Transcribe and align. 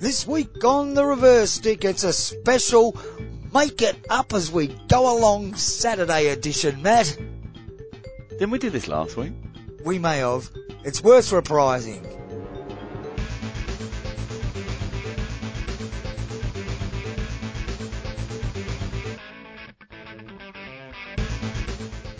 This 0.00 0.26
week 0.26 0.62
on 0.64 0.94
the 0.94 1.04
reverse 1.04 1.52
stick, 1.52 1.84
it's 1.84 2.04
a 2.04 2.12
special 2.12 2.94
make 3.54 3.80
it 3.80 3.96
up 4.10 4.34
as 4.34 4.50
we 4.50 4.66
go 4.88 5.16
along 5.16 5.54
Saturday 5.54 6.26
edition, 6.26 6.82
Matt. 6.82 7.16
Didn't 8.30 8.50
we 8.50 8.58
do 8.58 8.68
this 8.68 8.88
last 8.88 9.16
week? 9.16 9.32
We 9.84 9.98
may 9.98 10.18
have. 10.18 10.50
It's 10.84 11.02
worth 11.02 11.30
reprising. 11.30 12.23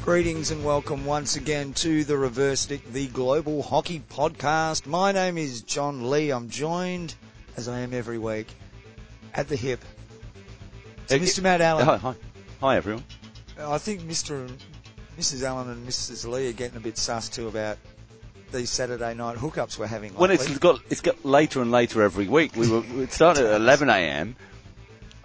Greetings 0.04 0.50
and 0.50 0.62
welcome 0.62 1.06
once 1.06 1.36
again 1.36 1.72
to 1.74 2.04
the 2.04 2.18
Reverse 2.18 2.60
Stick, 2.60 2.92
the 2.92 3.06
Global 3.06 3.62
Hockey 3.62 4.02
Podcast. 4.10 4.86
My 4.86 5.12
name 5.12 5.38
is 5.38 5.62
John 5.62 6.10
Lee. 6.10 6.28
I'm 6.30 6.50
joined, 6.50 7.14
as 7.56 7.68
I 7.68 7.78
am 7.80 7.94
every 7.94 8.18
week, 8.18 8.48
at 9.32 9.48
the 9.48 9.56
hip. 9.56 9.82
So 11.06 11.16
Uh, 11.16 11.20
Mr. 11.20 11.42
Matt 11.42 11.62
Allen. 11.62 11.86
Hi, 11.86 11.96
hi, 11.96 12.14
hi 12.60 12.76
everyone. 12.76 13.04
I 13.58 13.78
think 13.78 14.02
Mr. 14.02 14.46
and 14.46 14.62
Mrs. 15.18 15.42
Allen 15.42 15.70
and 15.70 15.88
Mrs. 15.88 16.30
Lee 16.30 16.50
are 16.50 16.52
getting 16.52 16.76
a 16.76 16.80
bit 16.80 16.98
sus 16.98 17.30
too 17.30 17.48
about 17.48 17.78
these 18.52 18.68
Saturday 18.68 19.14
night 19.14 19.38
hookups 19.38 19.78
we're 19.78 19.86
having. 19.86 20.12
When 20.14 20.28
lately. 20.28 20.46
it's 20.46 20.58
got 20.58 20.80
it's 20.90 21.00
got 21.00 21.24
later 21.24 21.62
and 21.62 21.70
later 21.70 22.02
every 22.02 22.28
week. 22.28 22.54
We 22.56 22.68
were 22.70 22.84
it 23.02 23.10
started 23.12 23.46
at 23.46 23.54
11 23.60 23.88
a.m. 23.88 24.36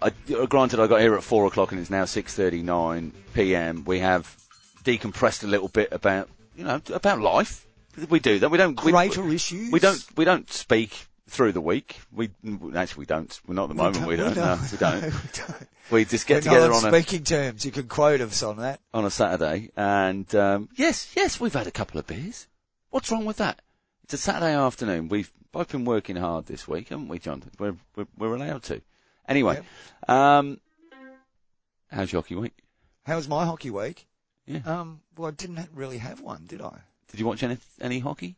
I, 0.02 0.12
granted, 0.46 0.80
I 0.80 0.88
got 0.88 1.02
here 1.02 1.16
at 1.16 1.24
four 1.24 1.46
o'clock 1.48 1.74
and 1.74 1.82
it's 1.82 1.90
now 1.90 2.06
6:39 2.06 3.12
p.m. 3.34 3.84
We 3.84 4.00
have 4.00 4.38
decompressed 4.84 5.44
a 5.44 5.48
little 5.48 5.68
bit 5.68 5.90
about 5.92 6.30
you 6.56 6.64
know 6.64 6.82
about 6.94 7.20
life. 7.20 7.66
We 8.10 8.20
do 8.20 8.40
that. 8.40 8.50
We 8.50 8.58
don't. 8.58 8.82
we- 8.84 8.92
greater 8.92 9.28
issues. 9.30 9.72
We 9.72 9.80
don't. 9.80 10.04
We 10.16 10.26
don't 10.26 10.50
speak 10.52 11.08
through 11.28 11.52
the 11.52 11.62
week. 11.62 12.00
We 12.12 12.30
actually 12.76 13.02
we 13.02 13.06
don't. 13.06 13.40
We're 13.48 13.56
not 13.56 13.64
at 13.64 13.70
the 13.70 13.76
moment. 13.76 14.08
We 14.08 14.16
don't. 14.16 14.36
No, 14.36 14.60
we 14.72 14.78
don't. 14.78 15.04
we 15.04 15.10
don't. 15.34 15.68
We 15.92 16.06
just 16.06 16.28
get 16.28 16.46
We're 16.46 16.52
together 16.52 16.74
on 16.74 16.86
a 16.86 16.90
speaking 16.90 17.24
terms. 17.24 17.66
You 17.66 17.72
can 17.72 17.88
quote 17.88 18.22
us 18.22 18.44
on 18.44 18.58
that. 18.58 18.80
on 18.94 19.06
a 19.06 19.10
Saturday, 19.10 19.72
and 19.76 20.34
um, 20.36 20.70
yes, 20.76 21.12
yes, 21.16 21.40
we've 21.40 21.54
had 21.54 21.68
a 21.68 21.72
couple 21.72 22.00
of 22.00 22.08
beers. 22.08 22.48
What's 22.90 23.12
wrong 23.12 23.26
with 23.26 23.38
that? 23.38 23.62
It's 24.04 24.14
a 24.14 24.18
Saturday 24.18 24.54
afternoon. 24.54 25.10
We've 25.10 25.32
both 25.52 25.72
been 25.72 25.86
working 25.86 26.16
hard 26.16 26.46
this 26.46 26.68
week, 26.68 26.90
haven't 26.90 27.08
we, 27.08 27.20
John? 27.20 27.44
We're 27.58 27.76
we're, 27.96 28.08
we're 28.18 28.36
allowed 28.36 28.64
to. 28.64 28.82
Anyway, 29.28 29.60
um, 30.08 30.60
how's 31.92 32.12
your 32.12 32.22
hockey 32.22 32.36
week? 32.36 32.58
How 33.06 33.16
was 33.16 33.28
my 33.28 33.46
hockey 33.46 33.70
week? 33.70 34.08
Yeah. 34.50 34.62
Um, 34.66 35.02
well, 35.16 35.28
I 35.28 35.32
didn't 35.32 35.70
really 35.76 36.00
have 36.00 36.22
one, 36.22 36.46
did 36.48 36.60
I? 36.62 36.80
Did 37.12 37.20
you 37.20 37.26
watch 37.28 37.44
any 37.44 37.58
any 37.80 38.00
hockey? 38.00 38.36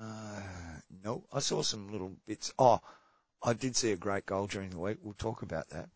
Uh, 0.00 0.40
no, 1.02 1.24
I 1.32 1.40
saw 1.40 1.62
some 1.62 1.90
little 1.90 2.12
bits. 2.26 2.52
Oh, 2.58 2.80
I 3.42 3.54
did 3.54 3.74
see 3.74 3.92
a 3.92 3.96
great 3.96 4.26
goal 4.26 4.46
during 4.46 4.68
the 4.70 4.78
week. 4.78 4.98
We'll 5.02 5.14
talk 5.14 5.40
about 5.42 5.70
that. 5.70 5.88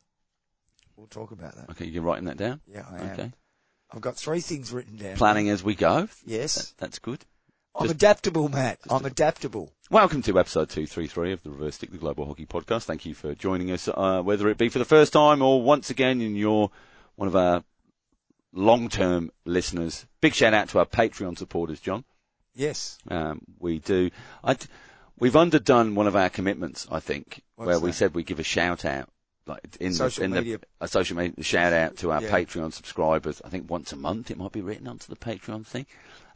We'll 0.96 1.08
talk 1.08 1.30
about 1.30 1.56
that. 1.56 1.68
Okay, 1.70 1.84
you're 1.86 2.02
writing 2.02 2.24
that 2.24 2.38
down. 2.38 2.60
Yeah, 2.66 2.86
I 2.90 2.98
am. 2.98 3.10
Okay, 3.10 3.32
I've 3.92 4.00
got 4.00 4.16
three 4.16 4.40
things 4.40 4.72
written 4.72 4.96
down. 4.96 5.16
planning 5.16 5.50
as 5.50 5.62
we 5.62 5.74
go. 5.74 6.08
Yes. 6.24 6.54
That, 6.54 6.78
that's 6.78 6.98
good. 6.98 7.24
I'm 7.74 7.86
Just- 7.86 7.96
adaptable, 7.96 8.48
Matt. 8.48 8.78
I'm 8.88 9.04
adaptable. 9.04 9.72
Welcome 9.90 10.22
to 10.22 10.38
episode 10.38 10.70
233 10.70 11.32
of 11.32 11.42
the 11.42 11.50
Reverse 11.50 11.74
Stick, 11.74 11.90
the 11.90 11.98
Global 11.98 12.24
Hockey 12.24 12.46
Podcast. 12.46 12.84
Thank 12.84 13.04
you 13.04 13.14
for 13.14 13.34
joining 13.34 13.70
us, 13.72 13.88
uh, 13.88 14.22
whether 14.22 14.48
it 14.48 14.56
be 14.56 14.68
for 14.70 14.78
the 14.78 14.84
first 14.86 15.12
time 15.12 15.42
or 15.42 15.60
once 15.60 15.90
again 15.90 16.20
and 16.22 16.38
you're 16.38 16.70
one 17.16 17.28
of 17.28 17.36
our 17.36 17.62
long-term 18.54 19.30
listeners. 19.44 20.06
Big 20.20 20.34
shout 20.34 20.54
out 20.54 20.68
to 20.70 20.78
our 20.78 20.86
Patreon 20.86 21.36
supporters, 21.36 21.80
John. 21.80 22.04
Yes. 22.54 22.98
Um, 23.08 23.40
we 23.58 23.80
do. 23.80 24.10
I, 24.42 24.56
we've 25.18 25.36
underdone 25.36 25.94
one 25.94 26.06
of 26.06 26.16
our 26.16 26.30
commitments, 26.30 26.86
I 26.90 27.00
think, 27.00 27.42
What's 27.56 27.66
where 27.66 27.80
we 27.80 27.92
said 27.92 28.14
we 28.14 28.22
give 28.22 28.38
a 28.38 28.44
shout 28.44 28.84
out, 28.84 29.08
like 29.46 29.60
in 29.80 29.92
Social 29.92 30.20
the, 30.20 30.24
in 30.26 30.30
media. 30.32 30.58
the 30.58 30.66
a 30.84 30.88
social 30.88 31.16
media 31.16 31.42
shout 31.42 31.72
out 31.72 31.96
to 31.98 32.12
our 32.12 32.22
Yeah. 32.22 32.30
Patreon 32.30 32.72
subscribers. 32.72 33.42
I 33.44 33.48
think 33.48 33.68
once 33.68 33.92
a 33.92 33.96
month 33.96 34.30
it 34.30 34.38
might 34.38 34.52
be 34.52 34.60
written 34.62 34.86
onto 34.86 35.08
the 35.08 35.16
Patreon 35.16 35.66
thing. 35.66 35.86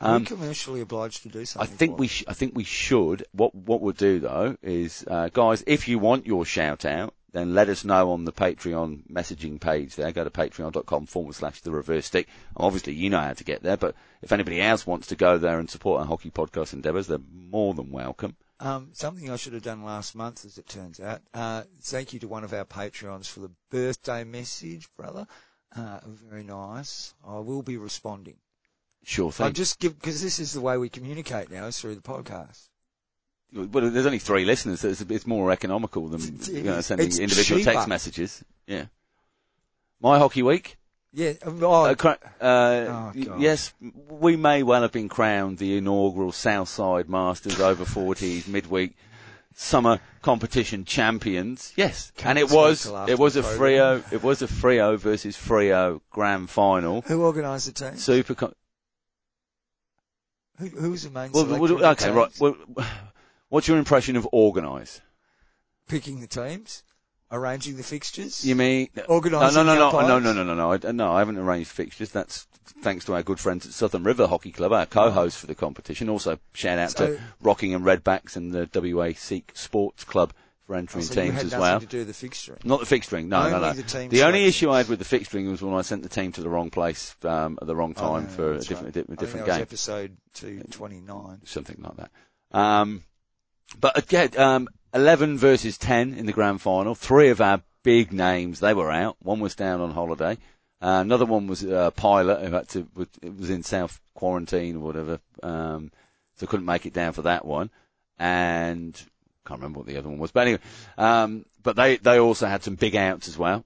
Are 0.01 0.17
Um, 0.17 0.23
we 0.23 0.27
commercially 0.27 0.81
obliged 0.81 1.23
to 1.23 1.28
do 1.28 1.45
something? 1.45 1.73
I 1.73 1.77
think 1.77 1.99
we 1.99 2.09
sh- 2.09 2.25
I 2.28 2.34
think 2.34 2.55
we 2.57 2.65
should. 2.65 3.25
What 3.33 3.55
what 3.55 3.81
we'll 3.81 3.93
do 3.95 4.19
though 4.21 4.57
is, 4.62 5.05
uh, 5.09 5.28
guys, 5.33 5.62
if 5.69 5.87
you 5.89 5.99
want 6.01 6.27
your 6.27 6.45
shout 6.45 6.84
out, 6.84 7.15
then 7.33 7.55
let 7.55 7.69
us 7.69 7.84
know 7.84 8.11
on 8.12 8.25
the 8.25 8.33
Patreon 8.33 9.06
messaging 9.11 9.61
page 9.61 9.94
there. 9.97 10.12
Go 10.12 10.25
to 10.25 10.31
patreon.com 10.31 11.06
forward 11.06 11.34
slash 11.34 11.61
the 11.61 11.71
reverse 11.71 12.06
stick. 12.06 12.28
Obviously, 12.56 12.94
you 12.94 13.11
know 13.11 13.21
how 13.21 13.34
to 13.34 13.44
get 13.44 13.62
there, 13.62 13.77
but 13.77 13.94
if 14.22 14.33
anybody 14.33 14.61
else 14.61 14.87
wants 14.87 15.09
to 15.09 15.16
go 15.16 15.37
there 15.37 15.59
and 15.59 15.69
support 15.69 16.00
our 16.00 16.06
hockey 16.06 16.31
podcast 16.31 16.72
endeavours, 16.72 17.06
they're 17.06 17.19
more 17.33 17.75
than 17.75 17.91
welcome. 17.91 18.37
Um, 18.61 18.91
something 18.93 19.31
I 19.31 19.37
should 19.37 19.53
have 19.53 19.62
done 19.62 19.84
last 19.84 20.15
month, 20.15 20.44
as 20.44 20.59
it 20.59 20.69
turns 20.69 21.00
out. 21.00 21.21
Uh, 21.33 21.62
thank 21.83 22.12
you 22.12 22.19
to 22.21 22.28
one 22.28 22.44
of 22.44 22.53
our 22.53 22.65
Patreons 22.65 23.27
for 23.27 23.41
the 23.41 23.50
birthday 23.71 24.25
message, 24.25 24.89
brother. 24.97 25.27
Uh, 25.77 26.00
very 26.06 26.43
nice. 26.43 27.15
I 27.25 27.39
will 27.39 27.62
be 27.62 27.77
responding. 27.77 28.37
Sure 29.05 29.31
thing. 29.31 29.47
I 29.47 29.50
just 29.50 29.78
give 29.78 29.99
because 29.99 30.21
this 30.22 30.41
is 30.41 30.53
the 30.53 30.60
way 30.60 30.77
we 30.77 30.89
communicate 30.89 31.50
now 31.50 31.66
is 31.66 31.78
through 31.78 31.95
the 31.95 32.00
podcast. 32.00 32.69
Well, 33.53 33.91
there's 33.91 34.04
only 34.06 34.19
three 34.19 34.44
listeners, 34.44 34.81
so 34.81 34.88
it's, 34.88 35.00
it's 35.00 35.26
more 35.26 35.50
economical 35.50 36.09
than 36.09 36.20
you 36.53 36.62
know, 36.64 36.81
sending 36.82 37.06
it's 37.06 37.19
individual 37.19 37.60
cheaper. 37.60 37.72
text 37.72 37.88
messages. 37.88 38.44
Yeah. 38.66 38.86
My 40.00 40.19
hockey 40.19 40.42
week. 40.42 40.76
Yeah. 41.14 41.32
Oh, 41.44 41.84
Uh, 41.86 41.94
cra- 41.94 42.19
uh, 42.41 42.44
Oh, 42.47 43.12
yes, 43.38 43.72
we 43.81 44.36
may 44.36 44.62
well 44.62 44.82
have 44.82 44.92
been 44.92 45.09
crowned 45.09 45.56
the 45.59 45.78
inaugural 45.78 46.31
Southside 46.32 47.09
Masters 47.09 47.59
over 47.59 47.84
40s 47.86 48.47
midweek 48.47 48.94
summer 49.54 49.98
competition 50.20 50.84
champions. 50.84 51.72
Yes, 51.75 52.12
Can't 52.16 52.30
and 52.30 52.38
it 52.38 52.54
was 52.54 52.84
it 53.09 53.19
was 53.19 53.36
a. 53.36 53.42
Freo 53.42 54.04
it 54.12 54.22
was 54.22 54.42
a 54.42 54.47
Freo 54.47 54.98
versus 54.98 55.36
Freo 55.36 56.03
grand 56.10 56.50
final. 56.50 57.00
who 57.00 57.25
organised 57.25 57.66
the 57.66 57.72
team? 57.72 57.97
Super. 57.98 58.34
Co- 58.34 58.53
Who, 60.59 60.66
who 60.69 60.91
was 60.91 61.04
the 61.04 61.10
main 61.10 61.32
well, 61.32 61.47
well, 61.47 61.84
okay, 61.92 62.10
right. 62.10 62.30
Well, 62.41 62.56
what's 63.48 63.69
your 63.69 63.78
impression 63.78 64.16
of 64.16 64.28
organise? 64.32 65.00
Picking 65.88 66.20
the 66.20 66.26
teams, 66.26 66.82
arranging 67.32 67.76
the 67.76 67.82
fixtures. 67.82 68.44
You 68.44 68.54
mean 68.54 68.88
no, 68.94 69.03
organising 69.04 69.64
no, 69.66 69.75
no, 69.75 69.91
the 69.91 70.03
no, 70.03 70.19
no, 70.19 70.19
no, 70.19 70.32
no, 70.32 70.44
no, 70.44 70.54
no, 70.54 70.72
I, 70.88 70.92
no. 70.92 71.12
I 71.12 71.19
haven't 71.20 71.38
arranged 71.38 71.70
fixtures. 71.70 72.10
That's 72.10 72.47
thanks 72.82 73.06
to 73.06 73.14
our 73.14 73.22
good 73.22 73.41
friends 73.41 73.64
at 73.66 73.72
Southern 73.72 74.04
River 74.04 74.26
Hockey 74.26 74.53
Club, 74.53 74.72
our 74.72 74.84
co-host 74.86 75.38
for 75.38 75.47
the 75.47 75.54
competition. 75.54 76.09
Also, 76.10 76.38
shout 76.53 76.78
out 76.78 76.91
So- 76.91 77.06
to 77.16 77.20
Rockingham 77.41 77.82
Redbacks 77.84 78.36
and 78.36 78.53
the 78.53 78.69
WA 78.72 79.12
Seek 79.14 79.53
Sports 79.54 80.04
Club 80.04 80.32
for 80.66 80.76
entering 80.76 81.03
Oh, 81.03 81.06
so 81.06 81.15
teams 81.15 81.34
had 81.36 81.47
as 81.47 81.56
well. 81.56 81.80
to 81.80 81.86
do 81.86 82.04
the 82.04 82.12
fixturing. 82.12 82.62
Not 82.66 82.86
the 82.86 82.86
fixturing, 82.98 83.28
no, 83.28 83.48
no, 83.48 83.56
Only 83.56 83.69
no. 83.69 83.82
the 83.82 84.09
The 84.09 84.22
only 84.25 84.44
issue 84.44 84.70
I 84.70 84.76
had 84.76 84.88
with 84.88 84.98
the 84.98 85.19
fixturing 85.19 85.50
was 85.50 85.62
when 85.62 85.72
I 85.72 85.80
sent 85.80 86.03
the 86.03 86.10
team 86.10 86.30
to 86.32 86.42
the 86.42 86.50
wrong 86.50 86.69
place 86.69 87.16
um, 87.25 87.59
at 87.62 87.66
the 87.66 87.75
wrong 87.75 87.94
Oh, 87.97 88.00
time 88.00 88.25
no, 88.25 88.28
for 88.28 88.53
a 88.53 88.59
different, 88.59 88.82
right. 88.84 88.88
a 88.88 88.92
di- 88.92 89.00
a 89.00 89.03
I 89.04 89.06
think 89.06 89.19
different 89.20 89.47
that 89.47 89.53
game 89.53 89.60
was 89.60 89.62
episode 89.62 90.16
229. 90.34 91.41
something 91.47 91.76
like 91.80 91.97
that. 91.97 92.10
Um, 92.59 93.03
but 93.81 93.97
again, 93.99 94.31
um, 94.39 94.69
11 94.95 95.39
versus 95.39 95.79
10 95.79 96.15
in 96.15 96.27
the 96.27 96.33
grand 96.33 96.61
final. 96.61 96.95
Three 96.95 97.29
of 97.29 97.41
our 97.41 97.62
big 97.83 98.12
names, 98.12 98.61
they 98.61 98.75
were 98.75 98.91
out. 98.91 99.17
One 99.21 99.41
was 99.41 99.55
down 99.55 99.81
on 99.81 99.91
holiday. 99.91 100.39
Uh, 100.81 101.01
another 101.03 101.27
one 101.27 101.47
was 101.47 101.65
a 101.65 101.93
pilot 101.95 102.45
who 102.45 102.55
had 102.55 102.69
to, 102.69 102.87
was- 102.95 103.51
in 103.51 103.62
self 103.62 104.01
quarantine 104.15 104.77
or 104.77 104.81
whatever, 104.81 105.21
um, 105.43 105.91
so 106.37 106.47
couldn't 106.47 106.67
make 106.67 106.87
it 106.87 106.93
down 106.93 107.12
for 107.12 107.23
that 107.23 107.45
one. 107.45 107.71
And 108.19 108.95
can't 109.47 109.61
remember 109.61 109.78
what 109.81 109.87
the 109.87 109.97
other 109.97 110.09
one 110.09 110.19
was, 110.19 110.31
but 110.31 110.41
anyway, 110.41 110.61
um, 110.99 111.47
but 111.62 111.77
they, 111.77 111.97
they 111.97 112.19
also 112.19 112.47
had 112.47 112.62
some 112.62 112.75
big 112.75 112.95
outs 112.95 113.28
as 113.28 113.39
well. 113.39 113.65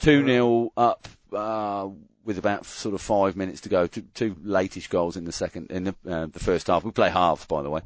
2 0.00 0.26
0 0.26 0.72
up, 0.76 1.08
uh, 1.32 1.88
with 2.24 2.38
about 2.38 2.66
sort 2.66 2.94
of 2.94 3.00
five 3.00 3.36
minutes 3.36 3.62
to 3.62 3.68
go. 3.68 3.86
Two, 3.86 4.02
two 4.14 4.34
latish 4.36 4.88
goals 4.88 5.16
in 5.16 5.24
the 5.24 5.32
second, 5.32 5.70
in 5.70 5.84
the, 5.84 5.94
uh, 6.08 6.26
the 6.26 6.38
first 6.38 6.66
half. 6.66 6.84
We 6.84 6.90
play 6.90 7.10
halves, 7.10 7.44
by 7.46 7.62
the 7.62 7.70
way. 7.70 7.80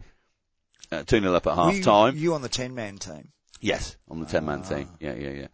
Uh, 0.93 1.03
2 1.05 1.21
0 1.21 1.35
up 1.35 1.47
at 1.47 1.55
half 1.55 1.81
time. 1.83 2.17
You 2.17 2.35
on 2.35 2.43
the 2.43 2.49
10 2.49 2.75
man 2.75 2.99
team. 2.99 3.31
Yes, 3.61 3.97
on 4.11 4.21
the 4.21 4.27
10 4.27 4.45
man 4.45 4.63
Ah. 4.65 4.69
team. 4.69 4.89
Yeah, 5.01 5.15
yeah, 5.15 5.31
yeah. 5.31 5.47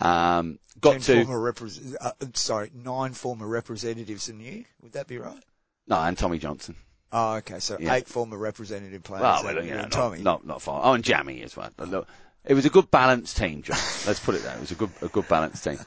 Um, 0.00 0.58
got 0.80 1.00
to, 1.02 1.24
former 1.24 1.52
repres- 1.52 1.96
uh, 2.00 2.12
sorry, 2.34 2.70
nine 2.74 3.12
former 3.14 3.46
representatives 3.48 4.26
than 4.26 4.38
you. 4.40 4.64
Would 4.82 4.92
that 4.92 5.06
be 5.08 5.18
right? 5.18 5.42
no, 5.88 5.96
and 5.96 6.16
Tommy 6.16 6.38
Johnson. 6.38 6.76
Oh, 7.10 7.34
okay. 7.36 7.58
So 7.58 7.78
Yeah. 7.80 7.94
eight 7.94 8.06
former 8.06 8.36
representative 8.36 9.02
players. 9.02 9.22
Well, 9.22 9.42
well, 9.44 9.54
you 9.56 9.62
you 9.62 9.72
and 9.72 9.82
not, 9.82 9.92
Tommy. 9.92 10.20
not, 10.20 10.46
not 10.46 10.60
far. 10.62 10.82
Oh, 10.84 10.92
and 10.92 11.02
Jammy 11.02 11.42
as 11.42 11.56
well. 11.56 11.70
Look, 11.78 12.06
it 12.44 12.54
was 12.54 12.66
a 12.66 12.70
good 12.70 12.90
balanced 12.90 13.36
team, 13.38 13.62
John. 13.62 13.78
Let's 14.06 14.20
put 14.20 14.34
it 14.34 14.42
there. 14.42 14.54
It 14.54 14.60
was 14.60 14.70
a 14.70 14.74
good, 14.76 14.90
a 15.02 15.08
good 15.08 15.26
balanced 15.26 15.64
team. 15.64 15.78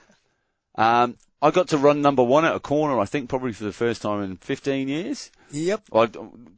Um, 0.75 1.17
I 1.41 1.51
got 1.51 1.69
to 1.69 1.77
run 1.77 2.01
number 2.01 2.23
one 2.23 2.43
at 2.45 2.55
a 2.55 2.59
corner, 2.59 2.99
I 2.99 3.05
think 3.05 3.29
probably 3.29 3.53
for 3.53 3.63
the 3.63 3.71
first 3.73 4.01
time 4.01 4.21
in 4.23 4.37
15 4.37 4.87
years. 4.87 5.31
Yep. 5.51 5.83
I- 5.93 6.09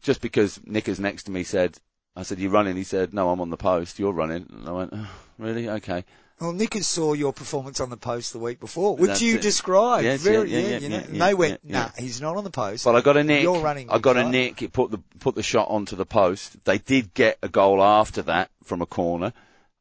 just 0.02 0.22
because 0.22 0.60
Nickers 0.66 1.00
next 1.00 1.24
to 1.24 1.32
me 1.32 1.44
said, 1.44 1.78
I 2.16 2.24
said, 2.24 2.40
you're 2.40 2.52
running? 2.52 2.76
He 2.76 2.84
said, 2.84 3.14
no, 3.14 3.30
I'm 3.30 3.42
on 3.42 3.50
the 3.50 3.58
post. 3.58 3.98
You're 4.00 4.14
running. 4.14 4.46
And 4.52 4.68
I 4.68 4.72
went, 4.72 4.92
oh, 4.94 5.10
really? 5.40 5.68
Okay. 5.70 6.06
Well, 6.40 6.52
Nickers 6.54 6.86
saw 6.88 7.14
your 7.14 7.32
performance 7.32 7.80
on 7.80 7.90
the 7.90 7.98
post 7.98 8.34
the 8.34 8.40
week 8.40 8.60
before, 8.60 8.96
which 8.98 9.08
That's 9.10 9.22
you 9.22 9.36
it. 9.36 9.42
described. 9.42 10.04
Yes, 10.04 10.22
very, 10.22 10.50
yeah, 10.52 10.60
yeah, 10.60 10.68
yeah, 10.68 10.78
you 10.80 10.90
know. 10.90 10.98
and 10.98 11.22
they 11.22 11.34
went, 11.34 11.64
nah, 11.64 11.90
he's 11.98 12.20
not 12.22 12.36
on 12.36 12.44
the 12.44 12.50
post. 12.50 12.84
But 12.86 12.96
I 12.96 13.02
got 13.02 13.18
a 13.18 13.24
nick. 13.24 13.44
You're 13.44 13.60
running 13.62 13.90
I 13.90 14.00
got 14.00 14.18
a 14.18 14.22
right? 14.24 14.30
nick. 14.32 14.62
It 14.62 14.74
put 14.74 14.92
the 14.92 14.98
put 15.20 15.36
the 15.36 15.44
shot 15.44 15.70
onto 15.70 15.96
the 15.96 16.06
post. 16.06 16.58
They 16.66 16.80
did 16.80 17.14
get 17.14 17.38
a 17.42 17.48
goal 17.50 17.82
after 17.82 18.24
that 18.24 18.50
from 18.64 18.82
a 18.82 18.86
corner. 18.86 19.32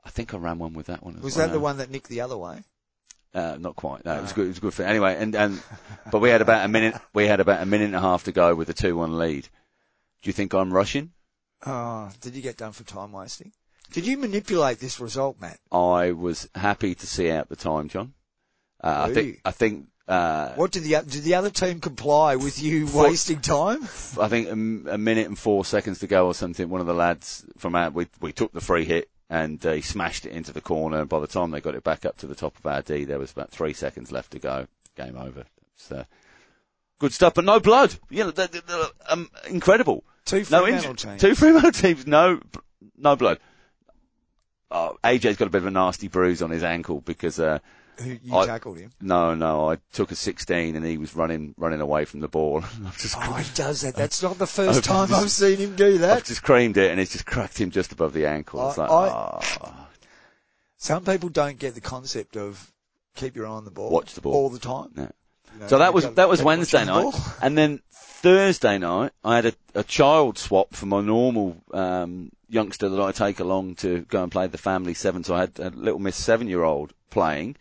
I 0.04 0.10
think 0.10 0.34
I 0.34 0.36
ran 0.36 0.58
one 0.58 0.72
with 0.74 0.86
that 0.86 1.02
one. 1.02 1.16
As 1.16 1.22
Was 1.22 1.36
well. 1.36 1.46
that 1.48 1.52
the 1.52 1.58
one 1.60 1.78
that 1.78 1.90
nicked 1.90 2.08
the 2.08 2.20
other 2.20 2.36
way? 2.36 2.62
Uh, 3.34 3.56
not 3.58 3.74
quite. 3.74 4.04
No, 4.04 4.14
it 4.18 4.22
was 4.22 4.32
Ah. 4.32 4.34
good. 4.36 4.44
It 4.44 4.48
was 4.48 4.58
good 4.60 4.74
for 4.74 4.82
anyway. 4.84 5.16
And 5.18 5.34
and 5.34 5.60
but 6.12 6.20
we 6.20 6.28
had 6.28 6.42
about 6.42 6.64
a 6.64 6.68
minute. 6.68 6.94
We 7.12 7.26
had 7.26 7.40
about 7.40 7.62
a 7.62 7.66
minute 7.66 7.86
and 7.86 7.96
a 7.96 8.00
half 8.00 8.24
to 8.24 8.32
go 8.32 8.54
with 8.54 8.68
a 8.68 8.74
two-one 8.74 9.18
lead. 9.18 9.48
Do 10.22 10.28
you 10.28 10.32
think 10.32 10.52
I'm 10.54 10.72
rushing? 10.72 11.10
Oh, 11.64 12.10
did 12.20 12.34
you 12.34 12.42
get 12.42 12.56
done 12.56 12.72
for 12.72 12.84
time 12.84 13.12
wasting? 13.12 13.52
Did 13.92 14.06
you 14.06 14.16
manipulate 14.16 14.78
this 14.78 15.00
result, 15.00 15.40
Matt? 15.40 15.58
I 15.70 16.12
was 16.12 16.48
happy 16.54 16.94
to 16.94 17.06
see 17.06 17.30
out 17.30 17.48
the 17.48 17.56
time, 17.56 17.88
John. 17.88 18.14
Uh, 18.82 19.06
I 19.10 19.14
think. 19.14 19.40
I 19.44 19.50
think. 19.50 19.86
Uh, 20.08 20.52
What 20.54 20.72
did 20.72 20.82
the 20.82 21.00
did 21.08 21.22
the 21.22 21.34
other 21.36 21.50
team 21.50 21.80
comply 21.80 22.36
with 22.36 22.60
you 22.60 22.88
For- 22.88 23.04
wasting 23.04 23.40
time? 23.40 23.82
I 24.18 24.28
think 24.28 24.50
a 24.50 24.56
minute 24.56 25.28
and 25.28 25.38
four 25.38 25.64
seconds 25.64 26.00
to 26.00 26.06
go 26.06 26.26
or 26.26 26.34
something. 26.34 26.68
One 26.68 26.80
of 26.80 26.86
the 26.86 26.94
lads 26.94 27.44
from 27.58 27.76
out, 27.76 27.92
we 27.94 28.08
we 28.20 28.32
took 28.32 28.52
the 28.52 28.60
free 28.60 28.84
hit 28.84 29.08
and 29.30 29.64
uh, 29.64 29.72
he 29.72 29.80
smashed 29.82 30.26
it 30.26 30.32
into 30.32 30.52
the 30.52 30.60
corner. 30.60 31.00
And 31.00 31.08
by 31.08 31.20
the 31.20 31.26
time 31.28 31.50
they 31.52 31.60
got 31.60 31.76
it 31.76 31.84
back 31.84 32.04
up 32.04 32.16
to 32.18 32.26
the 32.26 32.34
top 32.34 32.58
of 32.58 32.66
our 32.66 32.82
D, 32.82 33.04
there 33.04 33.18
was 33.20 33.30
about 33.30 33.50
three 33.50 33.72
seconds 33.72 34.10
left 34.10 34.32
to 34.32 34.38
go. 34.40 34.66
Game 34.96 35.16
over. 35.16 35.44
It's, 35.76 35.92
uh, 35.92 36.04
good 36.98 37.12
stuff, 37.12 37.34
but 37.34 37.44
no 37.44 37.60
blood. 37.60 37.94
You 38.10 38.24
know, 38.24 38.30
they're, 38.32 38.48
they're, 38.48 38.60
they're, 38.60 38.86
um, 39.08 39.30
incredible. 39.48 40.04
Two 40.24 40.38
No 40.50 40.62
Fremantle 40.62 40.90
injury. 40.90 41.10
teams. 41.10 41.20
Two 41.20 41.34
Fremantle 41.34 41.72
teams. 41.72 42.06
No, 42.06 42.40
no 42.96 43.16
blood. 43.16 43.38
Oh, 44.70 44.96
AJ's 45.04 45.36
got 45.36 45.48
a 45.48 45.50
bit 45.50 45.58
of 45.62 45.66
a 45.66 45.70
nasty 45.70 46.08
bruise 46.08 46.40
on 46.42 46.50
his 46.50 46.62
ankle 46.62 47.00
because 47.02 47.38
uh, 47.38 47.58
Who 47.98 48.16
you 48.22 48.34
I- 48.36 48.46
tackled 48.46 48.78
him. 48.78 48.90
no, 49.02 49.34
no, 49.34 49.70
I 49.70 49.76
took 49.92 50.10
a 50.10 50.14
16 50.14 50.76
and 50.76 50.86
he 50.86 50.96
was 50.96 51.14
running 51.14 51.54
running 51.58 51.80
away 51.82 52.04
from 52.06 52.20
the 52.20 52.28
ball. 52.28 52.64
I've 52.86 52.96
just 52.98 53.16
Oh, 53.18 53.32
he 53.34 53.50
does 53.54 53.82
that. 53.82 53.94
That's 53.96 54.22
not 54.22 54.38
the 54.38 54.46
first 54.46 54.78
I've 54.78 54.84
time 54.84 55.08
just- 55.08 55.22
I've 55.22 55.30
seen 55.30 55.58
him 55.58 55.76
do 55.76 55.98
that. 55.98 56.16
I've 56.18 56.24
just 56.24 56.42
creamed 56.42 56.78
it 56.78 56.90
and 56.90 56.98
it's 57.00 57.12
just 57.12 57.26
cracked 57.26 57.60
him 57.60 57.70
just 57.70 57.92
above 57.92 58.14
the 58.14 58.26
ankle. 58.26 58.66
It's 58.70 58.78
I- 58.78 58.86
like, 58.86 58.90
I- 59.12 59.14
ah. 59.60 59.88
Some 60.78 61.04
people 61.04 61.28
don't 61.28 61.58
get 61.58 61.74
the 61.74 61.80
concept 61.82 62.36
of 62.36 62.72
keep 63.14 63.36
your 63.36 63.46
eye 63.46 63.50
on 63.50 63.64
the 63.66 63.70
ball. 63.70 63.90
Watch 63.90 64.14
the 64.14 64.20
ball. 64.22 64.32
all 64.34 64.48
the 64.48 64.58
time. 64.58 64.88
No. 64.96 65.10
So 65.68 65.78
that 65.78 65.94
was 65.94 66.10
that 66.14 66.28
was 66.28 66.42
Wednesday 66.42 66.84
night, 66.84 67.14
and 67.42 67.56
then 67.56 67.80
Thursday 67.90 68.78
night 68.78 69.12
I 69.24 69.36
had 69.36 69.46
a, 69.46 69.52
a 69.74 69.84
child 69.84 70.38
swap 70.38 70.74
for 70.74 70.86
my 70.86 71.00
normal 71.00 71.56
um, 71.72 72.30
youngster 72.48 72.88
that 72.88 73.00
I 73.00 73.12
take 73.12 73.40
along 73.40 73.76
to 73.76 74.02
go 74.02 74.22
and 74.22 74.30
play 74.30 74.46
the 74.46 74.58
family 74.58 74.94
seven. 74.94 75.24
So 75.24 75.34
I 75.34 75.40
had 75.40 75.58
a 75.58 75.70
little 75.70 76.00
Miss 76.00 76.16
seven 76.16 76.48
year 76.48 76.62
old 76.62 76.92
playing. 77.10 77.56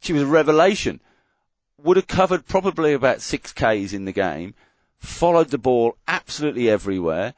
She 0.00 0.12
was 0.12 0.22
a 0.22 0.26
revelation. 0.26 1.00
Would 1.82 1.96
have 1.96 2.08
covered 2.08 2.46
probably 2.46 2.92
about 2.92 3.20
six 3.20 3.52
k's 3.52 3.92
in 3.92 4.04
the 4.04 4.12
game. 4.12 4.54
Followed 4.98 5.50
the 5.50 5.58
ball 5.58 5.96
absolutely 6.08 6.68
everywhere, 6.68 7.34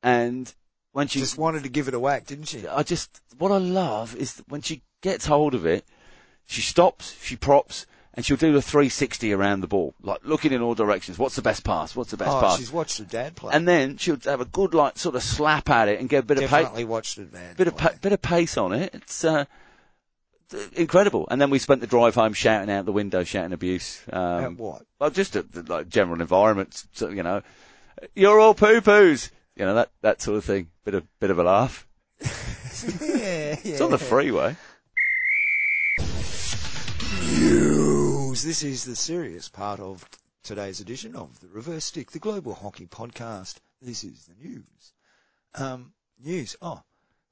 and 0.00 0.54
when 0.92 1.08
she 1.08 1.20
Just 1.20 1.38
wanted 1.38 1.62
to 1.64 1.68
give 1.68 1.88
it 1.88 1.94
a 1.94 2.00
whack, 2.00 2.26
didn't 2.26 2.46
she? 2.46 2.66
I 2.66 2.82
just 2.82 3.20
what 3.38 3.52
I 3.52 3.58
love 3.58 4.16
is 4.16 4.42
when 4.48 4.62
she 4.62 4.82
gets 5.00 5.26
hold 5.26 5.54
of 5.54 5.66
it, 5.66 5.84
she 6.46 6.60
stops, 6.60 7.16
she 7.22 7.36
props, 7.36 7.86
and 8.20 8.26
she'll 8.26 8.36
do 8.36 8.54
a 8.54 8.60
360 8.60 9.32
around 9.32 9.62
the 9.62 9.66
ball, 9.66 9.94
like 10.02 10.20
looking 10.24 10.52
in 10.52 10.60
all 10.60 10.74
directions. 10.74 11.18
What's 11.18 11.36
the 11.36 11.40
best 11.40 11.64
pass? 11.64 11.96
What's 11.96 12.10
the 12.10 12.18
best 12.18 12.32
oh, 12.32 12.40
pass? 12.42 12.58
she's 12.58 12.70
watched 12.70 12.98
her 12.98 13.04
dad 13.04 13.34
play. 13.34 13.54
And 13.54 13.66
then 13.66 13.96
she'll 13.96 14.18
have 14.26 14.42
a 14.42 14.44
good 14.44 14.74
like 14.74 14.98
sort 14.98 15.14
of 15.14 15.22
slap 15.22 15.70
at 15.70 15.88
it 15.88 16.00
and 16.00 16.06
get 16.06 16.24
a 16.24 16.26
bit 16.26 16.36
of 16.36 16.50
pa- 16.50 16.58
Definitely 16.58 16.84
watched 16.84 17.16
her 17.16 17.24
dad 17.24 17.56
bit 17.56 17.74
play. 17.74 17.88
pa- 17.88 17.94
bit 18.02 18.12
of 18.12 18.20
pace 18.20 18.58
on 18.58 18.74
it. 18.74 18.94
It's 18.94 19.24
uh, 19.24 19.46
incredible. 20.74 21.28
And 21.30 21.40
then 21.40 21.48
we 21.48 21.58
spent 21.58 21.80
the 21.80 21.86
drive 21.86 22.14
home 22.14 22.34
shouting 22.34 22.68
out 22.68 22.84
the 22.84 22.92
window, 22.92 23.24
shouting 23.24 23.54
abuse. 23.54 24.02
At 24.08 24.14
Um, 24.18 24.58
what? 24.58 24.82
well, 24.98 25.08
just 25.08 25.34
a, 25.34 25.42
the, 25.42 25.62
like 25.62 25.88
general 25.88 26.20
environment, 26.20 26.84
so, 26.92 27.08
you 27.08 27.22
know, 27.22 27.40
you're 28.14 28.38
all 28.38 28.52
poo 28.52 28.82
poos, 28.82 29.30
you 29.56 29.64
know 29.64 29.76
that 29.76 29.92
that 30.02 30.20
sort 30.20 30.36
of 30.36 30.44
thing. 30.44 30.68
Bit 30.84 30.92
of 30.92 31.20
bit 31.20 31.30
of 31.30 31.38
a 31.38 31.42
laugh. 31.42 31.86
yeah, 32.20 32.28
yeah. 33.14 33.56
It's 33.64 33.80
on 33.80 33.90
the 33.90 33.96
freeway. 33.96 34.56
News. 38.40 38.46
This 38.46 38.62
is 38.62 38.84
the 38.84 38.96
serious 38.96 39.50
part 39.50 39.80
of 39.80 40.08
today's 40.42 40.80
edition 40.80 41.14
of 41.14 41.40
the 41.40 41.48
Reverse 41.48 41.84
Stick, 41.84 42.12
the 42.12 42.18
Global 42.18 42.54
Hockey 42.54 42.86
Podcast. 42.86 43.56
This 43.82 44.02
is 44.02 44.24
the 44.26 44.48
news. 44.48 44.94
Um, 45.54 45.92
news. 46.18 46.56
Oh, 46.62 46.80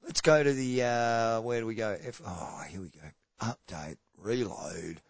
let's 0.05 0.21
go 0.21 0.43
to 0.43 0.53
the, 0.53 0.83
uh, 0.83 1.41
where 1.41 1.61
do 1.61 1.67
we 1.67 1.77
go? 1.77 1.97
F- 2.05 2.21
oh, 2.27 2.63
here 2.69 2.83
we 2.83 2.89
go. 2.89 3.01
Update, 3.41 3.97
reload. 4.19 5.01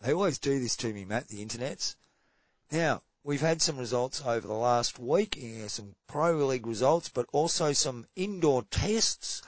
They 0.00 0.12
always 0.12 0.38
do 0.38 0.60
this 0.60 0.76
to 0.76 0.92
me, 0.92 1.04
Matt, 1.04 1.26
the 1.26 1.44
internets. 1.44 1.96
Now, 2.70 3.02
we've 3.24 3.40
had 3.40 3.60
some 3.60 3.76
results 3.76 4.22
over 4.24 4.46
the 4.46 4.54
last 4.54 5.00
week, 5.00 5.36
yeah, 5.36 5.66
some 5.66 5.96
Pro 6.06 6.46
League 6.46 6.66
results, 6.66 7.08
but 7.08 7.26
also 7.32 7.72
some 7.72 8.06
indoor 8.14 8.62
tests. 8.70 9.42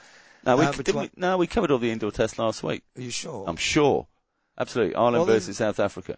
No, 0.45 0.57
we, 0.57 0.65
Uh, 0.65 0.71
between- 0.73 0.97
we, 1.03 1.09
no, 1.15 1.37
we 1.37 1.47
covered 1.47 1.71
all 1.71 1.79
the 1.79 1.91
indoor 1.91 2.11
tests 2.11 2.37
last 2.37 2.61
week. 2.61 2.83
Are 2.97 3.01
you 3.01 3.09
sure? 3.09 3.45
I'm 3.47 3.55
sure. 3.55 4.07
Absolutely. 4.57 4.95
Ireland 4.95 5.25
Well, 5.25 5.25
versus 5.25 5.57
South 5.57 5.79
Africa. 5.79 6.17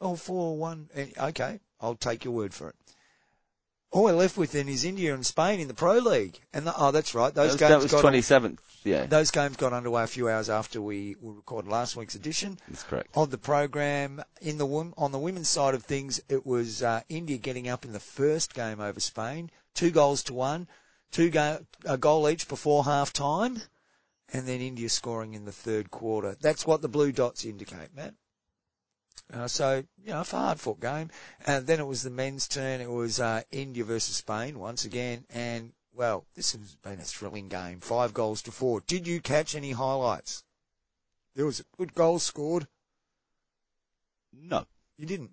Oh, 0.00 0.16
four 0.16 0.56
one. 0.56 0.88
Okay, 1.18 1.60
I'll 1.80 1.94
take 1.94 2.24
your 2.24 2.34
word 2.34 2.54
for 2.54 2.70
it. 2.70 2.74
All 3.92 4.04
we're 4.04 4.12
left 4.12 4.36
with 4.36 4.52
then 4.52 4.68
is 4.68 4.84
India 4.84 5.14
and 5.14 5.24
Spain 5.24 5.60
in 5.60 5.68
the 5.68 5.74
Pro 5.74 5.98
League, 5.98 6.40
and 6.52 6.66
the, 6.66 6.74
oh, 6.76 6.90
that's 6.90 7.14
right. 7.14 7.32
Those 7.32 7.56
that 7.56 7.70
was, 7.70 7.82
games 7.82 7.90
that 7.90 7.96
was 7.96 8.02
got 8.02 8.42
27th. 8.42 8.58
Yeah, 8.84 9.06
those 9.06 9.30
games 9.30 9.56
got 9.56 9.72
underway 9.72 10.02
a 10.02 10.06
few 10.06 10.28
hours 10.28 10.50
after 10.50 10.82
we, 10.82 11.16
we 11.20 11.32
recorded 11.32 11.70
last 11.70 11.96
week's 11.96 12.14
edition 12.14 12.58
that's 12.68 12.82
correct. 12.82 13.08
of 13.14 13.30
the 13.30 13.38
program. 13.38 14.22
In 14.42 14.58
the 14.58 14.66
on 14.66 15.12
the 15.12 15.18
women's 15.18 15.48
side 15.48 15.74
of 15.74 15.82
things, 15.82 16.20
it 16.28 16.44
was 16.44 16.82
uh, 16.82 17.00
India 17.08 17.38
getting 17.38 17.68
up 17.68 17.84
in 17.84 17.92
the 17.92 18.00
first 18.00 18.54
game 18.54 18.80
over 18.80 19.00
Spain, 19.00 19.50
two 19.74 19.90
goals 19.90 20.22
to 20.24 20.34
one, 20.34 20.68
two 21.10 21.30
go- 21.30 21.64
a 21.84 21.96
goal 21.96 22.28
each 22.28 22.48
before 22.48 22.84
half 22.84 23.12
time, 23.12 23.62
and 24.32 24.46
then 24.46 24.60
India 24.60 24.88
scoring 24.88 25.34
in 25.34 25.44
the 25.44 25.52
third 25.52 25.90
quarter. 25.90 26.36
That's 26.40 26.66
what 26.66 26.82
the 26.82 26.88
blue 26.88 27.12
dots 27.12 27.44
indicate, 27.44 27.94
Matt. 27.94 28.14
Uh, 29.32 29.48
so, 29.48 29.82
you 30.04 30.12
know, 30.12 30.20
a 30.20 30.24
hard 30.24 30.60
fought 30.60 30.80
game. 30.80 31.10
And 31.46 31.66
then 31.66 31.80
it 31.80 31.86
was 31.86 32.02
the 32.02 32.10
men's 32.10 32.46
turn. 32.46 32.80
It 32.80 32.90
was 32.90 33.18
uh, 33.18 33.42
India 33.50 33.84
versus 33.84 34.16
Spain 34.16 34.58
once 34.58 34.84
again. 34.84 35.24
And, 35.30 35.72
well, 35.92 36.26
this 36.34 36.52
has 36.52 36.76
been 36.76 37.00
a 37.00 37.02
thrilling 37.02 37.48
game. 37.48 37.80
Five 37.80 38.14
goals 38.14 38.42
to 38.42 38.52
four. 38.52 38.82
Did 38.86 39.06
you 39.06 39.20
catch 39.20 39.54
any 39.54 39.72
highlights? 39.72 40.44
There 41.34 41.46
was 41.46 41.60
a 41.60 41.64
good 41.76 41.94
goal 41.94 42.18
scored. 42.18 42.66
No. 44.32 44.66
You 44.96 45.06
didn't. 45.06 45.30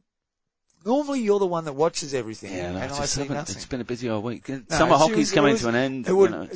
Normally 0.85 1.21
you're 1.21 1.39
the 1.39 1.45
one 1.45 1.65
that 1.65 1.73
watches 1.73 2.13
everything. 2.13 2.53
Yeah, 2.53 2.73
no, 2.73 2.79
and 2.79 2.91
I 2.91 3.05
see 3.05 3.27
nothing. 3.27 3.55
It's 3.55 3.65
been 3.65 3.79
a 3.79 3.85
busy 3.85 4.09
old 4.09 4.23
week. 4.23 4.45
Summer 4.69 4.97
hockey's 4.97 5.17
was- 5.17 5.31
coming 5.31 5.53
was- 5.53 5.61
to 5.61 5.69
an 5.69 5.75
end. 5.75 6.07
it 6.07 6.11
you 6.11 6.29
know, 6.29 6.49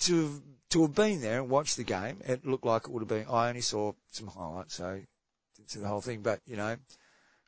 to 0.00 0.42
to 0.70 0.82
have 0.82 0.94
been 0.94 1.20
there 1.20 1.40
and 1.40 1.48
watched 1.48 1.76
the 1.76 1.84
game, 1.84 2.20
it 2.26 2.46
looked 2.46 2.64
like 2.64 2.82
it 2.84 2.90
would 2.90 3.00
have 3.00 3.08
been. 3.08 3.26
I 3.30 3.48
only 3.48 3.60
saw 3.60 3.92
some 4.10 4.26
highlights, 4.28 4.74
so 4.74 5.00
didn't 5.56 5.70
see 5.70 5.80
the 5.80 5.88
whole 5.88 6.00
thing. 6.00 6.22
But 6.22 6.40
you 6.46 6.56
know, 6.56 6.76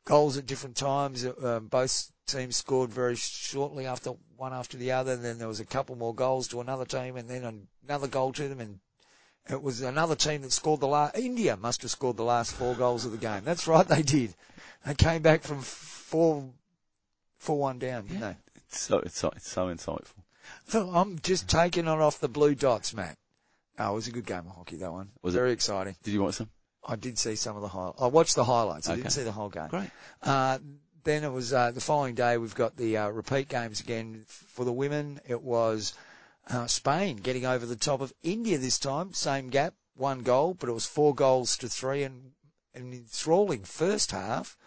goals 0.05 0.37
at 0.37 0.45
different 0.45 0.75
times. 0.75 1.25
Um, 1.25 1.67
both 1.67 2.11
teams 2.27 2.57
scored 2.57 2.89
very 2.89 3.15
shortly 3.15 3.85
after 3.85 4.11
one 4.37 4.53
after 4.53 4.77
the 4.77 4.91
other. 4.91 5.13
And 5.13 5.23
then 5.23 5.37
there 5.37 5.47
was 5.47 5.59
a 5.59 5.65
couple 5.65 5.95
more 5.95 6.15
goals 6.15 6.47
to 6.49 6.61
another 6.61 6.85
team, 6.85 7.17
and 7.17 7.29
then 7.29 7.67
another 7.83 8.07
goal 8.07 8.33
to 8.33 8.47
them, 8.47 8.59
and 8.59 8.79
it 9.49 9.61
was 9.61 9.81
another 9.81 10.15
team 10.15 10.41
that 10.41 10.51
scored 10.51 10.79
the 10.79 10.87
last. 10.87 11.17
India 11.17 11.57
must 11.57 11.81
have 11.81 11.91
scored 11.91 12.17
the 12.17 12.23
last 12.23 12.53
four 12.53 12.75
goals 12.75 13.05
of 13.05 13.11
the 13.11 13.17
game. 13.17 13.41
That's 13.43 13.67
right, 13.67 13.87
they 13.87 14.01
did. 14.01 14.35
They 14.85 14.95
came 14.95 15.21
back 15.21 15.43
from 15.43 15.61
four, 15.61 16.49
four 17.37 17.59
one 17.59 17.79
down, 17.79 18.07
didn't 18.07 18.21
they? 18.21 18.37
it's 18.55 18.79
so 18.79 18.99
it's 18.99 19.19
so, 19.19 19.29
it's 19.35 19.49
so 19.49 19.67
insightful. 19.67 20.23
I'm 20.73 21.19
just 21.19 21.49
taking 21.49 21.85
it 21.85 21.89
off 21.89 22.19
the 22.19 22.27
blue 22.29 22.55
dots, 22.55 22.93
Matt. 22.93 23.17
Oh, 23.79 23.91
it 23.91 23.95
was 23.95 24.07
a 24.07 24.11
good 24.11 24.25
game 24.25 24.39
of 24.39 24.55
hockey, 24.55 24.75
that 24.77 24.91
one. 24.91 25.09
Was 25.21 25.33
it? 25.33 25.37
Very 25.39 25.51
exciting. 25.51 25.95
Did 26.03 26.11
you 26.13 26.21
watch 26.23 26.35
some? 26.35 26.49
I 26.85 26.95
did 26.95 27.17
see 27.17 27.35
some 27.35 27.55
of 27.55 27.61
the 27.61 27.67
highlights. 27.67 28.01
I 28.01 28.07
watched 28.07 28.35
the 28.35 28.43
highlights. 28.43 28.89
I 28.89 28.93
Okay. 28.93 29.01
didn't 29.03 29.13
see 29.13 29.23
the 29.23 29.31
whole 29.31 29.49
game. 29.49 29.67
Great. 29.67 29.89
Uh, 30.21 30.57
then 31.03 31.23
it 31.23 31.31
was 31.31 31.53
uh, 31.53 31.71
the 31.71 31.81
following 31.81 32.15
day. 32.15 32.37
We've 32.37 32.55
got 32.55 32.75
the 32.77 32.97
uh, 32.97 33.09
repeat 33.09 33.47
games 33.49 33.79
again 33.79 34.23
for 34.27 34.65
the 34.65 34.73
women. 34.73 35.19
It 35.27 35.41
was 35.41 35.93
uh, 36.47 36.67
Spain 36.67 37.17
getting 37.17 37.45
over 37.45 37.65
the 37.65 37.75
top 37.75 38.01
of 38.01 38.13
India 38.23 38.57
this 38.57 38.77
time. 38.79 39.13
Same 39.13 39.49
gap, 39.49 39.73
one 39.95 40.21
goal, 40.21 40.55
but 40.59 40.69
it 40.69 40.73
was 40.73 40.85
four 40.85 41.13
goals 41.15 41.57
to 41.57 41.69
three, 41.69 42.03
and 42.03 42.31
an 42.73 42.93
enthralling 42.93 43.63
first 43.63 44.11
half 44.11 44.57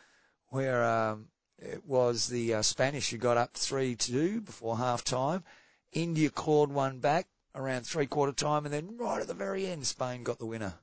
where 0.48 0.84
um, 0.84 1.26
it 1.58 1.84
was 1.86 2.28
the 2.28 2.54
uh, 2.54 2.62
Spanish 2.62 3.10
who 3.10 3.16
got 3.16 3.36
up 3.36 3.54
three 3.54 3.96
to 3.96 4.12
two 4.12 4.40
before 4.40 4.76
half 4.76 5.02
time. 5.04 5.42
India 5.94 6.28
clawed 6.30 6.70
one 6.70 6.98
back 6.98 7.26
around 7.54 7.86
three 7.86 8.06
quarter 8.06 8.32
time, 8.32 8.64
and 8.66 8.74
then 8.74 8.96
right 8.98 9.20
at 9.20 9.26
the 9.28 9.34
very 9.34 9.66
end, 9.66 9.86
Spain 9.86 10.22
got 10.22 10.38
the 10.38 10.46
winner 10.46 10.74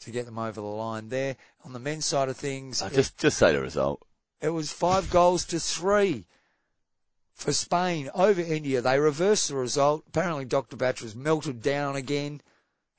to 0.00 0.10
get 0.10 0.24
them 0.26 0.38
over 0.38 0.60
the 0.60 0.66
line 0.66 1.08
there. 1.08 1.36
On 1.64 1.72
the 1.72 1.78
men's 1.80 2.06
side 2.06 2.28
of 2.28 2.36
things, 2.36 2.80
Uh, 2.80 2.86
it- 2.86 2.94
just 2.94 3.18
just 3.18 3.36
say 3.38 3.52
the 3.52 3.60
result. 3.60 4.06
it 4.40 4.50
was 4.50 4.70
five 4.72 5.10
goals 5.10 5.44
to 5.46 5.58
three 5.58 6.24
for 7.34 7.52
Spain 7.52 8.10
over 8.14 8.40
India. 8.40 8.80
They 8.80 8.98
reversed 9.00 9.48
the 9.48 9.56
result. 9.56 10.04
Apparently, 10.06 10.44
Dr. 10.44 10.76
Batra 10.76 11.02
was 11.02 11.14
melted 11.16 11.60
down 11.62 11.96
again. 11.96 12.40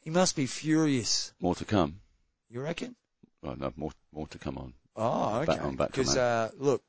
He 0.02 0.10
must 0.10 0.36
be 0.36 0.46
furious. 0.46 1.34
More 1.40 1.56
to 1.56 1.66
come. 1.66 2.02
You 2.50 2.62
reckon? 2.62 2.96
No, 3.42 3.72
more 3.78 3.92
more 4.12 4.28
to 4.28 4.38
come 4.38 4.58
on. 4.58 4.74
Oh, 4.96 5.40
okay. 5.42 5.58
on, 5.60 5.78
back 5.78 5.86
on, 5.88 5.92
Because 5.92 6.18
uh, 6.18 6.52
look, 6.58 6.84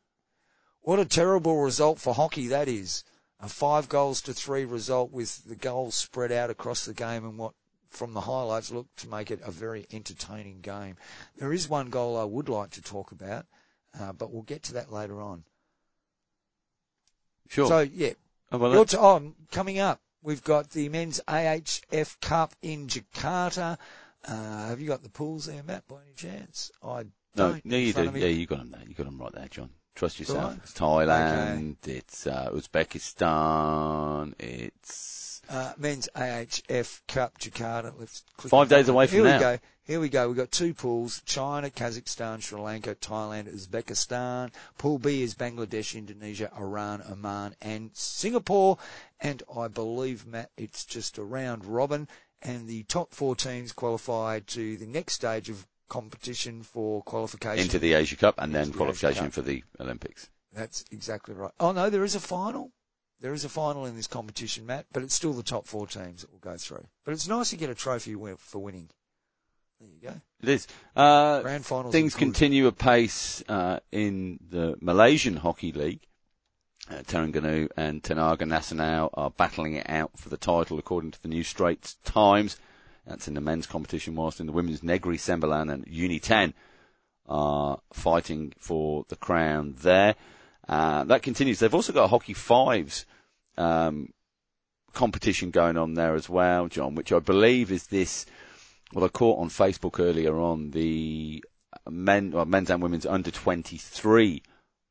what 0.80 0.98
a 0.98 1.04
terrible 1.04 1.62
result 1.62 2.00
for 2.00 2.14
hockey 2.14 2.48
that 2.48 2.66
is. 2.66 3.04
A 3.42 3.48
five 3.48 3.88
goals 3.88 4.20
to 4.22 4.34
three 4.34 4.64
result 4.64 5.10
with 5.10 5.44
the 5.44 5.56
goals 5.56 5.94
spread 5.94 6.30
out 6.30 6.50
across 6.50 6.84
the 6.84 6.92
game 6.94 7.24
and 7.24 7.38
what 7.38 7.54
from 7.88 8.12
the 8.12 8.20
highlights 8.20 8.70
looked 8.70 8.98
to 8.98 9.08
make 9.08 9.30
it 9.30 9.40
a 9.42 9.50
very 9.50 9.86
entertaining 9.90 10.60
game. 10.60 10.96
There 11.38 11.52
is 11.52 11.68
one 11.68 11.90
goal 11.90 12.16
I 12.16 12.24
would 12.24 12.48
like 12.48 12.70
to 12.72 12.82
talk 12.82 13.12
about, 13.12 13.46
uh, 13.98 14.12
but 14.12 14.32
we'll 14.32 14.42
get 14.42 14.62
to 14.64 14.74
that 14.74 14.92
later 14.92 15.20
on. 15.20 15.44
Sure. 17.48 17.66
So 17.66 17.80
yeah, 17.80 18.12
oh, 18.52 18.58
well, 18.58 18.84
t- 18.84 18.96
oh, 18.96 19.34
coming 19.50 19.80
up, 19.80 20.00
we've 20.22 20.44
got 20.44 20.70
the 20.70 20.88
men's 20.88 21.20
AHF 21.26 22.20
Cup 22.20 22.54
in 22.62 22.86
Jakarta. 22.86 23.76
Uh, 24.24 24.66
have 24.68 24.80
you 24.80 24.86
got 24.86 25.02
the 25.02 25.08
pools 25.08 25.46
there, 25.46 25.62
Matt, 25.62 25.88
by 25.88 25.96
any 26.02 26.14
chance? 26.14 26.70
I 26.82 27.06
no, 27.34 27.58
no, 27.64 27.76
you 27.76 27.92
do. 27.92 28.12
Yeah, 28.14 28.26
you 28.26 28.46
got 28.46 28.58
them 28.58 28.70
there. 28.70 28.82
You 28.86 28.94
got 28.94 29.06
them 29.06 29.18
right 29.18 29.32
there, 29.32 29.48
John. 29.48 29.70
Trust 29.94 30.18
yourself. 30.20 30.52
I? 30.52 30.56
It's 30.62 30.72
Thailand. 30.72 31.76
It's 31.86 32.26
uh, 32.26 32.50
Uzbekistan. 32.52 34.34
It's 34.38 35.42
Uh, 35.48 35.72
men's 35.78 36.08
AHF 36.14 37.00
Cup 37.08 37.38
Jakarta. 37.38 37.92
Let's 37.98 38.22
click 38.36 38.50
Five 38.50 38.68
days 38.68 38.88
away 38.88 39.06
from 39.08 39.16
Here 39.16 39.24
now. 39.24 39.36
we 39.36 39.40
go. 39.40 39.58
Here 39.82 40.00
we 40.00 40.08
go. 40.08 40.28
We've 40.28 40.36
got 40.36 40.52
two 40.52 40.72
pools: 40.74 41.20
China, 41.26 41.68
Kazakhstan, 41.70 42.40
Sri 42.40 42.60
Lanka, 42.60 42.94
Thailand, 42.94 43.52
Uzbekistan. 43.52 44.52
Pool 44.78 44.98
B 45.00 45.22
is 45.22 45.34
Bangladesh, 45.34 45.96
Indonesia, 45.96 46.50
Iran, 46.56 47.02
Oman, 47.10 47.56
and 47.60 47.90
Singapore. 47.94 48.78
And 49.18 49.42
I 49.56 49.66
believe 49.66 50.24
Matt, 50.26 50.50
it's 50.56 50.84
just 50.84 51.18
a 51.18 51.24
round 51.24 51.64
robin, 51.64 52.06
and 52.42 52.68
the 52.68 52.84
top 52.84 53.12
four 53.12 53.34
teams 53.34 53.72
qualify 53.72 54.38
to 54.40 54.76
the 54.76 54.86
next 54.86 55.14
stage 55.14 55.50
of 55.50 55.66
competition 55.90 56.62
for 56.62 57.02
qualification. 57.02 57.64
into 57.64 57.78
the 57.78 57.92
Asia 57.92 58.16
Cup 58.16 58.36
and 58.38 58.54
then 58.54 58.70
the 58.70 58.76
qualification 58.76 59.30
for 59.30 59.42
the 59.42 59.62
Olympics. 59.78 60.30
That's 60.54 60.84
exactly 60.90 61.34
right. 61.34 61.52
Oh 61.60 61.72
no, 61.72 61.90
there 61.90 62.04
is 62.04 62.14
a 62.14 62.20
final. 62.20 62.72
There 63.20 63.34
is 63.34 63.44
a 63.44 63.50
final 63.50 63.84
in 63.84 63.96
this 63.96 64.06
competition, 64.06 64.64
Matt, 64.64 64.86
but 64.92 65.02
it's 65.02 65.14
still 65.14 65.34
the 65.34 65.42
top 65.42 65.66
four 65.66 65.86
teams 65.86 66.22
that 66.22 66.32
will 66.32 66.38
go 66.38 66.56
through. 66.56 66.86
But 67.04 67.12
it's 67.12 67.28
nice 67.28 67.50
to 67.50 67.56
get 67.56 67.68
a 67.68 67.74
trophy 67.74 68.16
for 68.38 68.58
winning. 68.58 68.88
There 69.78 69.88
you 69.88 70.00
go. 70.00 70.20
It 70.42 70.48
is. 70.48 70.66
Uh, 70.96 71.40
Grand 71.42 71.66
finals. 71.66 71.92
things 71.92 72.14
continue 72.14 72.66
apace 72.66 73.42
uh, 73.48 73.80
in 73.92 74.38
the 74.48 74.76
Malaysian 74.80 75.36
Hockey 75.36 75.72
League. 75.72 76.06
Uh, 76.90 77.02
Terengganu 77.02 77.68
and 77.76 78.02
Tenaga 78.02 78.42
Nasional 78.42 79.10
are 79.14 79.30
battling 79.30 79.74
it 79.74 79.88
out 79.88 80.10
for 80.18 80.28
the 80.28 80.36
title, 80.36 80.78
according 80.78 81.12
to 81.12 81.22
the 81.22 81.28
New 81.28 81.44
Straits 81.44 81.94
Times. 82.04 82.56
That's 83.10 83.26
in 83.26 83.34
the 83.34 83.40
men's 83.40 83.66
competition, 83.66 84.14
whilst 84.14 84.38
in 84.38 84.46
the 84.46 84.52
women's, 84.52 84.84
Negri 84.84 85.16
Sembilan 85.16 85.72
and 85.72 85.84
UniTEN 85.86 86.52
are 87.26 87.80
fighting 87.92 88.52
for 88.56 89.04
the 89.08 89.16
crown 89.16 89.74
there. 89.78 90.14
Uh, 90.68 91.02
that 91.04 91.20
continues. 91.20 91.58
They've 91.58 91.74
also 91.74 91.92
got 91.92 92.04
a 92.04 92.08
Hockey 92.08 92.34
Fives 92.34 93.06
um, 93.58 94.12
competition 94.92 95.50
going 95.50 95.76
on 95.76 95.94
there 95.94 96.14
as 96.14 96.28
well, 96.28 96.68
John, 96.68 96.94
which 96.94 97.10
I 97.10 97.18
believe 97.18 97.72
is 97.72 97.88
this. 97.88 98.26
Well, 98.92 99.04
I 99.04 99.08
caught 99.08 99.40
on 99.40 99.48
Facebook 99.48 99.98
earlier 99.98 100.38
on 100.38 100.70
the 100.70 101.42
men, 101.90 102.30
well, 102.30 102.44
men's 102.44 102.70
and 102.70 102.80
women's 102.80 103.06
under 103.06 103.32
23 103.32 104.40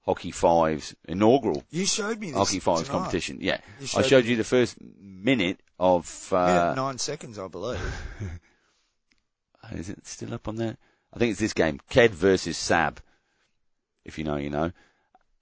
Hockey 0.06 0.32
Fives 0.32 0.96
inaugural 1.08 1.64
You 1.70 1.86
showed 1.86 2.20
me 2.20 2.28
this. 2.32 2.38
Hockey 2.38 2.60
Fives 2.60 2.84
tonight. 2.84 2.98
competition. 2.98 3.38
Yeah, 3.42 3.60
You 3.80 3.88
I 3.98 4.02
showed 4.02 4.26
you 4.26 4.36
the 4.36 4.44
first 4.44 4.78
minute 5.00 5.60
of. 5.80 6.30
Minute 6.32 6.48
Uh, 6.48 6.74
nine 6.76 6.98
seconds, 6.98 7.38
I 7.38 7.48
believe. 7.48 7.80
is 9.76 9.90
it 9.90 10.06
still 10.08 10.34
up 10.34 10.48
on 10.48 10.56
there? 10.56 10.78
I 11.14 11.20
think 11.20 11.32
it's 11.32 11.40
this 11.40 11.54
game, 11.54 11.80
Ked 11.90 12.12
versus 12.12 12.58
Sab. 12.58 13.02
If 14.06 14.18
you 14.18 14.24
know, 14.24 14.38
you 14.38 14.50
know. 14.50 14.72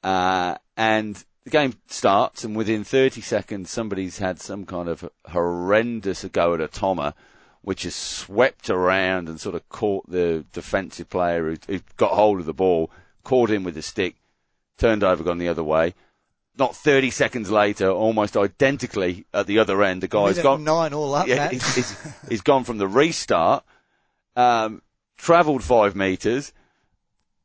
Uh, 0.04 0.56
and 0.76 1.24
the 1.44 1.50
game 1.52 1.74
starts, 1.88 2.44
and 2.44 2.56
within 2.56 2.84
30 2.84 3.22
seconds, 3.22 3.70
somebody's 3.70 4.18
had 4.18 4.40
some 4.42 4.66
kind 4.66 4.90
of 4.90 5.08
horrendous 5.26 6.24
go 6.26 6.54
at 6.54 6.62
a 6.62 6.68
Toma, 6.68 7.14
which 7.62 7.84
has 7.84 7.96
swept 7.96 8.70
around 8.70 9.30
and 9.30 9.40
sort 9.40 9.56
of 9.56 9.68
caught 9.70 10.10
the 10.10 10.46
defensive 10.52 11.10
player 11.10 11.50
who, 11.50 11.58
who 11.68 11.80
got 11.98 12.12
hold 12.12 12.40
of 12.40 12.46
the 12.46 12.54
ball, 12.54 12.92
caught 13.24 13.50
him 13.50 13.64
with 13.64 13.76
the 13.76 13.82
stick, 13.82 14.16
turned 14.78 15.04
over, 15.04 15.24
gone 15.24 15.38
the 15.38 15.48
other 15.50 15.64
way. 15.64 15.94
Not 16.58 16.76
30 16.76 17.12
seconds 17.12 17.52
later, 17.52 17.90
almost 17.90 18.36
identically 18.36 19.26
at 19.34 19.46
the 19.46 19.60
other 19.60 19.84
end, 19.84 20.02
the 20.02 20.08
guy's 20.08 20.40
gone 20.40 20.64
nine 20.64 20.94
all 20.94 21.14
up, 21.14 21.28
yeah, 21.28 21.50
he's, 21.50 21.76
he's, 21.76 21.98
he's 22.30 22.42
gone 22.42 22.64
from 22.64 22.80
the 22.80 22.88
restart, 22.88 23.64
um, 24.36 24.82
travelled 25.18 25.64
five 25.64 25.96
metres, 25.96 26.52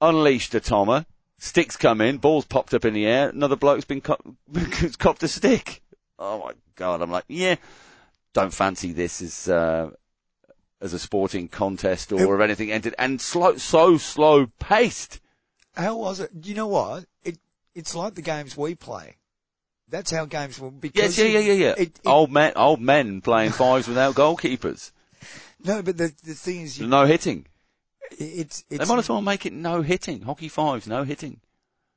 unleashed 0.01 0.55
a 0.55 0.61
Toma, 0.61 1.05
sticks 1.39 1.77
come 1.77 2.01
in, 2.01 2.17
ball's 2.17 2.47
popped 2.47 2.73
up 2.73 2.87
in 2.87 2.95
the 2.95 3.05
air, 3.05 3.29
another 3.29 3.57
bloke's 3.57 3.85
been 3.85 4.01
cop- 4.01 4.27
copped 4.99 5.23
a 5.23 5.29
stick. 5.29 5.83
Oh 6.19 6.39
my 6.39 6.53
god, 6.77 7.03
I'm 7.03 7.11
like, 7.11 7.25
yeah, 7.29 7.57
don't 8.33 8.55
fancy 8.55 8.93
this 8.93 9.21
as, 9.21 9.47
uh, 9.47 9.91
as 10.81 10.95
a 10.95 10.99
sporting 10.99 11.49
contest 11.49 12.13
or 12.13 12.35
of 12.35 12.41
anything 12.41 12.73
entered, 12.73 12.95
and 12.99 13.21
slow, 13.21 13.59
so 13.59 13.99
slow 13.99 14.47
paced. 14.59 15.21
How 15.75 15.97
was 15.97 16.21
it? 16.21 16.31
You 16.43 16.55
know 16.55 16.67
what? 16.69 17.07
It 17.25 17.39
it's 17.75 17.95
like 17.95 18.15
the 18.15 18.23
games 18.23 18.57
we 18.57 18.75
play. 18.75 19.17
That's 19.89 20.11
how 20.11 20.25
games 20.25 20.59
will 20.59 20.71
because 20.71 21.17
Yes, 21.17 21.19
yeah, 21.19 21.39
yeah, 21.39 21.53
yeah, 21.53 21.53
yeah. 21.53 21.75
It, 21.77 22.01
it, 22.03 22.07
old 22.07 22.31
men, 22.31 22.53
old 22.57 22.81
men 22.81 23.21
playing 23.21 23.53
fives 23.53 23.87
without 23.89 24.15
goalkeepers. 24.15 24.91
no, 25.65 25.83
but 25.83 25.97
the 25.97 26.13
the 26.25 26.35
thing 26.35 26.63
is, 26.63 26.79
you, 26.79 26.87
No 26.87 27.05
hitting. 27.05 27.47
it's 28.11 28.63
They 28.69 28.85
might 28.85 28.99
as 28.99 29.09
well 29.09 29.23
make 29.23 29.47
it 29.47 29.53
no 29.53 29.83
hitting. 29.83 30.23
Hockey 30.23 30.49
fives, 30.49 30.87
no 30.87 31.05
hitting. 31.05 31.41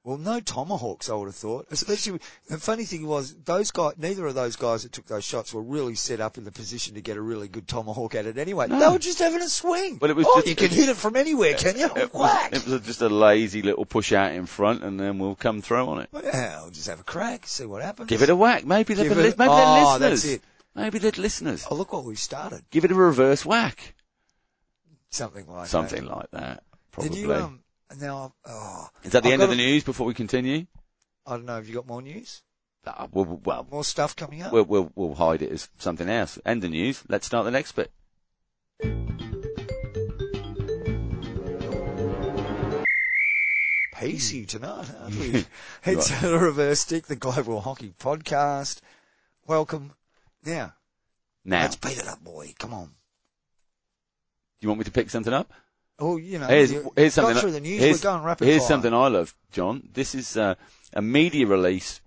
Well, 0.06 0.20
no 0.20 0.40
tomahawks, 0.40 1.10
I 1.10 1.16
would 1.16 1.26
have 1.26 1.36
thought. 1.36 1.66
Especially, 1.72 2.20
the 2.48 2.60
funny 2.60 2.86
thing 2.86 3.08
was, 3.08 3.34
those 3.44 3.72
guys, 3.72 3.96
neither 3.98 4.28
of 4.28 4.36
those 4.36 4.56
guys 4.56 4.84
that 4.84 4.92
took 4.92 5.08
those 5.08 5.24
shots 5.24 5.52
were 5.52 5.64
really 5.64 5.96
set 5.96 6.22
up 6.22 6.38
in 6.38 6.44
the 6.44 6.52
position 6.52 6.94
to 6.94 7.02
get 7.02 7.18
a 7.18 7.22
really 7.22 7.48
good 7.48 7.68
tomahawk 7.68 8.14
at 8.14 8.28
it 8.28 8.38
anyway. 8.38 8.68
No. 8.68 8.80
They 8.80 8.88
were 8.88 9.00
just 9.00 9.18
having 9.18 9.42
a 9.42 9.50
swing. 9.50 9.98
Well, 10.00 10.12
it 10.12 10.16
was 10.16 10.28
oh, 10.30 10.36
just- 10.36 10.48
you 10.48 10.56
can 10.56 10.70
hit 10.70 10.90
it 10.90 10.96
from 10.96 11.16
anywhere, 11.16 11.56
can 11.56 11.80
you? 11.80 11.88
It 11.88 12.14
was, 12.14 12.22
Whack! 12.22 12.54
it 12.54 12.68
was 12.68 12.82
just 12.82 13.02
a 13.02 13.10
lazy 13.10 13.64
little 13.64 13.84
push 13.84 14.14
out 14.14 14.32
in 14.34 14.46
front, 14.46 14.84
and 14.84 15.00
then 15.00 15.18
we'll 15.18 15.34
come 15.34 15.64
through 15.64 15.88
on 15.88 16.02
it. 16.02 16.10
Well, 16.12 16.70
just 16.70 16.88
have 16.88 17.00
a 17.00 17.04
crack, 17.04 17.48
see 17.48 17.66
what 17.66 17.82
happens. 17.82 18.08
Give 18.08 18.22
it 18.22 18.30
a 18.30 18.36
whack. 18.36 18.64
Maybe 18.64 18.94
they're, 18.94 19.10
li- 19.10 19.34
maybe 19.36 19.50
oh, 19.50 19.98
they're 19.98 20.12
listeners. 20.12 20.40
Maybe 20.76 21.00
they're 21.00 21.14
listeners. 21.18 21.66
Oh, 21.72 21.74
look 21.74 21.94
what 21.94 22.06
we've 22.06 22.20
started. 22.20 22.62
Give 22.70 22.86
it 22.86 22.92
a 22.92 22.96
reverse 22.96 23.44
whack. 23.44 23.96
Something 25.10 25.48
like 25.48 25.66
Something 25.68 26.06
that. 26.06 26.12
Something 26.12 26.32
like 26.32 26.32
that. 26.32 26.64
Did 27.02 27.16
you, 27.16 27.34
um, 27.34 27.62
now, 28.00 28.34
oh, 28.46 28.89
Is 29.04 29.12
that 29.12 29.24
the 29.24 29.30
I've 29.30 29.34
end 29.34 29.44
of 29.44 29.50
the 29.50 29.56
a- 29.56 29.58
news 29.58 29.84
before 29.84 30.08
we 30.08 30.13
continue? 30.13 30.65
I 31.25 31.32
don't 31.32 31.46
know, 31.46 31.56
have 31.56 31.68
you 31.68 31.75
got 31.75 31.88
more 31.88 32.01
news? 32.01 32.42
Uh, 32.86 33.08
we'll, 33.12 33.25
well, 33.44 33.68
More 33.72 33.84
stuff 33.84 34.15
coming 34.15 34.44
up? 34.44 34.51
we'll, 34.51 34.65
we'll, 34.65 34.92
we'll 34.96 35.15
hide 35.15 35.42
it 35.42 35.51
as 35.51 35.70
something 35.80 36.08
else. 36.08 36.38
End 36.46 36.62
the 36.62 36.70
news. 36.70 37.04
Let's 37.10 37.25
start 37.25 37.46
the 37.46 37.51
next 37.51 37.72
bit. 37.72 37.92
pacey 43.92 44.46
tonight, 44.46 44.89
aren't 45.00 45.15
we? 45.15 45.46
it's 45.86 46.12
a 46.24 46.38
reverse 46.38 46.82
stick, 46.82 47.06
the 47.08 47.15
Global 47.15 47.62
Hockey 47.62 47.94
Podcast. 48.00 48.82
Welcome. 49.48 49.94
Now, 50.46 50.74
Now, 51.44 51.62
let's 51.62 51.75
beat 51.75 51.98
it 51.98 52.08
up, 52.08 52.24
boy. 52.24 52.54
Come 52.60 52.74
on. 52.74 52.86
do 52.88 52.92
you 54.62 54.70
want 54.70 54.80
me 54.80 54.86
to 54.86 54.92
pick 54.92 55.10
something 55.10 55.34
up? 55.34 55.51
Oh, 55.98 56.18
you 56.18 56.40
know, 56.40 56.48
Here's, 56.48 56.74
you 56.74 57.10
something. 57.10 57.38
through 57.38 57.52
the 57.52 57.62
news. 57.62 57.82
here's, 57.82 58.04
We're 58.04 58.12
going 58.12 58.24
rapid 58.24 58.48
here's 58.48 58.68
something 58.68 58.94
I 58.94 59.08
love, 59.08 59.34
John. 59.52 59.88
This 59.94 60.14
is 60.14 60.36
uh, 60.36 60.56
a 60.94 61.02
media 61.02 61.48
release 61.48 62.02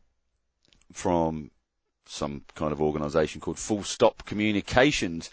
from 0.93 1.51
some 2.07 2.43
kind 2.55 2.73
of 2.73 2.83
organisation 2.83 3.41
called 3.41 3.59
Full 3.59 3.83
Stop 3.83 4.27
Communications 4.27 5.31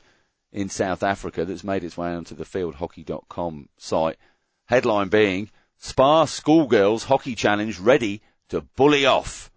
in 0.54 0.70
South 0.70 1.04
Africa 1.04 1.44
that's 1.44 1.66
made 1.66 1.84
its 1.84 1.98
way 1.98 2.14
onto 2.14 2.34
the 2.34 2.46
fieldhockey.com 2.46 3.68
site. 3.78 4.18
Headline 4.68 5.10
being 5.10 5.50
SPAR 5.78 6.26
Schoolgirls 6.26 7.06
Hockey 7.06 7.36
Challenge 7.36 7.78
ready 7.80 8.22
to 8.50 8.62
bully 8.62 9.06
off. 9.06 9.52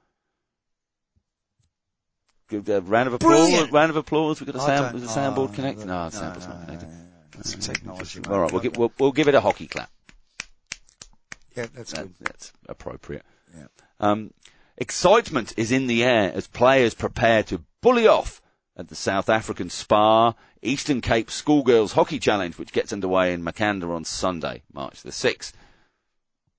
Give 2.49 2.69
a 2.69 2.81
round 2.81 3.09
of 3.09 3.15
applause. 3.15 3.49
Brilliant. 3.49 3.73
Round 3.73 3.91
of 3.91 3.97
applause. 3.97 4.41
We've 4.41 4.53
got 4.53 4.57
a 4.57 4.65
sound. 4.65 4.99
the 4.99 5.07
soundboard 5.07 5.51
oh, 5.51 5.55
connected? 5.55 5.87
No, 5.87 6.05
no, 6.05 6.11
the 6.11 6.17
soundboard's 6.17 6.47
no, 6.47 6.55
not 6.55 6.61
no, 6.61 6.65
connected. 6.65 7.08
No, 7.39 7.51
no. 7.51 7.57
It's 7.57 7.67
technology. 7.67 8.21
All 8.29 8.41
right, 8.41 8.53
we'll 8.53 8.63
give, 8.63 8.77
we'll, 8.77 8.93
we'll 8.99 9.13
give 9.13 9.29
it 9.29 9.35
a 9.35 9.41
hockey 9.41 9.67
clap. 9.67 9.91
yeah, 11.57 11.67
that's 11.75 11.93
That, 11.93 12.03
good. 12.07 12.15
that's 12.21 12.53
appropriate. 12.69 13.25
Yeah. 13.57 13.67
Um, 14.01 14.33
excitement 14.77 15.55
is 15.57 15.73
in 15.73 15.87
the 15.87 16.05
air 16.05 16.33
as 16.35 16.47
players 16.47 16.95
prepare 16.95 17.43
to 17.45 17.63
bully 17.81 18.07
off 18.07 18.41
at 18.77 18.89
the 18.89 18.95
South 18.95 19.29
African 19.29 19.71
SPAR 19.71 20.35
Eastern 20.63 21.01
Cape 21.01 21.31
Schoolgirls 21.31 21.93
Hockey 21.93 22.19
Challenge, 22.19 22.59
which 22.59 22.73
gets 22.73 22.93
underway 22.93 23.33
in 23.33 23.43
Makhanda 23.43 23.89
on 23.95 24.05
Sunday, 24.05 24.63
March 24.73 25.03
the 25.03 25.11
6th. 25.11 25.53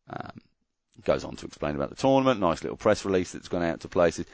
Um, 0.10 0.32
goes 1.04 1.24
on 1.24 1.36
to 1.38 1.46
explain 1.46 1.76
about 1.76 1.90
the 1.90 1.96
tournament, 1.96 2.40
nice 2.40 2.62
little 2.64 2.78
press 2.78 3.06
release 3.06 3.32
that's 3.32 3.48
gone 3.48 3.64
out 3.64 3.82
to 3.82 3.88
places. 3.88 4.26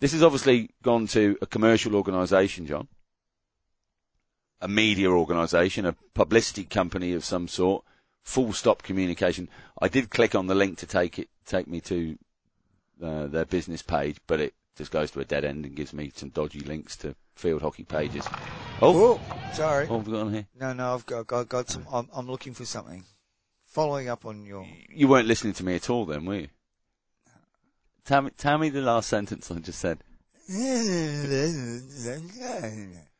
This 0.00 0.12
has 0.12 0.22
obviously 0.22 0.70
gone 0.82 1.06
to 1.08 1.36
a 1.42 1.46
commercial 1.46 1.96
organisation, 1.96 2.66
John. 2.66 2.86
A 4.60 4.68
media 4.68 5.10
organisation, 5.10 5.86
a 5.86 5.94
publicity 6.14 6.64
company 6.64 7.12
of 7.12 7.24
some 7.24 7.48
sort. 7.48 7.84
Full 8.24 8.52
stop 8.52 8.82
communication. 8.82 9.48
I 9.80 9.88
did 9.88 10.10
click 10.10 10.34
on 10.34 10.48
the 10.48 10.54
link 10.54 10.78
to 10.78 10.86
take 10.86 11.18
it, 11.18 11.28
take 11.46 11.66
me 11.66 11.80
to 11.82 12.18
uh, 13.02 13.26
their 13.28 13.46
business 13.46 13.80
page, 13.80 14.18
but 14.26 14.40
it 14.40 14.52
just 14.76 14.90
goes 14.90 15.10
to 15.12 15.20
a 15.20 15.24
dead 15.24 15.44
end 15.44 15.64
and 15.64 15.74
gives 15.74 15.94
me 15.94 16.12
some 16.14 16.28
dodgy 16.28 16.60
links 16.60 16.96
to 16.98 17.14
field 17.36 17.62
hockey 17.62 17.84
pages. 17.84 18.26
Oh, 18.82 19.18
Oh, 19.18 19.52
sorry. 19.54 19.86
what 19.86 19.98
have 19.98 20.06
we 20.06 20.12
got 20.12 20.26
on 20.26 20.32
here? 20.34 20.46
No, 20.58 20.72
no, 20.74 20.94
I've 20.94 21.06
got, 21.06 21.26
got, 21.26 21.48
got 21.48 21.70
some. 21.70 21.86
I'm, 21.90 22.08
I'm 22.12 22.26
looking 22.28 22.52
for 22.52 22.66
something. 22.66 23.04
Following 23.64 24.08
up 24.08 24.26
on 24.26 24.44
your. 24.44 24.66
You 24.88 25.08
weren't 25.08 25.28
listening 25.28 25.54
to 25.54 25.64
me 25.64 25.76
at 25.76 25.88
all 25.88 26.04
then, 26.04 26.26
were 26.26 26.34
you? 26.36 26.48
Tell 28.04 28.22
me, 28.22 28.30
tell 28.36 28.58
me 28.58 28.70
the 28.70 28.80
last 28.80 29.08
sentence 29.08 29.50
I 29.50 29.58
just 29.58 29.78
said. 29.78 29.98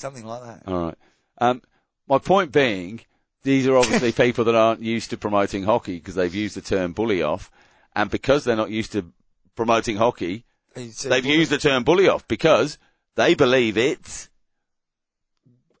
Something 0.00 0.24
like 0.24 0.42
that. 0.42 0.62
All 0.66 0.86
right. 0.86 0.94
Um, 1.38 1.60
my 2.08 2.16
point 2.16 2.52
being, 2.52 3.00
these 3.42 3.66
are 3.68 3.76
obviously 3.76 4.12
people 4.24 4.44
that 4.44 4.54
aren't 4.54 4.80
used 4.80 5.10
to 5.10 5.18
promoting 5.18 5.64
hockey 5.64 5.96
because 5.96 6.14
they've 6.14 6.34
used 6.34 6.56
the 6.56 6.62
term 6.62 6.94
bully 6.94 7.22
off, 7.22 7.50
and 7.94 8.10
because 8.10 8.44
they're 8.44 8.56
not 8.56 8.70
used 8.70 8.92
to 8.92 9.12
promoting 9.56 9.96
hockey, 9.96 10.44
they've 10.74 11.04
well, 11.04 11.24
used 11.24 11.50
the 11.50 11.58
term 11.58 11.84
bully 11.84 12.08
off 12.08 12.26
because 12.28 12.78
they 13.16 13.34
believe 13.34 13.76
it's 13.76 14.30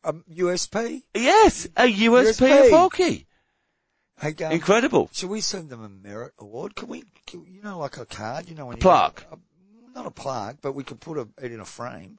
um, 0.04 0.22
USP. 0.30 1.02
yes 1.14 1.66
a 1.74 1.90
USP, 1.90 2.40
USP. 2.40 2.66
of 2.66 2.70
hockey. 2.72 3.26
Hey, 4.20 4.34
um, 4.44 4.52
Incredible. 4.52 5.08
Should 5.14 5.30
we 5.30 5.40
send 5.40 5.70
them 5.70 5.82
a 5.82 5.88
merit 5.88 6.34
award? 6.38 6.74
Can 6.74 6.88
we, 6.88 7.04
can, 7.26 7.46
you 7.48 7.62
know, 7.62 7.78
like 7.78 7.96
a 7.96 8.04
card, 8.04 8.50
you 8.50 8.54
know, 8.54 8.66
when 8.66 8.76
you 8.76 8.82
plaque. 8.82 9.26
a- 9.32 9.38
not 9.94 10.04
a 10.04 10.10
plaque, 10.10 10.58
but 10.60 10.74
we 10.74 10.84
could 10.84 11.00
put 11.00 11.16
a, 11.16 11.26
it 11.42 11.52
in 11.52 11.60
a 11.60 11.64
frame. 11.64 12.18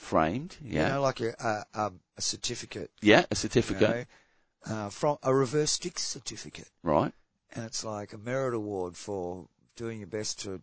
Framed, 0.00 0.56
yeah, 0.64 0.86
You 0.86 0.92
know, 0.94 1.02
like 1.02 1.20
a, 1.20 1.64
a, 1.74 1.92
a, 2.16 2.20
certificate. 2.22 2.90
yeah, 3.02 3.20
a 3.20 3.26
You 3.32 3.36
certificate, 3.36 4.06
know, 4.66 4.74
uh, 4.74 4.88
from 4.88 5.18
a 5.22 5.34
reverse 5.34 5.72
stick 5.72 5.98
certificate. 5.98 6.68
right? 6.82 7.12
And 7.54 7.66
it's 7.66 7.84
like 7.84 8.14
a 8.14 8.18
merit 8.18 8.54
award 8.54 8.96
for 8.96 9.46
doing 9.76 9.98
your 9.98 10.08
best 10.08 10.40
to 10.42 10.62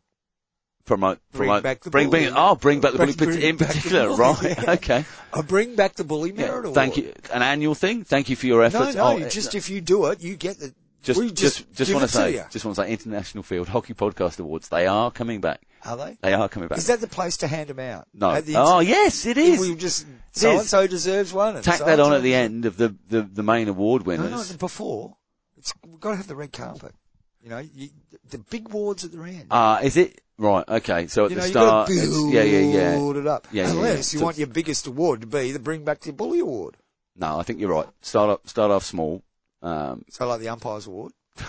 Promote, 0.85 1.19
Bring 1.33 1.49
promote, 1.49 1.63
back 1.63 1.81
the 1.83 1.89
bring, 1.91 2.09
bring, 2.09 2.23
bully. 2.29 2.33
oh, 2.35 2.55
bring 2.55 2.79
back 2.79 2.93
the 2.93 2.97
bully 2.97 3.13
Bring- 3.13 3.29
bring 3.31 3.41
in 3.41 3.57
particular, 3.57 4.09
right? 4.15 4.41
yeah. 4.41 4.63
Okay. 4.71 5.05
uh, 5.33 5.41
bring 5.43 5.75
back 5.75 5.95
the 5.95 6.03
bully 6.05 6.31
Yeah, 6.31 6.47
merit 6.47 6.59
award. 6.65 6.75
thank 6.75 6.95
you. 6.97 7.13
An 7.33 7.41
annual 7.43 7.75
thing. 7.75 8.05
Thank 8.05 8.29
you 8.29 8.35
for 8.37 8.47
your 8.47 8.59
No, 8.61 8.65
efforts. 8.67 8.95
no, 8.95 9.03
Oh, 9.03 9.17
you 9.17 9.25
uh, 9.25 9.29
just 9.29 9.53
if 9.53 9.69
you 9.69 9.81
do 9.81 10.05
it, 10.07 10.21
you 10.21 10.35
get 10.37 10.57
the. 10.59 10.73
Just, 11.03 11.19
just, 11.35 11.71
just, 11.73 11.89
give 11.89 11.95
want 11.95 12.09
to 12.09 12.13
say, 12.15 12.33
you. 12.35 12.43
just 12.49 12.65
want 12.65 12.75
to 12.77 12.83
say, 12.83 12.91
International 12.91 13.43
Field 13.43 13.67
Hockey 13.67 13.93
Podcast 13.93 14.39
Awards. 14.39 14.69
They 14.69 14.87
are 14.87 15.11
coming 15.11 15.41
back. 15.41 15.61
Are 15.85 15.97
they? 15.97 16.17
They 16.21 16.33
are 16.33 16.49
coming 16.49 16.67
back. 16.69 16.77
Is 16.77 16.87
that 16.87 16.99
the 17.01 17.07
place 17.07 17.37
to 17.37 17.47
hand 17.47 17.69
them 17.69 17.79
out? 17.79 18.07
no? 18.13 18.39
The 18.41 18.55
Oh, 18.57 18.79
yes, 18.79 19.25
it 19.25 19.37
is. 19.37 19.59
We 19.59 19.75
just 19.75 20.05
so 20.31 20.59
and 20.59 20.67
so 20.67 20.87
deserves 20.87 21.33
one. 21.33 21.55
and 21.55 21.63
Tack 21.63 21.79
that 21.79 21.99
on 21.99 22.13
at 22.13 22.21
the 22.23 22.33
end 22.35 22.65
of 22.65 22.77
the, 22.77 22.95
the, 23.09 23.21
the 23.21 23.43
main 23.43 23.67
award 23.67 24.05
winners. 24.05 24.51
no, 24.51 24.57
before. 24.57 25.15
It's, 25.57 25.73
we've 25.85 25.99
got 25.99 26.11
to 26.11 26.15
have 26.17 26.27
the 26.27 26.35
red 26.35 26.51
carpet. 26.51 26.93
You 27.41 27.49
know, 27.49 27.59
you, 27.59 27.89
the 28.29 28.39
big 28.39 28.67
awards 28.67 29.05
at 29.05 29.11
the 29.11 29.21
end. 29.23 29.47
Ah, 29.51 29.79
is 29.79 29.95
it 29.95 30.21
right? 30.37 30.65
Okay, 30.67 31.07
so 31.07 31.25
at 31.25 31.31
you 31.31 31.35
the 31.35 31.41
know, 31.43 31.47
start, 31.47 31.87
build 31.87 32.33
yeah, 32.33 32.43
yeah, 32.43 32.59
yeah. 32.59 33.09
it 33.19 33.27
up. 33.27 33.47
Yeah, 33.51 33.63
yeah, 33.63 33.67
yeah. 33.71 33.77
Unless 33.77 34.13
you 34.13 34.19
So- 34.19 34.25
want 34.25 34.37
your 34.37 34.47
biggest 34.47 34.87
award 34.87 35.21
to 35.21 35.27
be 35.27 35.51
the 35.51 35.59
Bring 35.59 35.83
Back 35.85 36.01
the 36.01 36.11
Bully 36.11 36.39
Award. 36.39 36.75
No, 37.15 37.39
I 37.39 37.43
think 37.43 37.59
you're 37.59 37.71
right. 37.71 37.87
Start 38.01 38.29
up, 38.29 38.47
start 38.49 38.69
off 38.71 38.83
small. 38.83 39.23
Um, 39.61 40.03
So 40.09 40.27
like 40.27 40.39
the 40.41 40.49
Umpires 40.49 40.87
Award. 40.87 41.13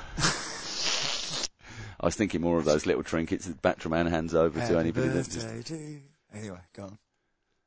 I 2.00 2.06
was 2.06 2.14
thinking 2.14 2.40
more 2.40 2.58
of 2.58 2.64
those 2.64 2.86
little 2.86 3.02
trinkets 3.02 3.46
that 3.46 3.60
Batraman 3.62 4.08
hands 4.08 4.34
over 4.34 4.58
to 4.58 4.64
Happy 4.66 4.76
anybody 4.78 5.08
that 5.08 5.28
just. 5.30 5.66
to. 5.66 6.00
Anyway, 6.34 6.58
go 6.74 6.84
on. 6.84 6.98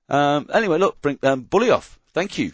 Um, 0.09 0.49
anyway, 0.53 0.77
look, 0.77 1.01
bring, 1.01 1.19
um, 1.23 1.41
bully 1.41 1.69
off. 1.69 1.99
Thank 2.13 2.37
you. 2.37 2.51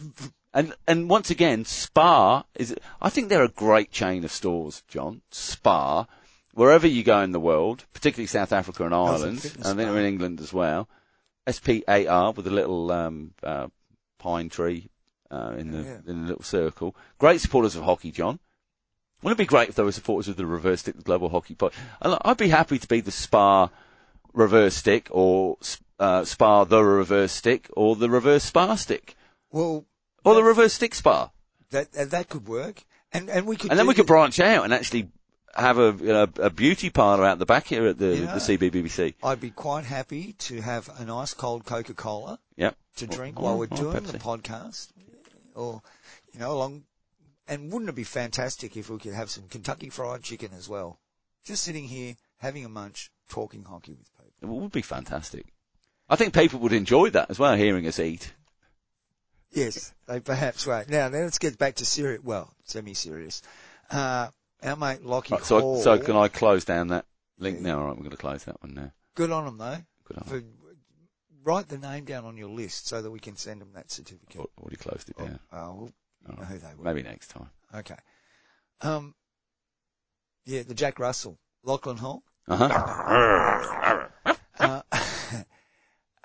And 0.54 0.74
and 0.88 1.10
once 1.10 1.30
again, 1.30 1.66
SPAR 1.66 2.46
is. 2.56 2.76
I 3.02 3.10
think 3.10 3.30
they're 3.30 3.44
a 3.44 3.50
great 3.50 3.92
chain 3.92 4.24
of 4.24 4.32
stores, 4.32 4.84
John. 4.88 5.22
SPAR, 5.32 6.08
wherever 6.54 6.88
you 6.88 7.04
go 7.04 7.22
in 7.22 7.32
the 7.32 7.40
world, 7.40 7.86
particularly 7.94 8.28
South 8.28 8.52
Africa 8.54 8.86
and 8.86 8.94
Ireland, 8.96 9.44
and 9.56 9.64
I 9.64 9.68
think 9.68 9.78
they're 9.78 10.00
in 10.00 10.06
England 10.06 10.40
as 10.40 10.54
well. 10.54 10.88
S 11.46 11.60
P 11.60 11.84
A 11.88 12.08
R 12.08 12.32
with 12.32 12.48
a 12.48 12.52
little 12.52 12.92
um, 12.92 13.34
uh, 13.44 13.68
pine 14.18 14.50
tree 14.50 14.90
uh, 15.30 15.54
in 15.58 15.72
the 15.72 15.80
Yeah. 15.84 15.98
in 16.08 16.24
a 16.24 16.28
little 16.28 16.44
circle. 16.44 16.96
Great 17.20 17.42
supporters 17.42 17.76
of 17.76 17.84
hockey, 17.84 18.12
John. 18.12 18.40
Wouldn't 19.24 19.40
it 19.40 19.44
be 19.44 19.48
great 19.48 19.70
if 19.70 19.76
there 19.76 19.86
were 19.86 19.92
supporters 19.92 20.28
of 20.28 20.38
the 20.38 20.46
reverse 20.46 20.82
stick, 20.82 20.96
the 20.96 21.02
global 21.04 21.30
hockey 21.30 21.56
pod? 21.56 21.74
I'd 22.02 22.38
be 22.38 22.50
happy 22.50 22.78
to 22.78 22.88
be 22.88 23.02
the 23.02 23.12
SPAR 23.12 23.72
reverse 24.34 24.76
stick 24.76 25.08
or 25.12 25.58
uh, 26.00 26.24
SPAR 26.24 26.66
the 26.68 26.84
reverse 26.84 27.32
stick 27.32 27.68
or 27.76 27.96
the 27.96 28.10
reverse 28.10 28.44
SPAR 28.44 28.78
stick 28.78 29.16
Well, 29.52 29.86
or 30.24 30.36
the 30.36 30.44
reverse 30.44 30.74
stick 30.74 30.94
SPAR. 30.94 31.32
that 31.72 31.92
that, 31.94 32.30
could 32.30 32.48
work, 32.48 32.84
and 33.12 33.30
and 33.30 33.48
we 33.48 33.56
could. 33.56 33.72
And 33.72 33.80
then 33.80 33.88
we 33.88 33.96
could 33.96 34.06
branch 34.06 34.40
out 34.40 34.64
and 34.66 34.74
actually 34.74 35.10
have 35.56 35.80
a, 35.80 35.96
you 36.00 36.14
know, 36.14 36.28
a 36.38 36.52
beauty 36.52 36.92
parlour 36.92 37.26
out 37.26 37.40
the 37.40 37.46
back 37.48 37.66
here 37.66 37.88
at 37.88 37.98
the, 37.98 38.16
Yeah. 38.16 38.36
the 38.36 38.40
CBBC. 38.40 39.16
I'd 39.24 39.42
be 39.42 39.50
quite 39.50 39.86
happy 39.86 40.34
to 40.34 40.62
have 40.62 40.88
a 41.00 41.06
nice 41.06 41.34
cold 41.34 41.66
Coca 41.66 41.96
Cola 41.96 42.38
Yep. 42.58 42.78
to 42.98 43.08
drink 43.08 43.40
Or- 43.40 43.44
while 43.44 43.58
we're 43.58 43.66
or 43.72 43.78
doing 43.78 44.04
the 44.04 44.20
podcast, 44.20 44.90
or 45.56 45.82
you 46.34 46.40
know, 46.40 46.52
along. 46.52 46.84
And 47.48 47.72
wouldn't 47.72 47.90
it 47.90 47.96
be 47.96 48.04
fantastic 48.04 48.76
if 48.76 48.90
we 48.90 48.98
could 48.98 49.14
have 49.14 49.30
some 49.30 49.48
Kentucky 49.48 49.90
Fried 49.90 50.22
Chicken 50.24 50.52
as 50.58 50.68
well? 50.68 51.00
Just 51.46 51.64
sitting 51.64 51.86
here 51.86 52.16
having 52.38 52.66
a 52.66 52.70
munch, 52.70 53.10
talking 53.30 53.64
hockey 53.64 53.94
with 53.94 54.10
people. 54.18 54.58
It 54.58 54.62
would 54.62 54.72
be 54.72 54.82
fantastic. 54.82 55.46
I 56.10 56.16
think 56.18 56.34
people 56.34 56.60
would 56.60 56.74
enjoy 56.74 57.10
that 57.12 57.30
as 57.30 57.40
well, 57.40 57.56
hearing 57.56 57.88
us 57.88 58.00
eat. 58.00 58.34
Yes, 59.52 59.94
they 60.08 60.20
perhaps 60.20 60.68
right. 60.68 60.88
Now, 60.90 61.10
then 61.10 61.24
let's 61.24 61.40
get 61.40 61.58
back 61.58 61.76
to 61.76 61.86
serious. 61.86 62.22
Well, 62.24 62.54
semi-serious. 62.66 63.42
Uh, 63.90 64.28
our 64.62 64.76
mate 64.76 65.06
Lockie 65.06 65.36
Right, 65.36 65.44
so, 65.44 65.60
Hall. 65.60 65.82
so 65.82 65.98
can 66.00 66.16
I 66.18 66.28
close 66.28 66.66
down 66.66 66.90
that 66.90 67.06
link 67.40 67.62
now? 67.62 67.80
All 67.80 67.86
right, 67.86 67.96
we're 67.96 68.04
going 68.04 68.12
to 68.12 68.18
close 68.18 68.44
that 68.44 68.62
one 68.62 68.74
now. 68.74 68.92
Good 69.16 69.32
on 69.32 69.46
them 69.46 69.58
though. 69.58 69.78
Good 70.06 70.18
on. 70.18 70.24
For, 70.26 70.44
write 71.44 71.70
the 71.70 71.78
name 71.78 72.04
down 72.04 72.26
on 72.26 72.36
your 72.36 72.50
list 72.50 72.88
so 72.88 73.02
that 73.02 73.10
we 73.10 73.20
can 73.20 73.38
send 73.38 73.62
them 73.62 73.70
that 73.76 73.90
certificate. 73.90 74.42
Al- 74.42 74.50
Already 74.60 74.76
closed 74.76 75.10
it 75.10 75.18
down. 75.18 75.40
Oh, 75.54 75.90
who 76.36 76.58
they 76.58 76.76
were. 76.78 76.84
Maybe 76.84 77.04
next 77.04 77.30
time. 77.30 77.50
Okay. 77.74 77.96
Um, 78.82 79.16
yeah, 80.46 80.64
the 80.64 80.74
Jack 80.74 81.00
Russell, 81.00 81.38
Lachlan 81.64 81.98
Hall. 81.98 82.24
Uh 82.50 82.70
huh. 84.26 84.34
Uh, 84.60 84.82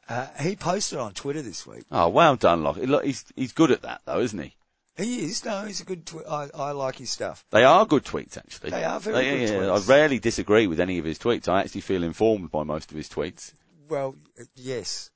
uh, 0.09 0.27
he 0.41 0.57
posted 0.57 0.99
on 0.99 1.13
Twitter 1.13 1.43
this 1.43 1.67
week. 1.67 1.85
Oh, 1.91 2.09
well 2.09 2.37
done. 2.37 2.65
Look, 2.65 3.05
he's 3.05 3.27
he's 3.37 3.53
good 3.53 3.71
at 3.71 3.83
that 3.83 4.01
though, 4.07 4.21
isn't 4.21 4.39
he? 4.39 4.57
He 4.97 5.25
is, 5.25 5.45
no, 5.45 5.65
he's 5.65 5.81
a 5.81 5.85
good, 5.85 6.05
tw- 6.05 6.29
I, 6.29 6.49
I 6.55 6.73
like 6.73 6.97
his 6.97 7.11
stuff. 7.11 7.45
They 7.51 7.65
are 7.65 7.87
good 7.87 8.05
tweets, 8.05 8.37
actually. 8.37 8.71
They 8.71 8.85
are 8.85 9.01
very 9.01 9.25
yeah, 9.25 9.33
good 9.33 9.41
yeah, 9.49 9.55
tweets. 9.55 9.89
I 9.89 9.89
rarely 9.89 10.19
disagree 10.19 10.67
with 10.67 10.81
any 10.81 10.99
of 10.99 11.07
his 11.07 11.19
tweets. 11.19 11.49
I 11.49 11.61
actually 11.61 11.81
feel 11.81 12.03
informed 12.03 12.51
by 12.51 12.63
most 12.65 12.91
of 12.91 12.97
his 12.99 13.09
tweets. 13.09 13.55
Well, 13.89 14.17
uh, 14.39 14.45
yes. 14.55 15.11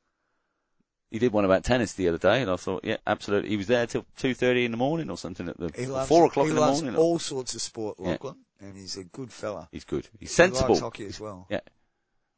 He 1.10 1.18
did 1.20 1.32
one 1.32 1.44
about 1.44 1.62
tennis 1.64 1.92
the 1.92 2.08
other 2.08 2.18
day, 2.18 2.42
and 2.42 2.50
I 2.50 2.56
thought, 2.56 2.84
yeah, 2.84 2.96
absolutely. 3.06 3.50
He 3.50 3.56
was 3.56 3.68
there 3.68 3.86
till 3.86 4.04
two 4.16 4.34
thirty 4.34 4.64
in 4.64 4.70
the 4.72 4.76
morning 4.76 5.08
or 5.08 5.16
something 5.16 5.48
at 5.48 5.56
the 5.56 5.70
loves, 5.86 6.08
four 6.08 6.26
o'clock 6.26 6.48
in 6.48 6.54
the 6.54 6.60
loves 6.60 6.82
morning. 6.82 6.98
all 6.98 7.18
sorts 7.18 7.54
of 7.54 7.62
sport, 7.62 7.96
Yeah. 8.00 8.16
And 8.58 8.76
he's 8.76 8.96
a 8.96 9.04
good 9.04 9.30
fella. 9.32 9.68
He's 9.70 9.84
good. 9.84 10.08
He's 10.18 10.30
He 10.30 10.34
sensible. 10.34 10.70
likes 10.70 10.80
hockey 10.80 11.06
as 11.06 11.20
well. 11.20 11.46
Yeah. 11.50 11.60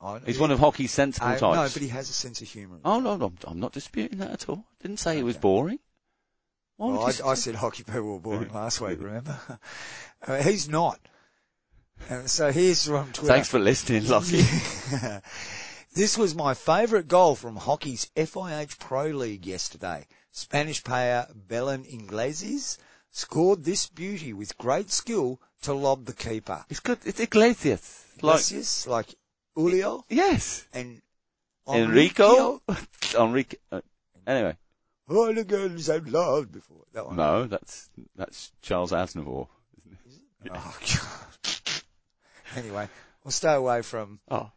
I, 0.00 0.18
He's 0.26 0.38
one 0.38 0.50
of 0.50 0.58
hockey's 0.58 0.90
sensible 0.92 1.26
I, 1.28 1.36
types. 1.38 1.56
No, 1.56 1.62
but 1.74 1.82
he 1.82 1.88
has 1.88 2.10
a 2.10 2.12
sense 2.12 2.40
of 2.42 2.48
humour. 2.48 2.78
Oh 2.84 3.00
no, 3.00 3.16
no, 3.16 3.32
I'm 3.44 3.58
not 3.60 3.72
disputing 3.72 4.18
that 4.18 4.30
at 4.30 4.48
all. 4.48 4.64
I 4.68 4.82
Didn't 4.82 4.98
say 4.98 5.18
it 5.18 5.24
was 5.24 5.36
boring. 5.36 5.78
Well, 6.76 7.02
I, 7.04 7.12
I 7.30 7.34
said 7.34 7.56
hockey 7.56 7.82
people 7.82 8.02
were 8.02 8.20
boring 8.20 8.52
last 8.54 8.80
week, 8.80 9.00
remember? 9.00 9.38
Uh, 10.26 10.42
he's 10.42 10.68
not. 10.68 10.98
And 12.10 12.28
so 12.28 12.50
here's 12.50 12.84
from 12.86 13.12
Twitter. 13.12 13.32
Thanks 13.32 13.48
for 13.48 13.60
listening, 13.60 14.08
Lockie. 14.08 14.42
this 15.94 16.16
was 16.18 16.34
my 16.34 16.54
favourite 16.54 17.08
goal 17.08 17.34
from 17.34 17.56
hockey's 17.56 18.10
FIH 18.16 18.78
Pro 18.78 19.06
League 19.06 19.46
yesterday. 19.46 20.06
Spanish 20.30 20.84
player 20.84 21.26
Belen 21.34 21.84
Iglesias 21.84 22.78
scored 23.10 23.64
this 23.64 23.86
beauty 23.88 24.32
with 24.32 24.56
great 24.58 24.90
skill 24.90 25.40
to 25.62 25.72
lob 25.72 26.04
the 26.04 26.12
keeper. 26.12 26.64
it's 26.68 26.80
good. 26.80 26.98
It's 27.04 27.20
Iglesias. 27.20 28.04
Like 28.16 28.34
Iglesias, 28.36 28.86
like 28.86 29.14
Julio 29.54 30.04
yes, 30.08 30.66
and 30.72 31.00
Enrico. 31.68 32.62
Enrico. 33.18 33.58
Uh, 33.72 33.80
anyway, 34.26 34.56
All 35.08 35.32
the 35.34 35.44
girls 35.44 35.88
I've 35.90 36.06
loved 36.06 36.52
before. 36.52 36.84
That 36.92 37.06
one. 37.06 37.16
no, 37.16 37.46
that's 37.46 37.90
that's 38.14 38.52
Charles 38.62 38.92
Aznavour. 38.92 39.48
Oh, 40.50 40.78
God. 40.80 41.82
anyway, 42.56 42.88
we'll 43.24 43.32
stay 43.32 43.54
away 43.54 43.82
from. 43.82 44.20
Oh, 44.30 44.50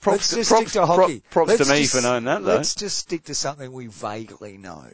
props, 0.00 0.30
to, 0.30 0.36
just 0.36 0.50
props, 0.50 0.70
stick 0.70 0.80
to 0.82 0.86
pro- 0.86 0.96
hockey. 0.96 1.22
props 1.30 1.48
Let's 1.48 1.66
to 1.66 1.72
me 1.72 1.80
just- 1.82 1.94
for 1.94 2.02
knowing 2.02 2.24
that, 2.24 2.44
though. 2.44 2.56
Let's 2.56 2.74
just 2.74 2.98
stick 2.98 3.24
to 3.24 3.34
something 3.34 3.72
we 3.72 3.86
vaguely 3.88 4.56
know. 4.58 4.86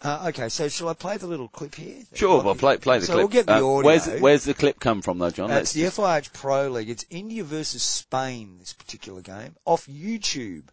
Uh, 0.00 0.26
okay, 0.28 0.48
so 0.48 0.68
shall 0.68 0.88
I 0.88 0.94
play 0.94 1.16
the 1.16 1.26
little 1.26 1.48
clip 1.48 1.74
here? 1.74 2.04
Sure, 2.14 2.40
well, 2.40 2.54
play 2.54 2.76
play 2.76 3.00
the 3.00 3.06
so 3.06 3.14
clip. 3.14 3.18
we'll 3.22 3.28
get 3.28 3.46
the 3.46 3.54
Uh, 3.54 3.56
audio. 3.56 3.82
Where's 3.82 4.06
where's 4.20 4.44
the 4.44 4.54
clip 4.54 4.78
come 4.78 5.02
from, 5.02 5.18
though, 5.18 5.30
John? 5.30 5.48
That's 5.48 5.74
Let's 5.74 5.96
the 5.96 6.02
FIH 6.02 6.32
Pro 6.32 6.68
League. 6.68 6.88
It's 6.88 7.04
India 7.10 7.42
versus 7.42 7.82
Spain, 7.82 8.58
this 8.60 8.72
particular 8.72 9.22
game. 9.22 9.56
Off 9.64 9.86
YouTube, 9.86 10.68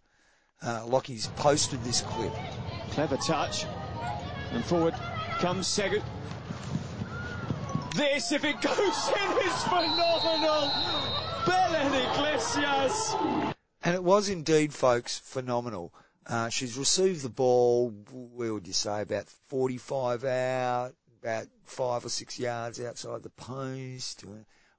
uh, 0.61 0.85
Lockie's 0.85 1.25
posted 1.37 1.83
this 1.83 2.01
clip. 2.01 2.33
Clever 2.91 3.17
touch. 3.17 3.65
And 4.51 4.63
forward 4.63 4.93
comes 5.39 5.65
Segu. 5.65 6.01
This, 7.95 8.31
if 8.31 8.43
it 8.43 8.61
goes 8.61 8.75
in, 8.77 9.37
is 9.47 9.63
phenomenal. 9.63 10.71
Belen 11.45 11.93
Iglesias. 11.93 13.15
And 13.83 13.95
it 13.95 14.03
was 14.03 14.29
indeed, 14.29 14.73
folks, 14.73 15.19
phenomenal. 15.19 15.93
Uh, 16.25 16.49
she's 16.49 16.77
received 16.77 17.21
the 17.21 17.29
ball, 17.29 17.89
where 18.11 18.53
would 18.53 18.67
you 18.67 18.73
say, 18.73 19.01
about 19.01 19.27
45 19.49 20.23
out, 20.23 20.93
about 21.21 21.47
five 21.63 22.05
or 22.05 22.09
six 22.09 22.39
yards 22.39 22.79
outside 22.81 23.23
the 23.23 23.29
post. 23.29 24.23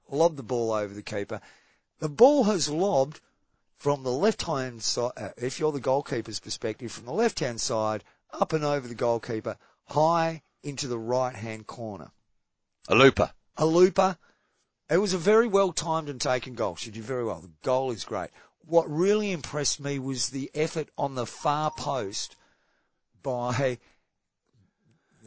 Lobbed 0.09 0.37
the 0.37 0.43
ball 0.43 0.71
over 0.71 0.93
the 0.93 1.01
keeper. 1.01 1.41
The 1.99 2.09
ball 2.09 2.43
has 2.45 2.69
lobbed 2.69 3.21
from 3.77 4.03
the 4.03 4.11
left-hand 4.11 4.81
side, 4.83 5.11
uh, 5.17 5.29
if 5.37 5.59
you're 5.59 5.71
the 5.71 5.79
goalkeeper's 5.79 6.39
perspective, 6.39 6.91
from 6.91 7.05
the 7.05 7.13
left-hand 7.13 7.61
side, 7.61 8.03
up 8.33 8.53
and 8.53 8.63
over 8.63 8.87
the 8.87 8.95
goalkeeper, 8.95 9.57
high 9.85 10.41
into 10.63 10.87
the 10.87 10.97
right-hand 10.97 11.67
corner. 11.67 12.11
A 12.87 12.95
looper. 12.95 13.31
A 13.57 13.65
looper. 13.65 14.17
It 14.89 14.97
was 14.97 15.13
a 15.13 15.17
very 15.17 15.47
well 15.47 15.73
timed 15.73 16.09
and 16.09 16.19
taken 16.19 16.53
goal. 16.53 16.75
She 16.75 16.91
did 16.91 17.03
very 17.03 17.25
well. 17.25 17.41
The 17.41 17.51
goal 17.63 17.91
is 17.91 18.05
great. 18.05 18.29
What 18.65 18.89
really 18.89 19.31
impressed 19.31 19.79
me 19.79 19.99
was 19.99 20.29
the 20.29 20.49
effort 20.53 20.89
on 20.97 21.15
the 21.15 21.25
far 21.25 21.71
post 21.71 22.35
by. 23.23 23.79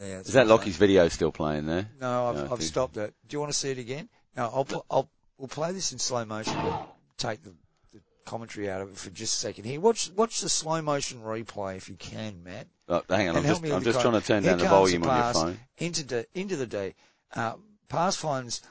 Yeah, 0.00 0.20
Is 0.20 0.32
that 0.32 0.46
Lockie's 0.46 0.76
video 0.76 1.08
still 1.08 1.32
playing 1.32 1.66
there? 1.66 1.88
No, 2.00 2.28
I've, 2.28 2.36
No, 2.36 2.46
I 2.46 2.52
I've 2.52 2.62
stopped 2.62 2.96
it. 2.96 3.12
Do 3.28 3.34
you 3.34 3.40
want 3.40 3.52
to 3.52 3.58
see 3.58 3.70
it 3.70 3.78
again? 3.78 4.08
No, 4.34 4.50
I'll, 4.54 4.64
pl- 4.64 4.86
I'll 4.90 5.10
we'll 5.36 5.48
play 5.48 5.72
this 5.72 5.92
in 5.92 5.98
slow 5.98 6.24
motion, 6.24 6.54
but 6.54 6.94
take 7.18 7.42
the, 7.42 7.50
the 7.92 8.00
commentary 8.24 8.70
out 8.70 8.80
of 8.80 8.88
it 8.88 8.96
for 8.96 9.10
just 9.10 9.34
a 9.34 9.38
second 9.38 9.64
here. 9.64 9.78
Watch 9.78 10.10
watch 10.16 10.40
the 10.40 10.48
slow 10.48 10.80
motion 10.80 11.20
replay 11.20 11.76
if 11.76 11.90
you 11.90 11.96
can, 11.96 12.42
Matt. 12.42 12.66
Oh, 12.88 13.02
hang 13.10 13.28
on, 13.28 13.36
I'm 13.36 13.42
just, 13.42 13.64
I'm 13.64 13.82
just 13.82 14.00
trying 14.00 14.20
to 14.20 14.26
turn 14.26 14.42
Here 14.42 14.52
down 14.52 14.58
the 14.58 14.68
volume 14.68 15.04
on 15.04 15.24
your 15.24 15.34
phone. 15.34 15.60
Into 15.78 16.04
the 16.04 16.26
into 16.34 16.56
the 16.56 16.66
D. 16.66 16.94
Uh, 17.34 17.54
pass 17.88 18.16
finds 18.16 18.62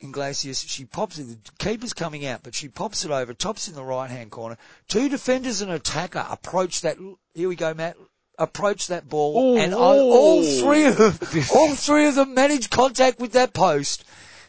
Iglesias. 0.00 0.60
She 0.60 0.84
pops 0.84 1.18
it. 1.18 1.24
The 1.24 1.50
keeper's 1.58 1.92
coming 1.92 2.26
out, 2.26 2.42
but 2.42 2.54
she 2.54 2.68
pops 2.68 3.04
it 3.04 3.10
over. 3.10 3.34
Tops 3.34 3.68
in 3.68 3.74
the 3.74 3.84
right 3.84 4.10
hand 4.10 4.30
corner. 4.30 4.56
Two 4.88 5.08
defenders 5.08 5.60
and 5.60 5.70
attacker 5.70 6.26
approach 6.28 6.82
that. 6.82 6.98
Here 7.34 7.48
we 7.48 7.56
go, 7.56 7.74
Matt. 7.74 7.96
Approach 8.38 8.88
that 8.88 9.08
ball, 9.08 9.54
Ooh, 9.54 9.58
and 9.58 9.72
all, 9.72 10.12
all 10.12 10.42
three 10.42 10.84
of 10.84 10.98
them, 10.98 11.18
all 11.54 11.74
three 11.74 12.06
of 12.06 12.16
them 12.16 12.34
manage 12.34 12.68
contact 12.68 13.18
with 13.18 13.32
that 13.32 13.54
post. 13.54 14.04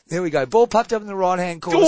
There 0.07 0.21
we 0.21 0.29
go. 0.29 0.45
Ball 0.45 0.67
popped 0.67 0.91
up 0.91 1.01
in 1.01 1.07
the 1.07 1.15
right 1.15 1.39
hand 1.39 1.61
corner. 1.61 1.85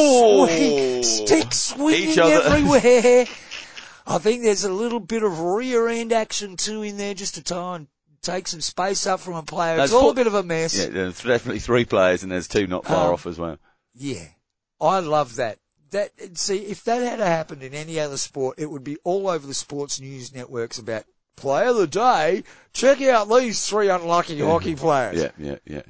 Swing, 0.48 1.04
stick 1.04 1.52
swinging 1.52 2.18
everywhere. 2.18 3.26
I 4.08 4.18
think 4.18 4.44
there's 4.44 4.64
a 4.64 4.72
little 4.72 5.00
bit 5.00 5.24
of 5.24 5.40
rear 5.40 5.88
end 5.90 6.14
action 6.14 6.56
too 6.56 6.84
in 6.84 6.96
there 6.98 7.14
just 7.14 7.36
to 7.36 7.44
try 7.44 7.76
and 7.76 7.88
take 8.22 8.48
some 8.48 8.62
space 8.62 9.06
up 9.08 9.20
from 9.20 9.36
a 9.36 9.44
player. 9.44 9.78
There's 9.78 9.90
it's 9.92 9.94
all 9.96 10.02
four- 10.04 10.12
a 10.12 10.16
bit 10.16 10.28
of 10.28 10.34
a 10.34 10.44
mess. 10.44 10.78
Yeah, 10.78 10.88
there's 10.88 11.22
definitely 11.22 11.60
three 11.60 11.86
players 11.86 12.24
and 12.24 12.32
there's 12.32 12.48
two 12.48 12.68
not 12.68 12.86
far 12.86 13.08
Um, 13.08 13.14
off 13.14 13.26
as 13.26 13.38
well. 13.40 13.58
Yeah. 13.94 14.26
I 14.82 15.00
love 15.00 15.36
that. 15.36 15.60
That 15.92 16.12
see, 16.38 16.58
if 16.68 16.84
that 16.84 17.02
had 17.02 17.20
happened 17.20 17.64
in 17.64 17.74
any 17.74 18.00
other 18.00 18.18
sport, 18.18 18.60
it 18.60 18.68
would 18.70 18.84
be 18.84 18.98
all 19.04 19.28
over 19.28 19.46
the 19.48 19.54
sports 19.56 20.00
news 20.00 20.34
networks 20.34 20.78
about 20.78 21.04
player 21.36 21.70
of 21.70 21.78
the 21.78 21.88
day. 21.88 22.44
Check 22.74 23.02
out 23.02 23.26
these 23.30 23.66
three 23.68 23.90
unlucky 23.90 24.40
hockey 24.40 24.76
players. 24.76 25.18
Yeah, 25.18 25.32
yeah, 25.38 25.56
yeah. 25.66 25.82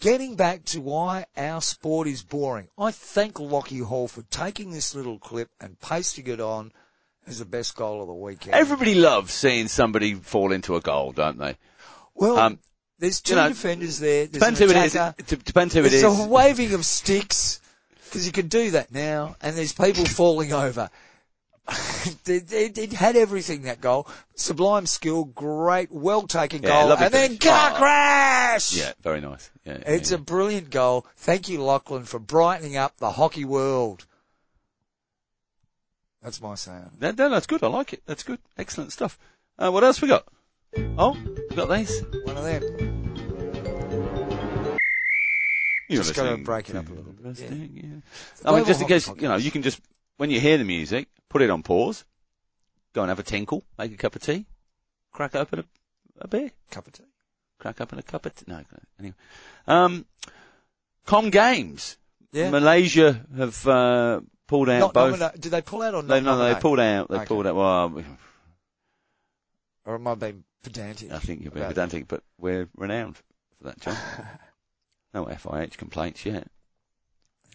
Getting 0.00 0.34
back 0.36 0.64
to 0.66 0.80
why 0.80 1.26
our 1.36 1.60
sport 1.62 2.06
is 2.08 2.22
boring, 2.22 2.68
I 2.78 2.90
thank 2.90 3.38
Lockie 3.40 3.78
Hall 3.78 4.06
for 4.08 4.22
taking 4.22 4.70
this 4.72 4.94
little 4.94 5.18
clip 5.18 5.50
and 5.60 5.78
pasting 5.80 6.26
it 6.28 6.40
on 6.40 6.72
as 7.28 7.38
the 7.38 7.44
best 7.44 7.76
goal 7.76 8.00
of 8.00 8.08
the 8.08 8.14
weekend. 8.14 8.54
Everybody 8.54 8.94
loves 8.94 9.32
seeing 9.32 9.68
somebody 9.68 10.14
fall 10.14 10.52
into 10.52 10.76
a 10.76 10.80
goal, 10.80 11.12
don't 11.12 11.38
they? 11.38 11.56
well, 12.14 12.38
um, 12.38 12.58
there's 12.98 13.20
two 13.20 13.34
you 13.34 13.40
know, 13.40 13.48
defenders 13.48 13.98
there. 14.00 14.26
There's 14.26 14.30
Depends 14.30 14.58
who 14.58 14.70
it 14.70 14.76
is. 14.76 14.94
It 14.94 15.44
depends 15.44 15.74
who 15.74 15.80
it 15.80 15.90
There's 15.90 16.02
is. 16.02 16.20
a 16.24 16.28
waving 16.28 16.74
of 16.74 16.84
sticks 16.84 17.60
because 18.04 18.26
you 18.26 18.32
can 18.32 18.48
do 18.48 18.72
that 18.72 18.90
now, 18.92 19.36
and 19.40 19.56
there's 19.56 19.72
people 19.72 20.04
falling 20.06 20.52
over. 20.52 20.90
it, 22.26 22.92
had 22.92 23.14
everything 23.16 23.62
that 23.62 23.80
goal. 23.80 24.08
Sublime 24.34 24.86
skill, 24.86 25.24
great, 25.24 25.90
well 25.92 26.22
taken 26.26 26.62
Yeah, 26.62 26.68
goal, 26.86 26.92
and 26.92 27.12
then 27.12 27.36
car 27.38 27.72
Oh. 27.74 27.76
crash. 27.76 28.72
Yeah, 28.74 28.92
very 29.02 29.20
nice. 29.20 29.50
Yeah, 29.64 29.74
yeah, 29.80 29.90
It's 29.92 30.10
yeah. 30.10 30.16
a 30.16 30.20
brilliant 30.20 30.70
goal. 30.70 31.06
Thank 31.16 31.48
you, 31.48 31.62
Lachlan, 31.62 32.04
for 32.04 32.18
brightening 32.18 32.76
up 32.76 32.96
the 32.96 33.12
hockey 33.12 33.44
world. 33.44 34.06
That's 36.28 36.42
my 36.42 36.56
sound. 36.56 36.90
That, 36.98 37.16
that- 37.16 37.28
that's 37.30 37.46
good. 37.46 37.62
I 37.64 37.68
like 37.68 37.94
it. 37.94 38.02
That's 38.04 38.22
good. 38.22 38.38
Excellent 38.58 38.92
stuff. 38.92 39.18
Uh, 39.58 39.70
what 39.70 39.82
else 39.82 40.02
we 40.02 40.08
got? 40.08 40.26
Oh, 40.98 41.16
we 41.48 41.56
got 41.56 41.70
these. 41.70 42.02
One 42.24 42.36
of 42.36 42.44
them. 42.44 42.62
You're 45.88 46.02
Just 46.02 46.14
gotta 46.14 46.36
break 46.36 46.68
it 46.68 46.76
up 46.76 46.86
a 46.86 46.92
little 46.92 47.12
bit, 47.12 47.24
Wrestling, 47.24 47.70
yeah. 48.44 48.50
I 48.50 48.54
mean, 48.54 48.66
just 48.66 48.82
in 48.82 48.88
case, 48.88 49.08
you 49.08 49.26
know, 49.26 49.36
you 49.36 49.50
can 49.50 49.62
just, 49.62 49.80
when 50.18 50.28
you 50.30 50.38
hear 50.38 50.58
the 50.58 50.64
music, 50.64 51.08
put 51.30 51.40
it 51.40 51.48
on 51.48 51.62
pause, 51.62 52.04
go 52.92 53.00
and 53.00 53.08
have 53.08 53.18
a 53.18 53.22
tinkle, 53.22 53.64
make 53.78 53.94
a 53.94 53.96
cup 53.96 54.14
of 54.14 54.20
tea, 54.20 54.44
crack 55.14 55.34
open 55.34 55.60
a, 55.60 55.64
a 56.20 56.28
beer, 56.28 56.50
Cup 56.70 56.86
of 56.88 56.92
tea. 56.92 57.04
crack 57.58 57.80
open 57.80 57.98
a 57.98 58.02
cup 58.02 58.26
of 58.26 58.34
tea. 58.34 58.44
No, 58.48 58.60
anyway. 59.00 59.14
Um, 59.66 60.04
Com 61.06 61.30
Games. 61.30 61.96
Yeah. 62.32 62.50
Malaysia 62.50 63.24
have, 63.34 63.66
uh, 63.66 64.20
pulled 64.48 64.68
out 64.68 64.80
Not 64.80 64.94
both. 64.94 65.14
nomina- 65.20 65.38
Did 65.40 65.52
they 65.52 65.62
pull 65.62 65.82
out 65.82 65.94
or 65.94 66.02
not 66.02 66.08
they, 66.08 66.20
no, 66.20 66.36
they 66.38 66.60
pulled 66.60 66.80
out, 66.80 67.08
they 67.08 67.16
Okay. 67.16 67.26
pulled 67.26 67.46
out, 67.46 67.54
well, 67.54 68.02
Or 69.84 69.94
am 69.94 70.06
I 70.08 70.14
being 70.16 70.42
pedantic? 70.64 71.12
I 71.12 71.18
think 71.20 71.42
you're 71.42 71.52
being 71.52 71.66
pedantic, 71.68 72.08
but 72.08 72.22
we're 72.38 72.68
renowned 72.76 73.16
for 73.58 73.64
that, 73.64 73.80
John. 73.80 73.96
no 75.14 75.26
FIH 75.26 75.76
complaints 75.76 76.26
yet. 76.26 76.48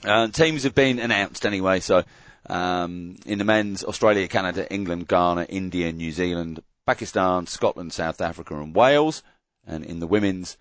Uh, 0.06 0.28
teams 0.30 0.64
have 0.64 0.76
been 0.76 1.00
announced 1.00 1.46
anyway, 1.46 1.80
so 1.80 2.04
um, 2.50 3.16
in 3.26 3.38
the 3.38 3.44
men's, 3.46 3.84
Australia, 3.84 4.28
Canada, 4.28 4.72
England, 4.72 5.08
Ghana, 5.08 5.46
India, 5.50 5.92
New 5.92 6.12
Zealand, 6.12 6.62
Pakistan, 6.86 7.48
Scotland, 7.48 7.94
South 7.94 8.20
Africa 8.22 8.56
and 8.60 8.76
Wales. 8.76 9.24
And 9.66 9.86
in 9.86 10.00
the 10.02 10.08
women's, 10.08 10.58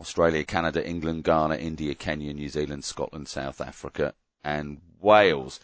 Australia, 0.00 0.42
Canada, 0.44 0.84
England, 0.84 1.22
Ghana, 1.22 1.56
India, 1.56 1.94
Kenya, 1.94 2.32
New 2.34 2.48
Zealand, 2.48 2.84
Scotland, 2.84 3.28
South 3.28 3.60
Africa 3.60 4.14
and 4.46 4.80
Wales. 5.00 5.60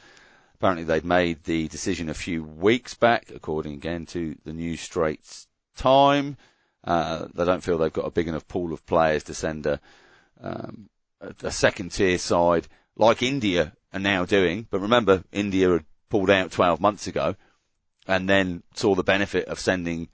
Apparently 0.57 0.85
they've 0.85 1.05
made 1.05 1.45
the 1.45 1.69
decision 1.69 2.09
a 2.09 2.15
few 2.15 2.43
weeks 2.43 2.95
back, 2.95 3.31
according 3.35 3.75
again 3.75 4.05
to 4.07 4.37
the 4.45 4.53
New 4.53 4.77
Straits 4.77 5.47
Time. 5.77 6.37
Uh, 6.85 7.27
they 7.33 7.45
don't 7.45 7.63
feel 7.63 7.79
they've 7.79 7.93
got 7.93 8.07
a 8.07 8.11
big 8.11 8.29
enough 8.29 8.47
pool 8.49 8.73
of 8.73 8.85
players 8.87 9.23
to 9.25 9.35
send 9.35 9.67
a, 9.67 9.81
um, 10.41 10.89
a, 11.21 11.51
second 11.51 11.93
tier 11.93 12.19
side 12.19 12.67
like 12.97 13.23
India 13.23 13.73
are 13.93 14.01
now 14.01 14.25
doing. 14.25 14.67
But 14.69 14.81
remember, 14.81 15.23
India 15.31 15.71
had 15.71 15.85
pulled 16.11 16.29
out 16.31 16.51
12 16.51 16.81
months 16.81 17.07
ago 17.07 17.37
and 18.09 18.29
then 18.29 18.65
saw 18.75 18.97
the 18.97 19.05
benefit 19.05 19.47
of 19.47 19.61
sending 19.61 20.09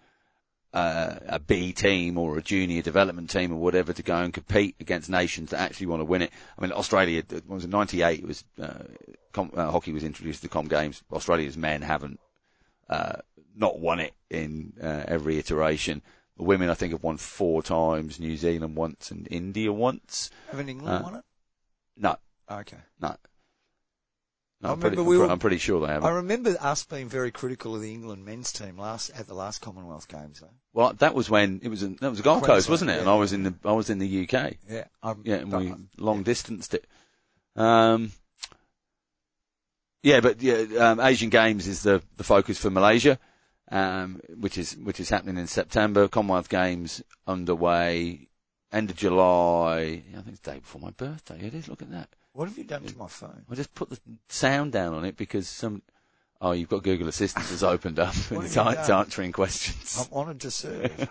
uh, 0.79 1.19
a 1.27 1.39
B 1.39 1.73
team 1.73 2.19
or 2.19 2.39
a 2.39 2.43
junior 2.43 2.83
development 2.83 3.31
team 3.31 3.53
or 3.53 3.57
whatever 3.57 3.93
to 3.93 4.03
go 4.03 4.17
and 4.17 4.33
compete 4.33 4.75
against 4.81 5.09
nations 5.11 5.51
that 5.51 5.61
actually 5.61 5.87
want 5.87 6.01
to 6.01 6.05
win 6.05 6.23
it. 6.23 6.31
I 6.57 6.63
mean, 6.63 6.73
Australia, 6.73 7.23
it 7.31 7.47
was 7.49 7.65
in 7.65 7.71
98, 7.71 8.21
it 8.21 8.27
was, 8.27 8.45
uh, 8.61 8.85
com, 9.33 9.51
uh, 9.55 9.71
hockey 9.71 9.93
was 9.93 10.05
introduced 10.05 10.41
to 10.43 10.49
the 10.49 10.53
Com 10.53 10.69
Games. 10.69 11.03
Australia's 11.13 11.57
men 11.57 11.83
haven't, 11.83 12.19
uh, 12.89 13.17
not 13.57 13.79
won 13.81 13.99
it 14.01 14.15
in, 14.31 14.73
uh, 14.83 15.05
every 15.09 15.39
iteration. 15.39 16.01
The 16.37 16.45
women, 16.45 16.71
I 16.71 16.75
think, 16.75 16.93
have 16.93 17.03
won 17.03 17.17
four 17.17 17.63
times, 17.63 18.21
New 18.21 18.37
Zealand 18.37 18.77
once 18.77 19.11
and 19.11 19.27
India 19.31 19.73
once. 19.73 20.31
Haven't 20.51 20.69
England 20.69 20.95
Uh, 20.99 21.03
won 21.03 21.15
it? 21.17 21.25
No, 21.97 22.17
Okay. 22.51 22.79
no. 23.01 23.17
No, 24.61 24.71
I 24.71 24.73
I'm, 24.73 24.81
pretty, 24.81 24.97
remember 24.97 25.09
we 25.11 25.19
were- 25.19 25.31
I'm 25.31 25.39
pretty 25.39 25.59
sure 25.59 25.81
they 25.87 25.93
haven't. 25.93 26.13
remember 26.13 26.57
us 26.61 26.83
being 26.85 27.09
very 27.09 27.31
critical 27.31 27.77
of 27.77 27.81
the 27.83 27.93
England 27.93 28.25
men's 28.25 28.51
team 28.53 28.77
last 28.77 29.11
at 29.11 29.29
the 29.29 29.35
last 29.35 29.61
Commonwealth 29.61 30.09
Games. 30.09 30.41
Though. 30.41 30.49
Well, 30.73 30.95
that 30.95 31.15
was 31.15 31.31
when 31.31 31.61
it 31.63 31.69
was 31.69 31.85
in, 31.85 31.97
that 32.01 32.11
was 32.11 32.21
Gold 32.23 32.43
Coast, 32.43 32.69
wasn't 32.69 32.91
it? 32.91 32.95
yeah. 32.95 33.01
And 33.01 33.09
I 33.09 33.15
was 33.15 33.33
in 33.33 33.45
the 33.45 33.55
I 33.65 33.73
was 33.73 33.89
in 33.89 33.99
the 34.01 34.23
UK. 34.29 34.57
Yeah, 34.69 34.85
I'm, 35.01 35.23
Yeah, 35.25 35.37
and 35.37 35.53
we 35.53 35.69
but- 35.71 35.79
long 35.99 36.23
distanced 36.25 36.75
it. 36.75 36.87
Um, 37.55 38.11
yeah, 40.03 40.21
but 40.21 40.43
yeah, 40.43 40.65
um, 40.79 41.01
Asian 41.01 41.31
Games 41.31 41.67
is 41.69 41.83
the 41.85 42.03
the 42.17 42.25
focus 42.25 42.59
for 42.59 42.71
Malaysia, 42.71 43.19
um, 43.71 44.21
which 44.37 44.59
is 44.59 44.77
which 44.77 44.99
is 45.01 45.09
happening 45.09 45.37
in 45.39 45.47
September. 45.47 46.09
Commonwealth 46.09 46.49
Games 46.49 47.01
underway 47.29 48.27
end 48.73 48.91
of 48.91 48.97
July. 48.97 50.03
I 50.11 50.15
think 50.17 50.29
it's 50.29 50.41
the 50.41 50.53
day 50.53 50.59
before 50.59 50.81
my 50.81 50.91
birthday. 50.91 51.39
It 51.47 51.55
is. 51.55 51.69
Look 51.69 51.83
at 51.83 51.91
that. 51.93 52.09
What 52.39 52.47
have 52.47 52.57
you 52.57 52.63
done 52.63 52.85
to 52.85 52.97
my 52.97 53.09
phone? 53.09 53.45
I 53.51 53.57
just 53.57 53.75
put 53.75 53.91
the 53.91 53.99
sound 54.29 54.71
down 54.71 54.95
on 54.95 55.05
it 55.05 55.17
because 55.17 55.49
some. 55.49 55.83
Oh, 56.41 56.53
you've 56.53 56.69
got 56.69 56.85
Google 56.85 57.09
Assistant 57.09 57.45
has 57.47 57.65
opened 57.65 57.99
up 57.99 58.15
and 58.31 58.45
it's, 58.45 58.55
you 58.55 58.63
an- 58.63 58.79
it's 58.79 58.89
answering 58.89 59.33
questions. 59.33 59.99
I'm 59.99 60.17
honoured 60.17 60.39
to 60.43 60.53
serve. 60.53 60.93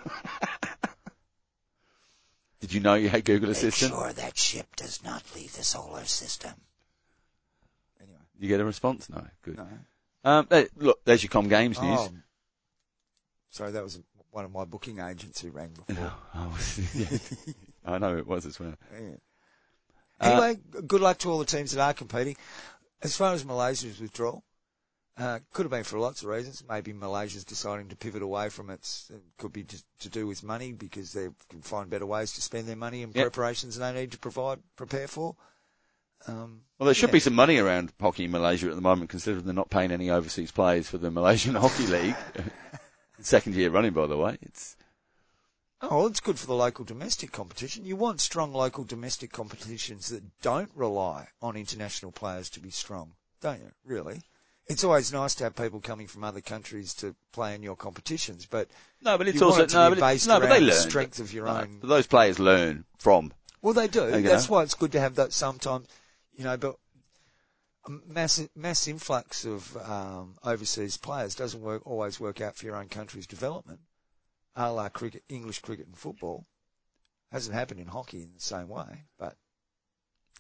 Did 2.62 2.72
you 2.72 2.80
know 2.80 2.94
you 2.94 3.10
had 3.10 3.26
Google 3.26 3.50
Assistant? 3.50 3.92
sure 3.92 4.13
that 4.13 4.38
ship 4.38 4.74
does 4.78 5.04
not 5.04 5.22
leave 5.36 5.52
the 5.54 5.66
solar 5.66 6.06
system. 6.06 6.54
Anyway, 8.00 8.20
You 8.40 8.48
get 8.48 8.62
a 8.62 8.66
response? 8.66 9.10
No. 9.10 9.22
Good. 9.42 9.58
no. 9.58 9.68
Um, 10.24 10.48
look, 10.78 11.04
there's 11.04 11.24
your 11.24 11.30
Com 11.30 11.50
Games 11.50 11.82
news. 11.82 12.00
Oh, 12.00 12.10
Sorry, 13.50 13.72
that 13.72 13.84
was 13.84 14.00
one 14.32 14.46
of 14.46 14.54
my 14.54 14.63
booking 14.63 15.00
agents 15.00 15.42
who 15.42 15.52
rang 15.52 15.72
before. 15.86 16.13
Oh, 16.36 16.58
yeah. 16.96 17.18
I 17.86 17.98
know 17.98 18.16
it 18.16 18.26
was 18.28 18.46
as 18.46 18.62
well. 18.62 18.76
Yeah. 18.94 19.16
Uh, 20.19 20.25
Anyway, 20.32 20.56
g- 20.73 20.80
good 20.88 21.01
luck 21.01 21.17
to 21.19 21.30
all 21.30 21.39
the 21.39 21.45
teams 21.45 21.71
that 21.71 21.82
are 21.82 21.93
competing. 21.93 22.36
As 23.01 23.15
far 23.15 23.34
as 23.34 23.45
Malaysia's 23.45 23.99
withdrawal, 23.99 24.43
uh, 25.17 25.39
could 25.53 25.63
have 25.63 25.71
been 25.71 25.84
for 25.84 25.99
lots 25.99 26.21
of 26.23 26.30
reasons. 26.30 26.63
Maybe 26.67 26.93
Malaysia's 26.93 27.43
deciding 27.43 27.89
to 27.89 27.95
pivot 27.95 28.21
away 28.21 28.49
from 28.49 28.69
its, 28.69 29.10
it 29.13 29.21
could 29.38 29.53
be 29.53 29.63
just 29.63 29.86
to 29.99 30.10
do 30.10 30.25
with 30.27 30.43
money 30.43 30.73
because 30.73 31.13
they 31.13 31.27
can 31.49 31.62
find 31.62 31.89
better 31.89 32.06
ways 32.06 32.34
to 32.34 32.41
spend 32.41 32.67
their 32.67 32.75
money 32.75 33.01
in 33.03 33.12
Yep. 33.12 33.23
preparations 33.23 33.77
they 33.77 33.93
need 33.93 34.12
to 34.12 34.17
provide, 34.19 34.60
prepare 34.75 35.08
for. 35.08 35.36
Um, 36.27 36.62
Well, 36.80 36.86
there 36.86 36.95
should 36.95 37.10
Yeah. 37.10 37.13
be 37.13 37.19
some 37.19 37.36
money 37.36 37.58
around 37.58 37.93
hockey 38.01 38.25
in 38.25 38.32
Malaysia 38.32 38.69
at 38.69 38.75
the 38.75 38.82
moment, 38.82 39.10
considering 39.12 39.45
they're 39.45 39.53
not 39.53 39.69
paying 39.69 39.91
any 39.91 40.10
overseas 40.10 40.51
players 40.51 40.89
for 40.89 40.97
the 40.97 41.12
Malaysian 41.12 41.53
Hockey 41.63 41.86
League. 41.88 42.15
Second 43.19 43.56
year 43.56 43.69
running, 43.69 43.93
by 43.93 44.08
the 44.08 44.17
way. 44.17 44.38
It's 44.41 44.75
Oh, 45.82 45.98
well, 45.98 46.08
it's 46.08 46.20
good 46.20 46.40
for 46.40 46.48
the 46.48 46.56
local 46.56 46.86
domestic 46.86 47.32
competition. 47.32 47.86
You 47.86 47.96
want 47.96 48.20
strong 48.20 48.52
local 48.52 48.84
domestic 48.84 49.32
competitions 49.32 50.10
that 50.10 50.24
don't 50.42 50.72
rely 50.76 51.28
on 51.42 51.56
international 51.56 52.12
players 52.12 52.50
to 52.52 52.60
be 52.60 52.72
strong, 52.72 53.13
don't 53.42 53.60
you? 53.60 53.72
Really? 53.86 54.22
It's 54.66 54.84
always 54.84 55.13
nice 55.13 55.36
to 55.36 55.44
have 55.46 55.56
people 55.56 55.80
coming 55.80 56.08
from 56.08 56.24
other 56.24 56.42
countries 56.42 56.94
to 56.96 57.16
play 57.32 57.54
in 57.56 57.62
your 57.63 57.76
competitions, 57.76 58.46
but 58.48 58.68
no, 59.02 59.18
but 59.18 59.28
it's 59.28 59.42
also 59.42 59.63
it 59.63 59.74
no, 59.74 59.90
but, 59.90 60.00
it- 60.00 60.28
no, 60.28 60.40
but 60.40 60.48
they 60.48 60.56
around 60.56 60.62
the 60.62 60.68
learn. 60.74 60.90
strength 60.90 61.20
of 61.20 61.32
your 61.32 61.46
No, 61.46 61.58
own. 61.60 61.80
those 61.84 62.08
players 62.08 62.40
learn 62.40 62.84
from. 62.98 63.32
Well, 63.62 63.74
they 63.74 63.88
do. 63.88 64.22
That's 64.24 64.50
know? 64.50 64.56
why 64.56 64.63
it's 64.63 64.74
good 64.74 64.92
to 64.94 65.00
have 65.00 65.16
that 65.16 65.32
sometimes, 65.32 65.88
you 66.34 66.44
know, 66.44 66.58
but 66.58 66.78
a 67.86 67.92
mass, 68.08 68.46
mass 68.56 68.88
influx 68.88 69.46
of 69.46 69.78
um, 69.78 70.36
overseas 70.44 70.98
players 70.98 71.36
doesn't 71.36 71.62
work 71.62 71.86
always 71.86 72.20
work 72.20 72.42
out 72.42 72.56
for 72.58 72.66
your 72.66 72.76
own 72.76 72.90
country's 72.90 73.28
development. 73.28 73.80
A 74.58 74.72
la 74.72 74.89
cricket, 74.89 75.24
English 75.30 75.60
cricket 75.60 75.88
and 75.88 75.98
football. 75.98 76.46
Hasn't 77.32 77.56
happened 77.56 77.80
in 77.80 77.88
hockey 77.88 78.24
in 78.24 78.34
the 78.34 78.41
same 78.41 78.67
way, 78.67 79.06
but 79.17 79.38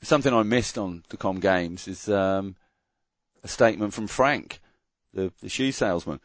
Something 0.01 0.33
I 0.33 0.43
missed 0.43 0.77
on 0.77 1.03
the 1.09 1.17
Com 1.17 1.39
Games 1.39 1.87
is 1.87 2.07
um, 2.07 2.55
a 3.43 3.47
statement 3.47 3.93
from 3.93 4.07
Frank, 4.07 4.59
the, 5.13 5.33
the 5.41 5.49
shoe 5.49 5.71
salesman. 5.71 6.19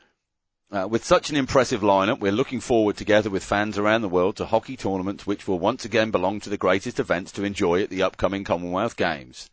Uh, 0.71 0.87
with 0.89 1.05
such 1.05 1.31
an 1.31 1.37
impressive 1.37 1.81
lineup, 1.81 2.21
we're 2.21 2.33
looking 2.33 2.61
forward 2.61 2.97
together 2.97 3.31
with 3.31 3.45
fans 3.45 3.79
around 3.79 4.03
the 4.03 4.09
world 4.09 4.37
to 4.37 4.47
hockey 4.47 4.77
tournaments 4.77 5.27
which 5.27 5.47
will 5.47 5.59
once 5.59 5.85
again 5.85 6.11
belong 6.11 6.41
to 6.41 6.51
the 6.51 6.59
greatest 6.59 6.99
events 6.99 7.33
to 7.33 7.45
enjoy 7.45 7.83
at 7.83 7.91
the 7.91 8.03
upcoming 8.03 8.45
Commonwealth 8.45 8.97
Games. 8.97 9.51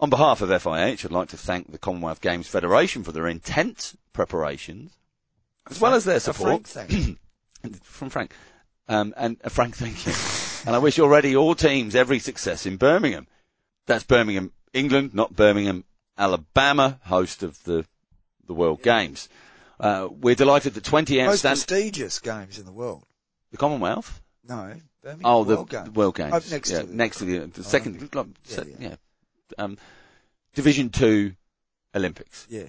On 0.00 0.10
behalf 0.10 0.40
of 0.40 0.50
FIH, 0.50 1.04
I'd 1.04 1.12
like 1.12 1.28
to 1.30 1.36
thank 1.36 1.70
the 1.70 1.78
Commonwealth 1.78 2.20
Games 2.20 2.46
Federation 2.46 3.02
for 3.02 3.12
their 3.12 3.26
intense 3.26 3.96
preparations, 4.12 4.92
as 5.70 5.80
well 5.80 5.94
as 5.94 6.04
their 6.04 6.20
support 6.20 6.66
frank 6.66 7.18
from 7.82 8.10
Frank. 8.10 8.32
Um, 8.88 9.12
and 9.16 9.36
uh, 9.44 9.48
Frank, 9.50 9.76
thank 9.76 10.06
you. 10.06 10.12
and 10.66 10.74
I 10.74 10.78
wish 10.78 10.98
already 10.98 11.36
all 11.36 11.54
teams 11.54 11.94
every 11.94 12.18
success 12.20 12.64
in 12.66 12.76
Birmingham. 12.76 13.26
That's 13.86 14.04
Birmingham, 14.04 14.52
England, 14.72 15.12
not 15.14 15.34
Birmingham, 15.36 15.84
Alabama, 16.16 16.98
host 17.04 17.42
of 17.42 17.62
the 17.64 17.84
the 18.46 18.54
World 18.54 18.82
Games. 18.82 19.28
Uh, 19.78 20.08
we're 20.10 20.34
delighted 20.34 20.74
that 20.74 20.84
20 20.84 21.18
Most 21.22 21.44
outstanding 21.44 21.90
prestigious 21.92 22.18
games 22.18 22.58
in 22.58 22.64
the 22.64 22.72
world. 22.72 23.04
the 23.50 23.58
Commonwealth. 23.58 24.22
No, 24.48 24.74
Birmingham 25.02 25.22
Oh, 25.26 25.44
the 25.44 25.56
World 25.56 25.70
Games. 25.70 25.90
World 25.90 26.16
Games. 26.16 26.32
Oh, 26.32 26.50
next 26.50 26.70
yeah, 26.70 26.80
to 26.80 26.86
the- 26.86 26.94
next 26.94 27.18
to 27.18 27.24
the, 27.26 27.38
the 27.46 27.62
second, 27.62 28.00
like, 28.14 28.26
Yeah, 28.46 28.56
se- 28.56 28.74
yeah. 28.80 28.88
yeah. 28.88 28.94
Um, 29.64 29.78
Division 30.54 30.88
Two 30.90 31.34
Olympics. 31.94 32.46
Yeah, 32.50 32.64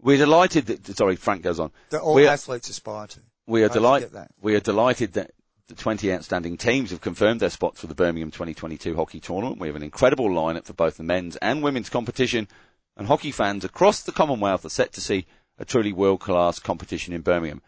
We're 0.00 0.16
delighted 0.18 0.66
that. 0.66 0.96
Sorry, 0.96 1.16
Frank 1.16 1.42
goes 1.42 1.60
on. 1.60 1.70
that 1.90 2.00
all 2.00 2.14
We 2.14 2.26
are- 2.26 2.30
athletes 2.32 2.68
aspire 2.68 3.06
to. 3.08 3.20
We 3.46 3.64
are 3.64 3.68
delighted. 3.68 4.12
that. 4.12 4.30
We 4.40 4.54
are 4.54 4.60
delighted 4.60 5.14
that 5.14 5.32
the 5.68 5.74
20 5.74 6.12
outstanding 6.12 6.56
teams 6.56 6.90
have 6.90 7.00
confirmed 7.00 7.40
their 7.40 7.50
spots 7.50 7.80
for 7.80 7.86
the 7.86 7.94
Birmingham 7.94 8.30
2022 8.30 8.96
hockey 8.96 9.20
tournament. 9.20 9.60
We 9.60 9.66
have 9.68 9.76
an 9.76 9.82
incredible 9.82 10.28
lineup 10.28 10.64
for 10.64 10.72
both 10.72 10.96
the 10.96 11.02
men's 11.04 11.36
and 11.36 11.62
women's 11.62 11.88
competition, 11.88 12.48
and 12.96 13.06
hockey 13.06 13.30
fans 13.32 13.64
across 13.64 14.02
the 14.02 14.12
Commonwealth 14.12 14.64
are 14.64 14.68
set 14.70 14.92
to 14.92 15.00
see 15.00 15.26
a 15.58 15.64
truly 15.64 15.92
world-class 15.92 16.58
competition 16.58 17.12
in 17.12 17.20
Birmingham. 17.22 17.62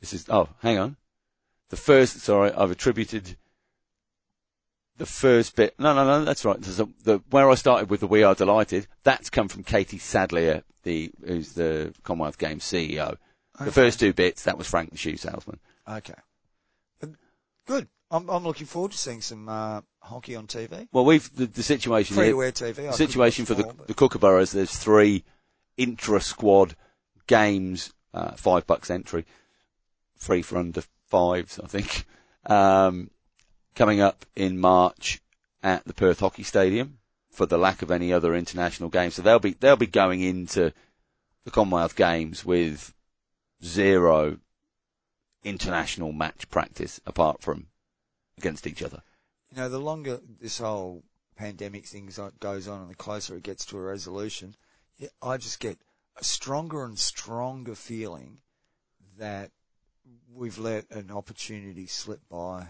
This 0.00 0.12
is 0.12 0.26
oh, 0.28 0.48
hang 0.60 0.78
on. 0.78 0.96
The 1.68 1.76
first, 1.76 2.20
sorry, 2.20 2.52
I've 2.52 2.70
attributed 2.70 3.36
the 5.00 5.06
first 5.06 5.56
bit. 5.56 5.74
No, 5.78 5.94
no, 5.94 6.04
no, 6.04 6.24
that's 6.24 6.44
right. 6.44 6.56
A, 6.58 6.88
the, 7.04 7.22
where 7.30 7.50
I 7.50 7.54
started 7.54 7.88
with 7.88 8.00
the 8.00 8.06
"We 8.06 8.22
are 8.22 8.34
delighted." 8.34 8.86
That's 9.02 9.30
come 9.30 9.48
from 9.48 9.64
Katie 9.64 9.98
Sadleir, 9.98 10.62
the 10.82 11.10
who's 11.24 11.54
the 11.54 11.94
Commonwealth 12.04 12.38
Games 12.38 12.64
CEO. 12.64 13.16
The 13.58 13.72
first 13.72 13.98
two 13.98 14.12
bits 14.12 14.44
that 14.44 14.56
was 14.56 14.68
Frank 14.68 14.90
the 14.90 14.96
shoe 14.96 15.16
salesman. 15.16 15.58
Okay. 15.88 16.14
Good. 17.66 17.88
I'm, 18.10 18.28
I'm 18.28 18.42
looking 18.44 18.66
forward 18.66 18.92
to 18.92 18.98
seeing 18.98 19.20
some 19.20 19.48
uh, 19.48 19.82
hockey 20.00 20.34
on 20.34 20.46
TV. 20.46 20.88
Well, 20.92 21.04
we've 21.04 21.32
the, 21.34 21.46
the 21.46 21.62
situation 21.62 22.16
Free 22.16 22.26
here. 22.26 22.52
to 22.52 22.64
TV. 22.64 22.74
The 22.74 22.92
situation 22.92 23.44
for 23.44 23.54
the, 23.54 23.64
but- 23.64 23.86
the 23.86 23.94
Kookaburras, 23.94 24.52
there's 24.52 24.74
three 24.76 25.24
intra-squad 25.76 26.74
games, 27.26 27.92
uh, 28.12 28.32
five 28.32 28.66
bucks 28.66 28.90
entry, 28.90 29.24
free 30.16 30.42
for 30.42 30.58
under 30.58 30.82
fives, 31.06 31.60
I 31.60 31.68
think, 31.68 32.04
um, 32.46 33.10
coming 33.74 34.00
up 34.00 34.24
in 34.36 34.58
March 34.58 35.20
at 35.62 35.84
the 35.84 35.94
Perth 35.94 36.20
Hockey 36.20 36.42
Stadium 36.42 36.98
for 37.30 37.46
the 37.46 37.58
lack 37.58 37.82
of 37.82 37.90
any 37.90 38.12
other 38.12 38.34
international 38.34 38.88
games. 38.88 39.14
So 39.14 39.22
they'll 39.22 39.38
be 39.38 39.52
they'll 39.52 39.76
be 39.76 39.86
going 39.86 40.20
into 40.20 40.72
the 41.44 41.50
Commonwealth 41.50 41.96
Games 41.96 42.44
with 42.44 42.92
zero 43.64 44.38
international 45.44 46.12
match 46.12 46.50
practice 46.50 47.00
apart 47.06 47.42
from 47.42 47.66
against 48.36 48.66
each 48.66 48.82
other. 48.82 49.02
you 49.50 49.56
know, 49.56 49.68
the 49.68 49.80
longer 49.80 50.20
this 50.40 50.58
whole 50.58 51.02
pandemic 51.36 51.86
thing 51.86 52.10
goes 52.40 52.68
on 52.68 52.82
and 52.82 52.90
the 52.90 52.94
closer 52.94 53.36
it 53.36 53.42
gets 53.42 53.64
to 53.66 53.78
a 53.78 53.80
resolution, 53.80 54.54
I 55.22 55.36
just 55.38 55.60
get 55.60 55.78
a 56.16 56.24
stronger 56.24 56.84
and 56.84 56.98
stronger 56.98 57.74
feeling 57.74 58.38
that 59.18 59.50
we've 60.32 60.58
let 60.58 60.90
an 60.90 61.10
opportunity 61.10 61.86
slip 61.86 62.20
by. 62.28 62.66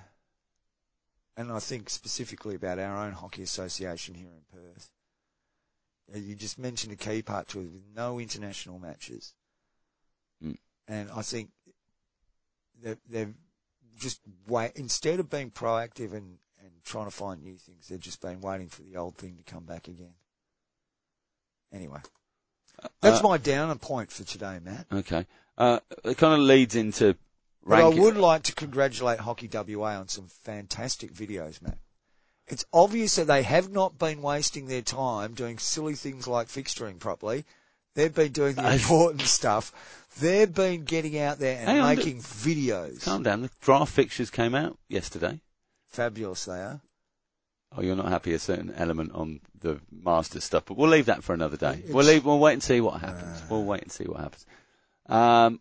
And 1.36 1.50
I 1.52 1.58
think 1.58 1.88
specifically 1.88 2.54
about 2.54 2.78
our 2.78 3.06
own 3.06 3.12
hockey 3.12 3.42
association 3.42 4.14
here 4.14 4.28
in 4.28 4.58
Perth. 4.58 4.90
Uh, 6.14 6.18
You 6.18 6.34
just 6.34 6.58
mentioned 6.58 6.92
a 6.92 6.96
key 6.96 7.22
part 7.22 7.48
to 7.48 7.60
it 7.60 7.70
with 7.72 7.82
no 7.94 8.18
international 8.18 8.78
matches. 8.78 9.34
Mm. 10.44 10.58
And 10.88 11.10
I 11.14 11.22
think 11.22 11.50
they've, 12.82 12.98
they've 13.08 13.34
just 13.98 14.20
wait 14.46 14.72
instead 14.74 15.20
of 15.20 15.30
being 15.30 15.50
proactive 15.50 16.12
and, 16.12 16.38
and 16.60 16.70
trying 16.84 17.04
to 17.04 17.10
find 17.10 17.42
new 17.42 17.56
things, 17.56 17.88
they've 17.88 18.00
just 18.00 18.20
been 18.20 18.40
waiting 18.40 18.68
for 18.68 18.82
the 18.82 18.96
old 18.96 19.16
thing 19.16 19.36
to 19.36 19.52
come 19.52 19.64
back 19.64 19.88
again. 19.88 20.14
Anyway, 21.72 22.00
that's 23.00 23.20
Uh, 23.20 23.28
my 23.28 23.38
downer 23.38 23.76
point 23.76 24.10
for 24.10 24.24
today, 24.24 24.58
Matt. 24.62 24.86
Okay. 24.90 25.26
Uh, 25.56 25.78
it 26.04 26.16
kind 26.18 26.34
of 26.34 26.40
leads 26.40 26.74
into 26.74 27.16
But 27.66 27.80
I 27.80 27.88
would 27.88 28.16
like 28.16 28.44
to 28.44 28.54
congratulate 28.54 29.20
Hockey 29.20 29.48
WA 29.52 29.98
on 29.98 30.08
some 30.08 30.26
fantastic 30.28 31.12
videos, 31.12 31.60
Matt. 31.62 31.78
It's 32.46 32.64
obvious 32.72 33.16
that 33.16 33.26
they 33.26 33.42
have 33.42 33.70
not 33.70 33.98
been 33.98 34.22
wasting 34.22 34.66
their 34.66 34.82
time 34.82 35.34
doing 35.34 35.58
silly 35.58 35.94
things 35.94 36.26
like 36.26 36.48
fixturing 36.48 36.98
properly. 36.98 37.44
They've 37.94 38.14
been 38.14 38.32
doing 38.32 38.54
the 38.56 38.72
important 38.72 39.22
stuff. 39.22 39.72
They've 40.20 40.52
been 40.52 40.84
getting 40.84 41.18
out 41.18 41.38
there 41.38 41.58
and 41.58 41.68
Hang 41.68 41.80
on, 41.80 41.96
making 41.96 42.18
videos. 42.20 43.04
Calm 43.04 43.22
down. 43.22 43.42
The 43.42 43.50
draft 43.60 43.92
fixtures 43.92 44.30
came 44.30 44.54
out 44.54 44.76
yesterday. 44.88 45.40
Fabulous 45.88 46.44
they 46.44 46.60
are. 46.60 46.80
Oh, 47.76 47.82
you're 47.82 47.94
not 47.96 48.08
happy 48.08 48.32
a 48.34 48.38
certain 48.40 48.72
element 48.74 49.12
on 49.14 49.40
the 49.60 49.80
Masters 49.92 50.42
stuff, 50.42 50.64
but 50.66 50.76
we'll 50.76 50.90
leave 50.90 51.06
that 51.06 51.22
for 51.22 51.34
another 51.34 51.56
day. 51.56 51.74
It's- 51.74 51.92
We'll 51.92 52.06
leave. 52.06 52.24
We'll 52.24 52.40
wait 52.40 52.54
and 52.54 52.62
see 52.62 52.80
what 52.80 53.00
happens. 53.00 53.42
Uh. 53.42 53.46
we'll 53.48 53.64
wait 53.64 53.82
and 53.82 53.92
see 53.92 54.04
what 54.04 54.18
happens. 54.20 54.44
Um, 55.06 55.60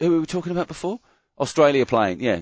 who 0.00 0.10
were 0.10 0.20
we 0.20 0.26
talking 0.26 0.52
about 0.52 0.68
before? 0.68 1.00
Australia 1.38 1.84
playing. 1.86 2.20
Yeah. 2.20 2.40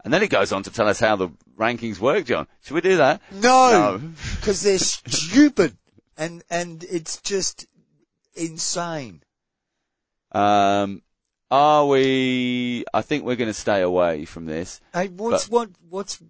And 0.03 0.13
then 0.13 0.23
it 0.23 0.29
goes 0.29 0.51
on 0.51 0.63
to 0.63 0.71
tell 0.71 0.87
us 0.87 0.99
how 0.99 1.15
the 1.15 1.29
rankings 1.57 1.99
work, 1.99 2.25
John. 2.25 2.47
Should 2.63 2.73
we 2.73 2.81
do 2.81 2.97
that? 2.97 3.21
No, 3.31 3.97
No. 3.97 3.97
because 4.35 4.61
they're 4.63 4.79
stupid, 4.79 5.77
and 6.17 6.43
and 6.49 6.83
it's 6.83 7.21
just 7.21 7.65
insane. 8.35 9.23
Um, 10.31 11.01
are 11.49 11.85
we? 11.87 12.85
I 12.93 13.01
think 13.01 13.25
we're 13.25 13.35
going 13.35 13.49
to 13.49 13.53
stay 13.53 13.81
away 13.81 14.25
from 14.25 14.45
this. 14.45 14.79
Hey, 14.93 15.07
what's 15.09 15.47
But- 15.47 15.51
what 15.51 15.69
what's 15.89 16.21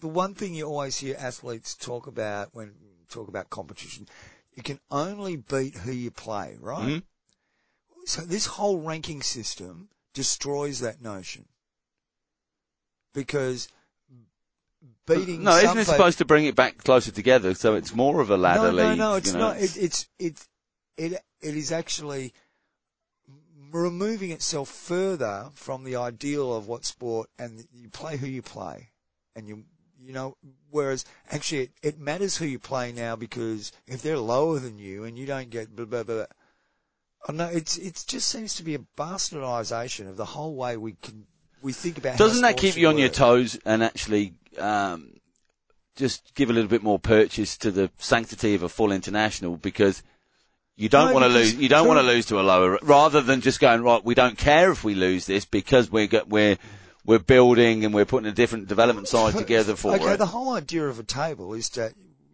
the 0.00 0.08
one 0.08 0.34
thing 0.34 0.54
you 0.54 0.66
always 0.66 0.98
hear 0.98 1.16
athletes 1.18 1.74
talk 1.74 2.06
about 2.06 2.54
when 2.54 2.74
talk 3.08 3.28
about 3.28 3.50
competition? 3.50 4.08
You 4.54 4.62
can 4.62 4.80
only 4.90 5.36
beat 5.36 5.74
who 5.76 5.92
you 5.92 6.10
play, 6.10 6.56
right? 6.60 6.86
Mhm. 6.86 7.02
So 8.06 8.22
this 8.22 8.46
whole 8.46 8.80
ranking 8.80 9.22
system 9.22 9.88
destroys 10.12 10.80
that 10.80 11.00
notion 11.00 11.48
because 13.12 13.68
beating 15.06 15.44
no, 15.44 15.56
isn't 15.56 15.78
it 15.78 15.84
supposed 15.86 16.18
to 16.18 16.24
bring 16.24 16.46
it 16.46 16.54
back 16.54 16.78
closer 16.78 17.10
together 17.10 17.54
so 17.54 17.74
it's 17.74 17.94
more 17.94 18.20
of 18.20 18.30
a 18.30 18.36
ladder 18.36 18.72
no, 18.72 18.88
league? 18.88 18.98
No, 18.98 19.10
no, 19.10 19.14
it's 19.16 19.32
you 19.32 19.38
know? 19.38 19.48
not. 19.48 19.56
It, 19.58 19.76
it's 19.76 20.08
it 20.18 20.46
it 20.96 21.12
it 21.40 21.56
is 21.56 21.72
actually 21.72 22.32
removing 23.70 24.30
itself 24.30 24.68
further 24.68 25.50
from 25.54 25.84
the 25.84 25.96
ideal 25.96 26.54
of 26.54 26.68
what 26.68 26.84
sport 26.84 27.28
and 27.38 27.66
you 27.72 27.88
play 27.88 28.16
who 28.16 28.26
you 28.26 28.42
play, 28.42 28.90
and 29.36 29.48
you 29.48 29.64
you 30.00 30.12
know. 30.12 30.36
Whereas 30.70 31.04
actually, 31.30 31.62
it, 31.62 31.72
it 31.82 31.98
matters 31.98 32.36
who 32.36 32.46
you 32.46 32.58
play 32.58 32.92
now 32.92 33.16
because 33.16 33.72
if 33.86 34.02
they're 34.02 34.18
lower 34.18 34.58
than 34.58 34.78
you 34.78 35.04
and 35.04 35.18
you 35.18 35.26
don't 35.26 35.50
get 35.50 35.74
blah 35.74 35.86
blah 35.86 36.02
blah. 36.02 36.26
Oh, 37.26 37.32
no, 37.32 37.46
it's 37.46 37.78
it 37.78 38.04
just 38.06 38.28
seems 38.28 38.54
to 38.56 38.62
be 38.62 38.74
a 38.74 38.80
bastardization 38.98 40.08
of 40.08 40.16
the 40.16 40.26
whole 40.26 40.54
way 40.54 40.76
we 40.76 40.92
can 41.00 41.26
we 41.62 41.72
think 41.72 41.98
about. 41.98 42.18
Doesn't 42.18 42.42
that 42.42 42.56
keep 42.56 42.76
you 42.76 42.88
on 42.88 42.98
your 42.98 43.08
toes 43.08 43.58
and 43.64 43.82
actually 43.82 44.34
um, 44.58 45.14
just 45.96 46.34
give 46.34 46.50
a 46.50 46.52
little 46.52 46.68
bit 46.68 46.82
more 46.82 46.98
purchase 46.98 47.56
to 47.58 47.70
the 47.70 47.90
sanctity 47.98 48.54
of 48.54 48.62
a 48.62 48.68
full 48.68 48.92
international 48.92 49.56
because 49.56 50.02
you 50.76 50.88
don't 50.88 51.08
No, 51.08 51.14
want 51.14 51.24
to 51.24 51.28
lose. 51.28 51.54
You 51.54 51.68
don't 51.68 51.86
want 51.86 52.00
to 52.00 52.06
lose 52.06 52.26
to 52.26 52.40
a 52.40 52.42
lower 52.42 52.78
rather 52.82 53.20
than 53.20 53.40
just 53.40 53.60
going 53.60 53.82
right. 53.82 54.04
We 54.04 54.14
don't 54.14 54.36
care 54.36 54.72
if 54.72 54.82
we 54.82 54.94
lose 54.94 55.26
this 55.26 55.44
because 55.44 55.90
we're 55.90 56.08
we're 56.26 56.58
we're 57.04 57.18
building 57.20 57.84
and 57.84 57.94
we're 57.94 58.04
putting 58.06 58.28
a 58.28 58.32
different 58.32 58.66
development 58.66 59.08
side 59.08 59.34
together 59.34 59.76
for 59.76 59.94
okay, 59.94 60.14
it. 60.14 60.16
the 60.16 60.26
whole 60.26 60.54
idea 60.54 60.88
of 60.88 60.98
a 60.98 61.04
table 61.04 61.54
is 61.54 61.68
that 61.70 61.92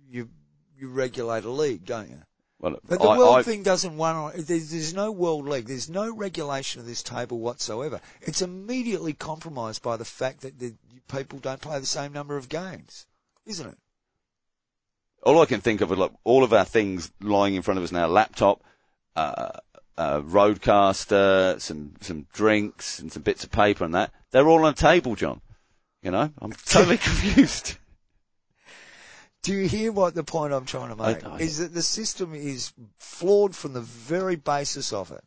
you 0.09 0.31
you 0.79 0.89
regulate 0.89 1.45
a 1.45 1.51
league, 1.51 1.85
don't 1.85 2.09
you? 2.09 2.23
Well, 2.61 2.77
But 2.87 3.01
the 3.01 3.09
I- 3.09 3.17
world 3.19 3.37
I- 3.39 3.43
thing 3.43 3.63
doesn't 3.63 3.97
run 3.97 4.17
on. 4.17 4.33
There's, 4.37 4.71
there's 4.71 4.93
no 4.95 5.11
world 5.11 5.47
league. 5.47 5.67
There's 5.67 5.89
no 5.89 6.15
regulation 6.15 6.81
of 6.81 6.87
this 6.87 7.03
table 7.03 7.39
whatsoever. 7.39 8.01
It's 8.21 8.43
immediately 8.43 9.15
compromised 9.15 9.83
by 9.83 9.97
the 9.97 10.05
fact 10.05 10.43
that 10.43 10.59
the 10.59 10.75
people 11.09 11.39
don't 11.39 11.61
play 11.61 11.81
the 11.81 11.87
same 11.87 12.13
number 12.13 12.37
of 12.37 12.49
games, 12.49 13.07
isn't 13.47 13.67
it? 13.67 13.79
all 15.23 15.43
I 15.43 15.45
can 15.47 15.61
think 15.61 15.83
of 15.83 15.93
is 15.93 15.99
like 15.99 16.13
all 16.25 16.45
of 16.45 16.53
our 16.55 16.65
things 16.65 17.11
lying 17.21 17.55
in 17.55 17.61
front 17.63 17.77
of 17.77 17.85
us 17.85 17.93
now: 17.93 18.07
laptop, 18.07 18.63
uh, 19.17 19.51
uh, 19.99 20.21
RodeCaster, 20.23 21.61
some 21.61 21.93
some 22.01 22.27
drinks, 22.33 22.99
and 23.01 23.13
some 23.13 23.23
bits 23.23 23.45
of 23.45 23.51
paper, 23.51 23.85
and 23.85 23.95
that. 23.95 24.13
They're 24.31 24.49
all 24.49 24.65
on 24.65 24.73
a 24.73 24.77
table, 24.77 25.17
John. 25.17 25.43
You 26.03 26.11
know, 26.11 26.31
I'm 26.41 26.53
totally 26.53 26.97
confused. 27.09 27.77
Do 29.43 29.55
you 29.55 29.69
hear 29.69 29.91
what 29.91 30.15
the 30.15 30.25
point 30.25 30.53
I'm 30.53 30.67
trying 30.67 30.91
to 30.91 30.97
make? 30.97 31.25
I- 31.25 31.39
is 31.39 31.59
that 31.59 31.73
the 31.73 31.83
system 31.83 32.35
is 32.35 32.73
flawed 32.99 33.57
from 33.57 33.73
the 33.73 33.81
very 33.81 34.37
basis 34.37 34.93
of 34.93 35.11
it, 35.11 35.25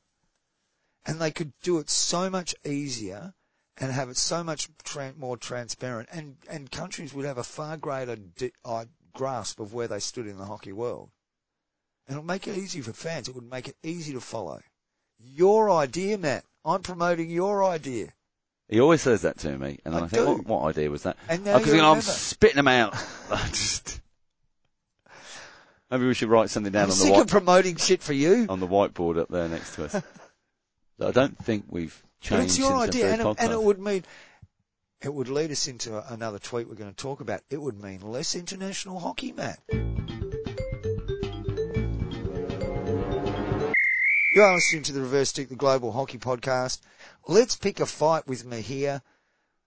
and 1.06 1.20
they 1.20 1.32
could 1.32 1.54
do 1.62 1.80
it 1.80 1.90
so 1.90 2.30
much 2.30 2.54
easier 2.64 3.34
and 3.78 3.92
have 3.92 4.10
it 4.10 4.18
so 4.18 4.44
much 4.44 4.70
tra- 4.84 5.14
more 5.18 5.38
transparent, 5.38 6.10
and 6.12 6.38
and 6.48 6.72
countries 6.72 7.14
would 7.14 7.26
have 7.26 7.40
a 7.40 7.44
far 7.44 7.76
greater 7.78 8.16
di- 8.16 8.54
uh, 8.64 8.86
grasp 9.14 9.60
of 9.60 9.74
where 9.74 9.88
they 9.88 10.00
stood 10.00 10.28
in 10.28 10.38
the 10.38 10.46
hockey 10.46 10.72
world, 10.74 11.10
and 12.08 12.16
it'll 12.16 12.26
make 12.26 12.48
it 12.48 12.58
easy 12.58 12.82
for 12.82 12.94
fans. 12.94 13.28
It 13.28 13.36
would 13.36 13.50
make 13.50 13.68
it 13.68 13.78
easy 13.82 14.14
to 14.14 14.22
follow. 14.22 14.62
Your 15.20 15.72
idea, 15.72 16.18
Matt. 16.18 16.46
I'm 16.66 16.82
promoting 16.82 17.30
your 17.30 17.64
idea. 17.64 18.14
He 18.70 18.80
always 18.80 19.02
says 19.02 19.22
that 19.24 19.38
to 19.40 19.58
me, 19.58 19.80
and 19.84 19.96
I 19.96 20.04
I, 20.04 20.08
think, 20.08 20.48
what, 20.48 20.64
idea 20.64 20.90
was 20.90 21.04
that? 21.04 21.18
Because 21.28 21.68
you 21.68 21.76
you 21.76 21.82
know, 21.82 21.94
I'm 21.94 22.02
spitting 22.02 22.56
them 22.56 22.68
out. 22.68 22.94
I 23.32 23.48
just 23.50 24.02
maybe 25.94 26.08
we 26.08 26.14
should 26.14 26.30
write 26.30 26.50
something 26.50 26.72
down 26.74 26.86
I'm 26.86 26.92
on 26.92 26.98
the 26.98 27.04
sick 27.04 27.16
of 27.16 27.28
promoting 27.28 27.76
shit 27.78 28.02
for 28.02 28.14
you. 28.14 28.46
on 28.50 28.60
the 28.60 28.68
whiteboard 28.68 29.20
up 29.20 29.30
there 29.30 29.48
next 29.48 29.76
to 29.76 29.86
us. 29.86 29.96
I 31.02 31.12
don't 31.12 31.38
think 31.38 31.66
we've 31.70 32.02
But 32.22 32.28
changed 32.28 32.46
it's 32.46 32.58
your 32.60 32.70
since 32.82 32.90
idea, 32.90 33.06
the 33.08 33.12
and 33.14 33.22
it, 33.22 33.36
and 33.40 33.52
it 33.52 33.62
would 33.62 33.80
mean 33.80 34.04
it 35.02 35.14
would 35.14 35.28
lead 35.30 35.52
us 35.52 35.68
into 35.68 35.98
a- 35.98 36.06
another 36.14 36.40
tweet 36.40 36.68
we're 36.68 36.76
going 36.76 36.90
to 36.90 36.96
talk 36.96 37.20
about. 37.22 37.42
It 37.50 37.62
would 37.62 37.82
mean 37.82 38.02
less 38.02 38.36
international 38.36 39.00
hockey, 39.00 39.32
Matt. 39.34 39.60
You 44.36 44.42
are 44.42 44.56
listening 44.56 44.82
to 44.84 44.94
the 44.94 45.02
Reverse 45.02 45.30
Stick, 45.30 45.50
the 45.50 45.56
Global 45.56 45.92
Hockey 45.92 46.18
Podcast. 46.18 46.80
Let's 47.28 47.56
pick 47.56 47.80
a 47.80 47.86
fight 47.86 48.28
with 48.28 48.44
me 48.46 48.62
here, 48.62 49.02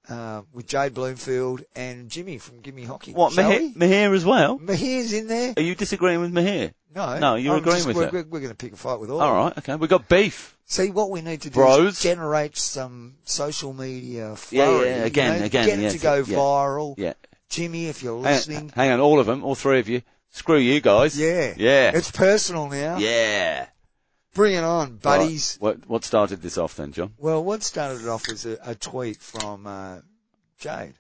uh, 0.09 0.42
with 0.53 0.66
Jade 0.66 0.95
Bloomfield 0.95 1.64
and 1.75 2.09
Jimmy 2.11 2.38
from 2.38 2.61
Gimme 2.61 2.85
Hockey. 2.85 3.12
What 3.12 3.33
Mahir? 3.35 3.75
Mahir 3.75 4.14
as 4.14 4.25
well? 4.25 4.59
Mahir's 4.59 5.12
in 5.12 5.27
there. 5.27 5.55
Are 5.57 5.62
you 5.62 5.75
disagreeing 5.75 6.21
with 6.21 6.33
Mahir? 6.33 6.73
No, 6.95 7.19
No, 7.19 7.35
you're 7.35 7.55
I'm 7.55 7.59
agreeing 7.61 7.77
just- 7.79 7.87
with 7.88 7.97
we're, 7.97 8.05
it. 8.07 8.12
We're, 8.12 8.23
we're 8.25 8.40
going 8.40 8.51
to 8.51 8.57
pick 8.57 8.73
a 8.73 8.77
fight 8.77 9.01
with 9.01 9.11
all. 9.11 9.21
All 9.21 9.35
right, 9.35 9.59
okay. 9.59 9.77
We've 9.77 9.90
got 9.90 10.09
beef. 10.09 10.57
See, 10.64 10.90
what 10.90 11.11
we 11.11 11.21
need 11.21 11.42
to 11.42 11.51
do 11.51 11.55
Bros. 11.55 11.95
is 11.95 12.01
generate 12.01 12.57
some 12.57 13.16
social 13.25 13.73
media 13.73 14.31
Yeah, 14.31 14.35
flurry. 14.35 14.88
yeah, 14.88 14.97
you 15.01 15.05
again, 15.05 15.38
know, 15.40 15.47
again, 15.47 15.66
Get 15.66 15.79
it 15.81 15.90
to 15.92 15.99
go 15.99 16.14
yeah. 16.16 16.37
viral. 16.37 16.95
Yeah. 16.99 17.12
Jimmy, 17.49 17.87
if 17.87 18.03
you're 18.03 18.16
Hang, 18.23 18.33
listening. 18.35 18.73
hang 18.75 18.90
on, 18.90 19.01
all 19.01 19.21
of 19.21 19.27
them, 19.27 19.45
all 19.45 19.55
three 19.55 19.79
of 19.79 19.88
you. 19.88 20.03
Screw 20.31 20.57
you 20.59 20.81
guys. 20.81 21.16
Yeah. 21.19 21.55
Yeah. 21.57 21.92
It's 21.95 22.11
personal 22.11 22.69
now. 22.69 22.99
yeah. 22.99 23.66
Bring 24.37 24.55
it 24.55 24.62
on, 24.64 24.96
buddies. 24.99 25.59
Right. 25.61 25.79
What 25.79 25.88
what 25.88 26.05
started 26.05 26.42
this 26.42 26.59
off 26.59 26.77
then, 26.77 26.92
John? 26.92 27.14
Well, 27.18 27.42
what 27.42 27.62
started 27.62 28.03
it 28.03 28.09
off 28.09 28.29
was 28.29 28.44
a, 28.46 28.59
a 28.64 28.75
tweet 28.75 29.16
from 29.16 29.66
uh, 29.66 30.01
Jade 30.59 30.94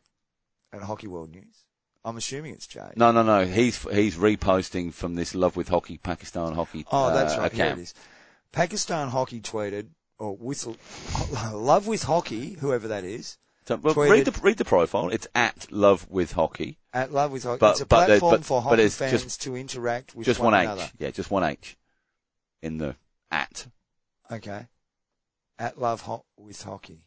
at 0.72 0.80
Hockey 0.82 1.06
World 1.06 1.30
News. 1.30 1.64
I'm 2.04 2.16
assuming 2.16 2.54
it's 2.54 2.66
Jade. 2.66 2.96
No, 2.96 3.12
no, 3.12 3.22
no. 3.22 3.44
He's 3.44 3.80
he's 3.92 4.16
reposting 4.16 4.92
from 4.92 5.14
this 5.16 5.34
Love 5.34 5.54
with 5.54 5.68
Hockey 5.68 5.98
Pakistan 5.98 6.54
hockey 6.54 6.86
Oh, 6.90 7.12
that's 7.12 7.34
uh, 7.34 7.40
right. 7.40 7.52
Here 7.52 7.66
it 7.66 7.78
is. 7.78 7.94
Pakistan 8.52 9.08
Hockey 9.08 9.40
tweeted, 9.40 9.88
or 10.18 10.34
whistle, 10.36 10.76
Love 11.52 11.86
with 11.86 12.04
Hockey, 12.04 12.54
whoever 12.54 12.88
that 12.88 13.04
is, 13.04 13.36
So, 13.66 13.76
well, 13.76 13.94
Tweeted- 13.94 14.10
read 14.10 14.24
the 14.24 14.40
read 14.40 14.56
the 14.56 14.64
profile. 14.64 15.10
It's 15.10 15.26
at 15.34 15.70
Love 15.70 16.06
with 16.08 16.32
Hockey. 16.32 16.78
at 16.94 17.12
Love 17.12 17.32
with 17.32 17.42
Hockey. 17.44 17.58
But- 17.58 17.72
it's 17.72 17.80
a 17.82 17.86
but 17.86 18.06
platform 18.06 18.30
but- 18.36 18.44
for 18.46 18.62
hockey 18.62 18.88
fans 18.88 19.22
just- 19.24 19.42
to 19.42 19.56
interact 19.56 20.14
with 20.14 20.24
Just 20.24 20.40
one, 20.40 20.52
one 20.52 20.62
H. 20.62 20.64
another. 20.64 20.90
Yeah, 20.98 21.10
just 21.10 21.30
one 21.30 21.42
H 21.44 21.76
in 22.62 22.78
the 22.78 22.96
at. 23.36 23.66
Okay. 24.30 24.66
At 25.58 25.78
Love 25.80 26.02
Ho- 26.02 26.24
with 26.36 26.62
Hockey. 26.62 27.00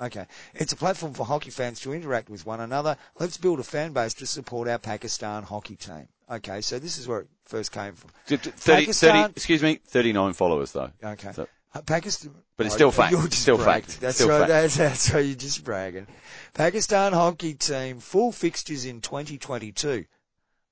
Okay. 0.00 0.26
It's 0.54 0.72
a 0.72 0.76
platform 0.76 1.14
for 1.14 1.24
hockey 1.24 1.50
fans 1.50 1.80
to 1.80 1.92
interact 1.92 2.28
with 2.28 2.44
one 2.44 2.60
another. 2.60 2.96
Let's 3.18 3.36
build 3.36 3.60
a 3.60 3.62
fan 3.62 3.92
base 3.92 4.14
to 4.14 4.26
support 4.26 4.68
our 4.68 4.78
Pakistan 4.78 5.42
hockey 5.44 5.76
team. 5.76 6.08
Okay, 6.30 6.62
so 6.62 6.78
this 6.78 6.98
is 6.98 7.06
where 7.06 7.20
it 7.20 7.28
first 7.44 7.70
came 7.70 7.94
from. 7.94 8.10
30, 8.26 8.50
30, 8.50 8.80
Pakistan- 8.82 9.30
excuse 9.30 9.62
me, 9.62 9.76
39 9.86 10.32
followers 10.32 10.72
though. 10.72 10.90
Okay. 11.02 11.32
So- 11.32 11.48
Uh, 11.74 11.80
Pakistan. 11.82 12.32
But 12.56 12.66
it's 12.66 12.74
still 12.76 12.92
fact. 12.92 13.10
you're 13.12 13.26
just 13.26 13.42
Still 13.42 13.58
fact. 13.58 14.00
That's 14.00 14.16
Still 14.16 14.28
right. 14.28 14.38
fact. 14.40 14.48
That's, 14.48 14.76
that's 14.76 15.10
right. 15.12 15.26
You're 15.26 15.34
just 15.34 15.64
bragging. 15.64 16.06
Pakistan 16.54 17.12
hockey 17.12 17.54
team 17.54 17.98
full 17.98 18.30
fixtures 18.32 18.84
in 18.84 19.00
2022. 19.00 20.04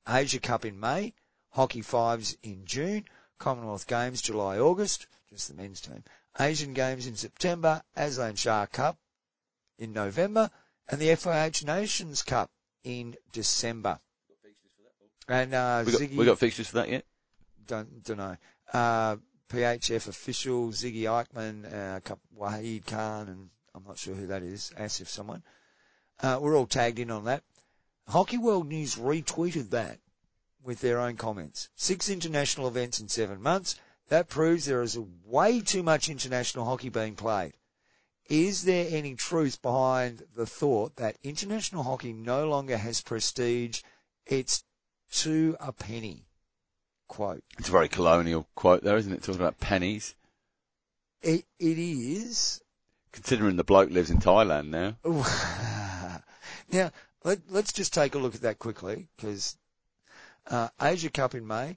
Asia 0.08 0.38
Cup 0.40 0.64
in 0.64 0.78
May. 0.78 1.12
Hockey 1.50 1.82
fives 1.82 2.36
in 2.44 2.64
June. 2.66 3.04
Commonwealth 3.42 3.88
Games 3.88 4.22
July 4.22 4.56
August. 4.58 5.08
Just 5.28 5.48
the 5.48 5.54
men's 5.60 5.80
team. 5.80 6.04
Asian 6.38 6.74
Games 6.74 7.08
in 7.08 7.16
September. 7.16 7.82
Azlan 7.96 8.36
Shah 8.38 8.66
Cup 8.66 8.98
in 9.80 9.92
November, 9.92 10.48
and 10.88 11.00
the 11.00 11.08
FIH 11.08 11.64
Nations 11.64 12.22
Cup 12.22 12.52
in 12.84 13.16
December. 13.32 13.98
And 15.26 15.52
uh, 15.54 15.82
We 15.84 15.92
got, 15.92 16.00
Ziggy, 16.00 16.16
we 16.16 16.24
got 16.24 16.38
fixtures 16.38 16.68
for 16.68 16.76
that 16.76 16.88
yet? 16.88 17.04
don't 17.66 18.04
don't 18.04 18.18
know. 18.18 18.36
Uh, 18.72 19.16
PHF 19.48 20.06
official 20.06 20.68
Ziggy 20.68 21.02
Eichmann, 21.02 21.66
uh, 21.66 21.98
Cup- 22.00 22.20
Wahid 22.38 22.86
Khan, 22.86 23.28
and 23.28 23.50
I'm 23.74 23.84
not 23.84 23.98
sure 23.98 24.14
who 24.14 24.28
that 24.28 24.42
is. 24.42 24.72
Asif 24.78 25.08
someone. 25.08 25.42
Uh, 26.20 26.38
we're 26.40 26.56
all 26.56 26.66
tagged 26.66 27.00
in 27.00 27.10
on 27.10 27.24
that. 27.24 27.42
Hockey 28.06 28.38
World 28.38 28.68
News 28.68 28.94
retweeted 28.94 29.70
that 29.70 29.98
with 30.62 30.80
their 30.80 31.00
own 31.00 31.16
comments. 31.16 31.68
Six 31.74 32.08
international 32.08 32.68
events 32.68 33.00
in 33.00 33.08
seven 33.08 33.42
months. 33.42 33.76
That 34.08 34.28
proves 34.28 34.66
there 34.66 34.82
is 34.82 34.98
way 35.24 35.60
too 35.60 35.82
much 35.82 36.08
international 36.08 36.64
hockey 36.64 36.88
being 36.88 37.14
played. 37.14 37.54
Is 38.28 38.64
there 38.64 38.86
any 38.90 39.14
truth 39.14 39.60
behind 39.62 40.22
the 40.34 40.46
thought 40.46 40.96
that 40.96 41.16
international 41.22 41.82
hockey 41.82 42.12
no 42.12 42.48
longer 42.48 42.76
has 42.76 43.00
prestige? 43.00 43.82
It's 44.26 44.64
to 45.12 45.56
a 45.60 45.72
penny. 45.72 46.26
Quote. 47.08 47.44
It's 47.58 47.68
a 47.68 47.72
very 47.72 47.88
colonial 47.88 48.48
quote 48.54 48.82
there, 48.82 48.96
isn't 48.96 49.12
it? 49.12 49.22
Talking 49.22 49.40
about 49.40 49.60
pennies. 49.60 50.14
It, 51.20 51.44
it 51.58 51.78
is. 51.78 52.62
Considering 53.12 53.56
the 53.56 53.64
bloke 53.64 53.90
lives 53.90 54.10
in 54.10 54.18
Thailand 54.18 54.68
now. 54.68 54.96
now, 56.72 56.90
let, 57.24 57.40
let's 57.50 57.72
just 57.72 57.92
take 57.92 58.14
a 58.14 58.18
look 58.18 58.34
at 58.34 58.40
that 58.40 58.58
quickly, 58.58 59.08
because 59.16 59.56
uh, 60.50 60.68
Asia 60.80 61.10
Cup 61.10 61.34
in 61.34 61.46
May, 61.46 61.76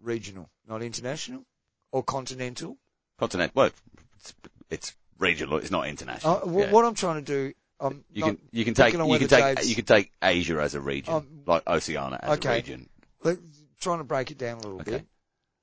regional, 0.00 0.48
not 0.68 0.82
international, 0.82 1.44
or 1.92 2.02
continental. 2.02 2.76
Continental. 3.18 3.52
well, 3.54 3.70
it's, 4.18 4.34
it's 4.70 4.96
regional, 5.18 5.58
it's 5.58 5.70
not 5.70 5.86
international. 5.86 6.36
Uh, 6.36 6.40
wh- 6.48 6.58
Yeah. 6.60 6.70
What 6.70 6.84
I'm 6.84 6.94
trying 6.94 7.24
to 7.24 7.32
do, 7.32 7.54
I'm 7.80 8.04
You 8.12 8.22
can 8.24 8.38
you 8.52 8.64
can 8.64 8.74
take 8.74 8.92
you 8.94 8.98
can 9.18 9.28
take 9.28 9.56
Dave's- 9.56 9.68
you 9.68 9.74
can 9.74 9.84
take 9.84 10.12
Asia 10.22 10.60
as 10.60 10.74
a 10.74 10.80
region, 10.80 11.14
Um, 11.14 11.42
like 11.46 11.62
Oceania 11.66 12.18
as 12.22 12.38
okay. 12.38 12.48
a 12.48 12.54
region. 12.56 12.88
let, 13.22 13.38
trying 13.80 13.98
to 13.98 14.04
break 14.04 14.30
it 14.30 14.38
down 14.38 14.58
a 14.58 14.62
little 14.62 14.80
Okay. 14.80 14.90
bit. 14.90 15.06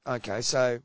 Okay, 0.08 0.42
so 0.42 0.82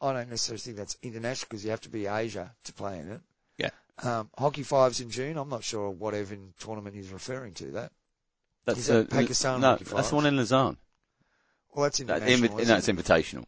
I 0.00 0.12
don't 0.12 0.28
necessarily 0.30 0.60
think 0.60 0.76
that's 0.76 0.96
international 1.02 1.46
because 1.50 1.64
you 1.64 1.70
have 1.70 1.80
to 1.82 1.88
be 1.88 2.06
Asia 2.06 2.54
to 2.64 2.72
play 2.72 2.98
in 2.98 3.10
it. 3.12 3.20
Yeah. 3.58 3.70
Um, 4.02 4.30
hockey 4.36 4.62
fives 4.62 5.00
in 5.00 5.10
June. 5.10 5.36
I'm 5.36 5.48
not 5.48 5.64
sure 5.64 5.88
what 5.90 6.14
even 6.14 6.52
tournament 6.58 6.94
he's 6.94 7.10
referring 7.10 7.54
to. 7.54 7.66
That 7.72 7.92
That's 8.64 8.86
that 8.86 9.12
uh, 9.12 9.16
Pakistan 9.16 9.60
No, 9.60 9.76
that's 9.76 10.10
the 10.10 10.14
one 10.16 10.26
in 10.26 10.36
Lausanne. 10.36 10.76
well, 11.74 11.84
that's 11.84 11.98
That, 11.98 12.22
international, 12.22 12.64
no, 12.66 12.76
it's 12.76 12.88
invitational. 12.88 13.44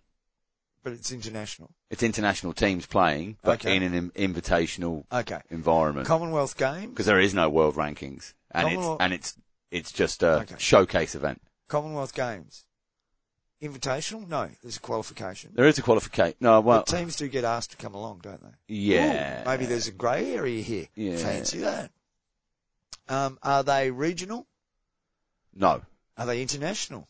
but 0.82 0.92
it's 0.92 1.10
international. 1.12 1.70
It's 1.90 2.02
international 2.02 2.52
teams 2.52 2.86
playing, 2.86 3.38
but 3.42 3.60
Okay. 3.64 3.76
in 3.76 3.82
an 3.82 3.94
in- 3.94 4.10
invitational 4.34 5.04
Okay. 5.10 5.40
environment 5.50 6.06
Commonwealth 6.06 6.56
Games. 6.56 6.90
because 6.90 7.06
there 7.06 7.20
is 7.20 7.32
no 7.34 7.48
world 7.48 7.76
rankings, 7.76 8.34
and 8.50 8.68
it's 8.68 8.86
and 9.00 9.12
it's 9.12 9.34
it's 9.70 9.92
just 9.92 10.22
a 10.22 10.40
Okay. 10.42 10.54
showcase 10.58 11.14
event. 11.14 11.40
Commonwealth 11.68 12.14
Games. 12.14 12.64
Invitational? 13.62 14.28
No, 14.28 14.50
there's 14.62 14.76
a 14.76 14.80
qualification. 14.80 15.52
There 15.54 15.64
is 15.66 15.78
a 15.78 15.82
qualification. 15.82 16.36
No, 16.40 16.60
well, 16.60 16.80
but 16.86 16.86
teams 16.94 17.16
do 17.16 17.26
get 17.26 17.42
asked 17.44 17.70
to 17.70 17.76
come 17.78 17.94
along, 17.94 18.18
don't 18.22 18.42
they? 18.42 18.54
yeah, 18.74 19.40
Ooh, 19.40 19.44
maybe 19.46 19.64
there's 19.64 19.88
a 19.88 19.92
grey 19.92 20.34
area 20.34 20.62
here. 20.62 20.88
Yeah. 20.94 21.16
Fancy 21.16 21.60
that. 21.60 21.90
Um, 23.08 23.38
are 23.42 23.62
they 23.62 23.90
regional? 23.90 24.46
No. 25.56 25.82
Are 26.16 26.26
they 26.26 26.40
international? 26.42 27.08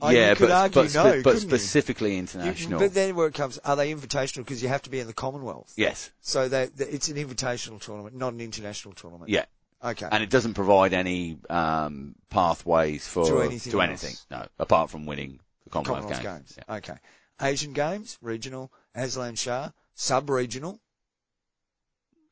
Oh, 0.00 0.10
you 0.10 0.18
yeah, 0.18 0.34
could 0.34 0.48
but 0.48 0.50
argue 0.50 0.82
but, 0.82 0.94
no, 0.94 1.22
but 1.22 1.38
specifically 1.38 2.12
You- 2.12 2.18
international. 2.18 2.78
but 2.78 2.92
then 2.92 3.16
where 3.16 3.28
it 3.28 3.34
comes, 3.34 3.56
are 3.58 3.76
they 3.76 3.92
invitational 3.94 4.38
because 4.38 4.62
you 4.62 4.68
have 4.68 4.82
to 4.82 4.90
be 4.90 5.00
in 5.00 5.06
the 5.06 5.14
Commonwealth? 5.14 5.72
yes, 5.76 6.10
So 6.20 6.48
they, 6.48 6.66
they- 6.66 6.84
it's 6.88 7.08
an 7.08 7.16
invitational 7.16 7.80
tournament, 7.80 8.14
not 8.14 8.34
an 8.34 8.40
international 8.42 8.92
tournament. 8.94 9.30
yeah, 9.30 9.46
Okay. 9.82 10.06
and 10.10 10.22
it 10.22 10.28
doesn't 10.28 10.52
provide 10.54 10.92
any 10.92 11.38
um, 11.48 12.14
pathways 12.28 13.08
for 13.08 13.24
To 13.26 13.40
anything 13.40 13.72
else. 13.80 14.26
No, 14.30 14.46
apart 14.58 14.90
from 14.90 15.06
winning 15.06 15.40
the 15.64 15.70
Commonwealth, 15.70 16.02
Commonwealth 16.12 16.22
Games. 16.22 16.56
Games. 16.56 16.84
Okay. 16.84 16.98
Asian 17.40 17.72
Games, 17.72 18.18
regional. 18.20 18.70
Azlan 18.94 19.36
Shah, 19.38 19.70
sub-regional. 19.94 20.78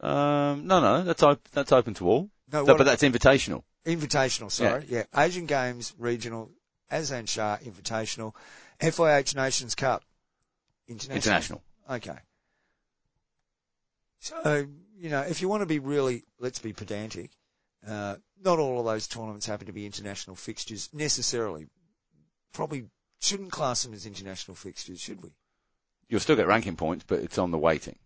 Yeah. 0.03 0.51
Um, 0.53 0.67
no, 0.67 0.81
no, 0.81 1.03
that's 1.03 1.23
op- 1.23 1.49
that's 1.53 1.73
open 1.73 1.95
to 1.95 2.09
all. 2.09 2.31
No, 2.53 2.65
what- 2.65 2.77
but 2.79 2.85
that's 2.85 3.03
invitational. 3.03 3.63
Invitational, 3.87 4.51
sorry. 4.51 4.87
Yeah. 4.89 5.05
Asian 5.15 5.47
Games, 5.47 5.95
regional. 5.99 6.51
Azlan 6.91 7.27
Shah, 7.27 7.59
invitational. 7.59 8.35
FIH 8.81 9.35
Nations 9.35 9.75
Cup, 9.75 10.05
international. 10.89 11.17
International. 11.17 11.63
Okay. 11.91 12.19
So, 14.21 14.67
you 14.97 15.11
know, 15.11 15.21
if 15.21 15.43
you 15.43 15.49
want 15.49 15.63
to 15.63 15.67
be 15.67 15.79
really, 15.79 16.25
let's 16.39 16.59
be 16.59 16.73
pedantic, 16.73 17.31
uh, 17.87 18.17
not 18.43 18.59
all 18.59 18.79
of 18.81 18.87
those 18.87 19.07
tournaments 19.07 19.47
happen 19.47 19.67
to 19.67 19.73
be 19.73 19.87
international 19.87 20.37
fixtures 20.37 20.89
necessarily. 20.93 21.67
Probably 22.53 22.87
shouldn't 23.21 23.53
class 23.53 23.83
them 23.83 23.93
as 23.93 24.07
international 24.07 24.55
fixtures, 24.55 25.01
should 25.01 25.23
we? 25.23 25.31
You'll 26.09 26.21
still 26.21 26.37
get 26.37 26.47
ranking 26.47 26.77
points, 26.77 27.05
but 27.07 27.21
it's 27.21 27.39
on 27.39 27.51
the 27.51 27.59
weighting, 27.59 27.99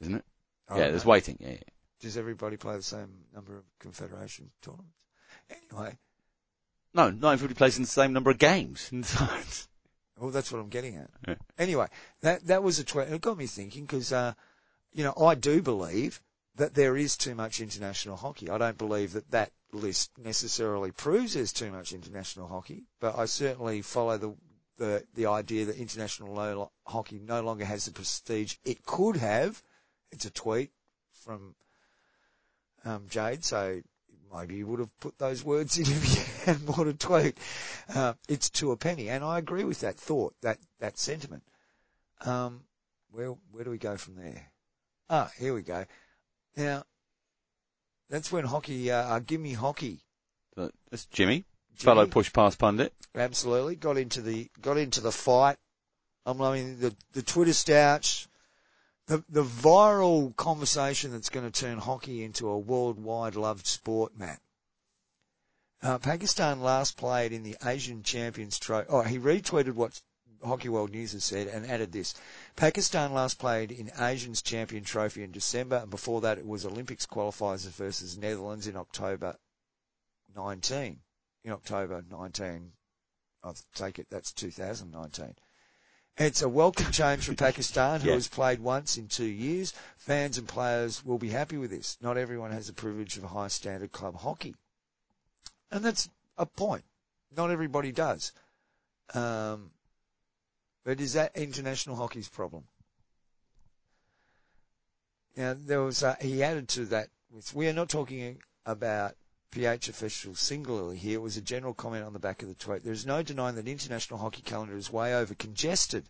isn't 0.00 0.14
it? 0.14 0.24
I 0.68 0.78
yeah, 0.78 0.88
there's 0.88 1.04
know. 1.04 1.10
weighting. 1.10 1.36
Yeah, 1.40 1.50
yeah. 1.50 1.58
Does 2.02 2.16
everybody 2.16 2.56
play 2.56 2.76
the 2.76 2.82
same 2.82 3.08
number 3.32 3.56
of 3.56 3.62
confederation 3.78 4.50
tournaments? 4.60 4.90
Anyway, 5.48 5.96
No, 6.92 7.10
not 7.10 7.32
everybody 7.32 7.56
plays 7.56 7.76
in 7.76 7.84
the 7.84 7.88
same 7.88 8.12
number 8.12 8.30
of 8.30 8.38
games. 8.38 8.90
well, 10.18 10.30
that's 10.30 10.50
what 10.52 10.58
I'm 10.58 10.68
getting 10.68 10.96
at. 10.96 11.10
Yeah. 11.26 11.34
Anyway, 11.58 11.86
that 12.20 12.46
that 12.46 12.62
was 12.62 12.78
a 12.80 12.84
tweet. 12.84 13.08
It 13.08 13.20
got 13.20 13.38
me 13.38 13.46
thinking 13.46 13.84
because, 13.86 14.12
uh, 14.12 14.34
you 14.92 15.04
know, 15.04 15.14
I 15.16 15.36
do 15.36 15.62
believe 15.62 16.20
that 16.56 16.74
there 16.74 16.96
is 16.96 17.16
too 17.16 17.34
much 17.34 17.60
international 17.60 18.16
hockey. 18.16 18.50
I 18.50 18.58
don't 18.58 18.76
believe 18.76 19.12
that 19.12 19.30
that 19.30 19.52
list 19.72 20.10
necessarily 20.18 20.90
proves 20.90 21.34
there's 21.34 21.52
too 21.52 21.70
much 21.70 21.92
international 21.92 22.48
hockey, 22.48 22.84
but 23.00 23.16
I 23.16 23.26
certainly 23.26 23.80
follow 23.80 24.18
the 24.18 24.34
the 24.76 25.04
the 25.14 25.26
idea 25.26 25.66
that 25.66 25.76
international 25.76 26.34
lo- 26.34 26.72
hockey 26.84 27.20
no 27.20 27.42
longer 27.42 27.64
has 27.64 27.84
the 27.84 27.92
prestige 27.92 28.56
it 28.64 28.84
could 28.84 29.16
have. 29.16 29.62
It's 30.10 30.24
a 30.24 30.30
tweet 30.30 30.72
from 31.12 31.54
um, 32.84 33.06
Jade, 33.08 33.44
so 33.44 33.80
maybe 34.34 34.56
you 34.56 34.66
would 34.66 34.80
have 34.80 35.00
put 35.00 35.18
those 35.18 35.44
words 35.44 35.78
in 35.78 35.84
if 35.86 36.16
you 36.16 36.52
had 36.52 36.64
more 36.66 36.84
to 36.84 36.94
tweet. 36.94 37.38
Uh, 37.94 38.14
it's 38.28 38.50
to 38.50 38.72
a 38.72 38.76
penny, 38.76 39.08
and 39.08 39.24
I 39.24 39.38
agree 39.38 39.64
with 39.64 39.80
that 39.80 39.96
thought, 39.96 40.34
that 40.42 40.58
that 40.80 40.98
sentiment. 40.98 41.42
Um, 42.24 42.62
where 43.10 43.34
where 43.50 43.64
do 43.64 43.70
we 43.70 43.78
go 43.78 43.96
from 43.96 44.16
there? 44.16 44.50
Ah, 45.10 45.30
here 45.38 45.54
we 45.54 45.62
go. 45.62 45.84
Now, 46.56 46.84
that's 48.08 48.32
when 48.32 48.44
hockey. 48.44 48.90
Uh, 48.90 49.16
uh, 49.16 49.18
give 49.20 49.40
me 49.40 49.52
hockey. 49.52 50.00
That's 50.56 51.06
Jimmy, 51.06 51.44
fellow 51.74 52.04
Jimmy. 52.04 52.12
push 52.12 52.32
past 52.32 52.58
pundit. 52.58 52.92
Absolutely, 53.14 53.76
got 53.76 53.96
into 53.96 54.20
the 54.20 54.50
got 54.60 54.76
into 54.76 55.00
the 55.00 55.12
fight. 55.12 55.56
I'm 56.24 56.38
loving 56.38 56.78
the 56.78 56.94
the 57.12 57.22
Twitter 57.22 57.52
stouch, 57.52 58.28
the 59.06 59.24
the 59.28 59.44
viral 59.44 60.34
conversation 60.36 61.12
that's 61.12 61.28
going 61.28 61.50
to 61.50 61.60
turn 61.60 61.78
hockey 61.78 62.24
into 62.24 62.48
a 62.48 62.58
worldwide 62.58 63.34
loved 63.34 63.66
sport, 63.66 64.16
Matt. 64.16 64.40
Uh, 65.82 65.98
Pakistan 65.98 66.60
last 66.60 66.96
played 66.96 67.32
in 67.32 67.42
the 67.42 67.56
Asian 67.64 68.02
Champions 68.02 68.58
Trophy. 68.58 68.88
Oh, 68.88 69.02
he 69.02 69.18
retweeted 69.18 69.74
what 69.74 70.00
Hockey 70.44 70.68
World 70.68 70.90
News 70.90 71.12
has 71.12 71.24
said 71.24 71.48
and 71.48 71.66
added 71.66 71.92
this. 71.92 72.14
Pakistan 72.54 73.12
last 73.12 73.38
played 73.38 73.72
in 73.72 73.90
Asians 73.98 74.42
Champion 74.42 74.84
Trophy 74.84 75.24
in 75.24 75.32
December, 75.32 75.76
and 75.76 75.90
before 75.90 76.20
that 76.20 76.38
it 76.38 76.46
was 76.46 76.64
Olympics 76.64 77.06
qualifiers 77.06 77.68
versus 77.68 78.16
Netherlands 78.16 78.66
in 78.66 78.76
October 78.76 79.36
19. 80.34 81.00
In 81.44 81.52
October 81.52 82.04
19, 82.08 82.72
I 83.42 83.52
take 83.74 83.98
it 83.98 84.06
that's 84.08 84.32
2019. 84.32 85.34
It's 86.18 86.42
a 86.42 86.48
welcome 86.48 86.92
change 86.92 87.24
for 87.24 87.34
Pakistan, 87.34 88.00
who 88.02 88.08
Yeah. 88.08 88.14
has 88.14 88.28
played 88.28 88.60
once 88.60 88.98
in 88.98 89.08
two 89.08 89.24
years. 89.24 89.72
Fans 89.96 90.36
and 90.36 90.46
players 90.46 91.04
will 91.04 91.18
be 91.18 91.30
happy 91.30 91.56
with 91.56 91.70
this. 91.70 91.96
Not 92.02 92.18
everyone 92.18 92.52
has 92.52 92.66
the 92.66 92.74
privilege 92.74 93.16
of 93.16 93.24
high 93.24 93.48
standard 93.48 93.92
club 93.92 94.16
hockey. 94.16 94.54
And 95.70 95.82
that's 95.82 96.10
a 96.36 96.44
point. 96.44 96.84
Not 97.34 97.50
everybody 97.50 97.92
does. 97.92 98.32
Um, 99.14 99.72
but 100.84 101.00
is 101.00 101.14
that 101.14 101.34
international 101.34 101.96
hockey's 101.96 102.28
problem? 102.28 102.68
Now 105.34 105.54
there 105.56 105.80
was 105.80 106.02
uh, 106.02 106.16
he 106.20 106.42
added 106.42 106.68
to 106.70 106.84
that. 106.86 107.08
With, 107.30 107.54
we 107.54 107.68
are 107.68 107.72
not 107.72 107.88
talking 107.88 108.42
about 108.66 109.16
PH 109.52 109.88
official 109.88 110.34
singularly 110.34 110.96
here. 110.96 111.20
Was 111.20 111.36
a 111.36 111.42
general 111.42 111.74
comment 111.74 112.04
on 112.04 112.12
the 112.12 112.18
back 112.18 112.42
of 112.42 112.48
the 112.48 112.54
tweet. 112.54 112.82
There 112.82 112.92
is 112.92 113.06
no 113.06 113.22
denying 113.22 113.54
that 113.54 113.68
international 113.68 114.18
hockey 114.18 114.42
calendar 114.42 114.76
is 114.76 114.90
way 114.90 115.14
over 115.14 115.34
congested. 115.34 116.08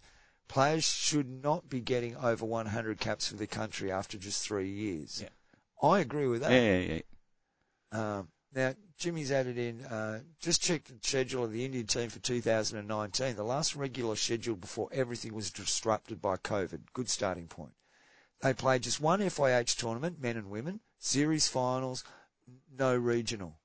Players 0.49 0.85
should 0.85 1.29
not 1.29 1.69
be 1.69 1.81
getting 1.81 2.17
over 2.17 2.45
100 2.47 2.99
caps 2.99 3.29
for 3.29 3.37
the 3.37 3.47
country 3.47 3.93
after 3.93 4.17
just 4.17 4.47
three 4.47 4.69
years. 4.69 5.23
Yeah. 5.23 5.89
I 5.89 6.01
agree 6.01 6.27
with 6.27 6.41
that. 6.43 6.53
Yeah, 6.53 6.79
yeah, 6.79 7.01
yeah. 7.93 8.19
Um, 8.19 8.29
now, 8.55 8.75
Jimmy's 8.99 9.33
added 9.33 9.59
in, 9.59 9.85
uh, 9.85 10.21
just 10.39 10.63
check 10.63 10.85
the 10.85 10.95
schedule 11.03 11.45
of 11.45 11.53
the 11.53 11.65
Indian 11.65 11.87
team 11.87 12.11
for 12.11 12.21
2019. 12.21 13.35
The 13.35 13.43
last 13.43 13.75
regular 13.75 14.15
schedule 14.15 14.57
before 14.57 14.89
everything 14.93 15.35
was 15.35 15.51
disrupted 15.51 16.21
by 16.21 16.37
COVID. 16.37 16.81
Good 16.93 17.09
starting 17.09 17.49
point. 17.49 17.73
They 18.41 18.53
played 18.53 18.83
just 18.83 19.01
one 19.01 19.21
FIH 19.21 19.77
tournament, 19.77 20.21
men 20.21 20.37
and 20.37 20.51
women, 20.51 20.81
series 20.99 21.49
finals, 21.49 22.05
no 22.77 22.97
regional. 22.97 23.59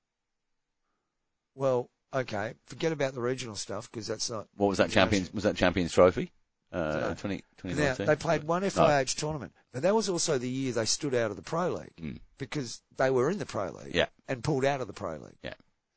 Well, 1.56 1.90
okay, 2.14 2.54
forget 2.66 2.92
about 2.92 3.14
the 3.14 3.22
regional 3.22 3.56
stuff 3.56 3.90
because 3.92 4.08
that's 4.08 4.30
not. 4.30 4.48
What 4.56 4.68
was 4.68 4.78
that 4.78 4.90
champions? 4.92 5.34
Was 5.34 5.44
that 5.44 5.56
champions 5.56 5.92
trophy? 5.92 6.32
Uh, 6.72 6.78
No. 7.10 7.14
20, 7.18 7.36
Now, 7.36 7.42
2019? 7.58 8.06
they 8.06 8.16
played 8.18 8.44
one 8.44 8.62
FIH 8.64 9.16
tournament, 9.16 9.54
but 9.72 9.82
that 9.84 9.96
was 9.96 10.10
also 10.10 10.38
the 10.38 10.50
year 10.50 10.74
they 10.74 10.86
stood 10.86 11.16
out 11.16 11.32
of 11.32 11.38
the 11.38 11.42
Pro 11.44 11.70
League 11.70 11.96
Mm. 11.96 12.20
because 12.38 12.82
they 12.98 13.10
were 13.10 13.30
in 13.30 13.40
the 13.40 13.46
Pro 13.46 13.70
League 13.72 13.96
Yeah. 13.96 14.08
and 14.28 14.44
pulled 14.44 14.66
out 14.66 14.82
of 14.82 14.88
the 14.88 14.94
Pro 14.94 15.16
League. 15.16 15.38
Yeah. 15.42 15.54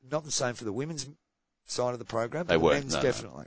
Not 0.08 0.24
the 0.24 0.30
same 0.30 0.54
for 0.54 0.64
the 0.64 0.72
women's 0.72 1.08
side 1.66 1.92
of 1.92 1.98
the 1.98 2.04
program, 2.04 2.46
They 2.46 2.54
the 2.54 2.60
were, 2.60 2.72
men's 2.74 2.92
no, 2.94 2.98
no. 3.00 3.02
definitely. 3.02 3.46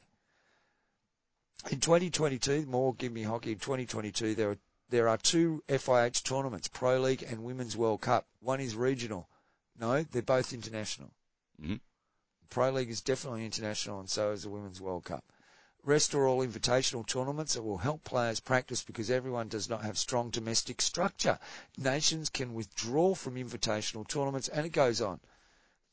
In 1.71 1.79
2022, 1.79 2.65
more 2.65 2.93
give 2.93 3.13
me 3.13 3.23
hockey. 3.23 3.53
In 3.53 3.59
2022, 3.59 4.35
there 4.35 4.51
are 4.51 4.57
there 4.93 5.09
are 5.09 5.17
two 5.17 5.63
FIH 5.67 6.21
tournaments, 6.21 6.67
Pro 6.67 6.99
League 6.99 7.23
and 7.23 7.43
Women's 7.43 7.75
World 7.75 8.01
Cup. 8.01 8.27
One 8.41 8.59
is 8.59 8.75
regional. 8.75 9.27
No, 9.79 10.03
they're 10.03 10.21
both 10.21 10.53
international. 10.53 11.09
Mhm. 11.59 11.79
Pro 12.51 12.69
League 12.69 12.91
is 12.91 13.01
definitely 13.01 13.43
international, 13.43 13.99
and 13.99 14.07
so 14.07 14.31
is 14.33 14.43
the 14.43 14.51
Women's 14.51 14.79
World 14.79 15.05
Cup. 15.05 15.25
Rest 15.83 16.13
are 16.13 16.27
all 16.27 16.45
invitational 16.45 17.07
tournaments 17.07 17.55
that 17.55 17.63
will 17.63 17.79
help 17.79 18.03
players 18.03 18.39
practice 18.39 18.83
because 18.83 19.09
everyone 19.09 19.47
does 19.47 19.67
not 19.67 19.83
have 19.83 19.97
strong 19.97 20.29
domestic 20.29 20.79
structure. 20.79 21.39
Nations 21.75 22.29
can 22.29 22.53
withdraw 22.53 23.15
from 23.15 23.33
invitational 23.33 24.07
tournaments, 24.07 24.47
and 24.47 24.63
it 24.63 24.73
goes 24.73 25.01
on. 25.01 25.19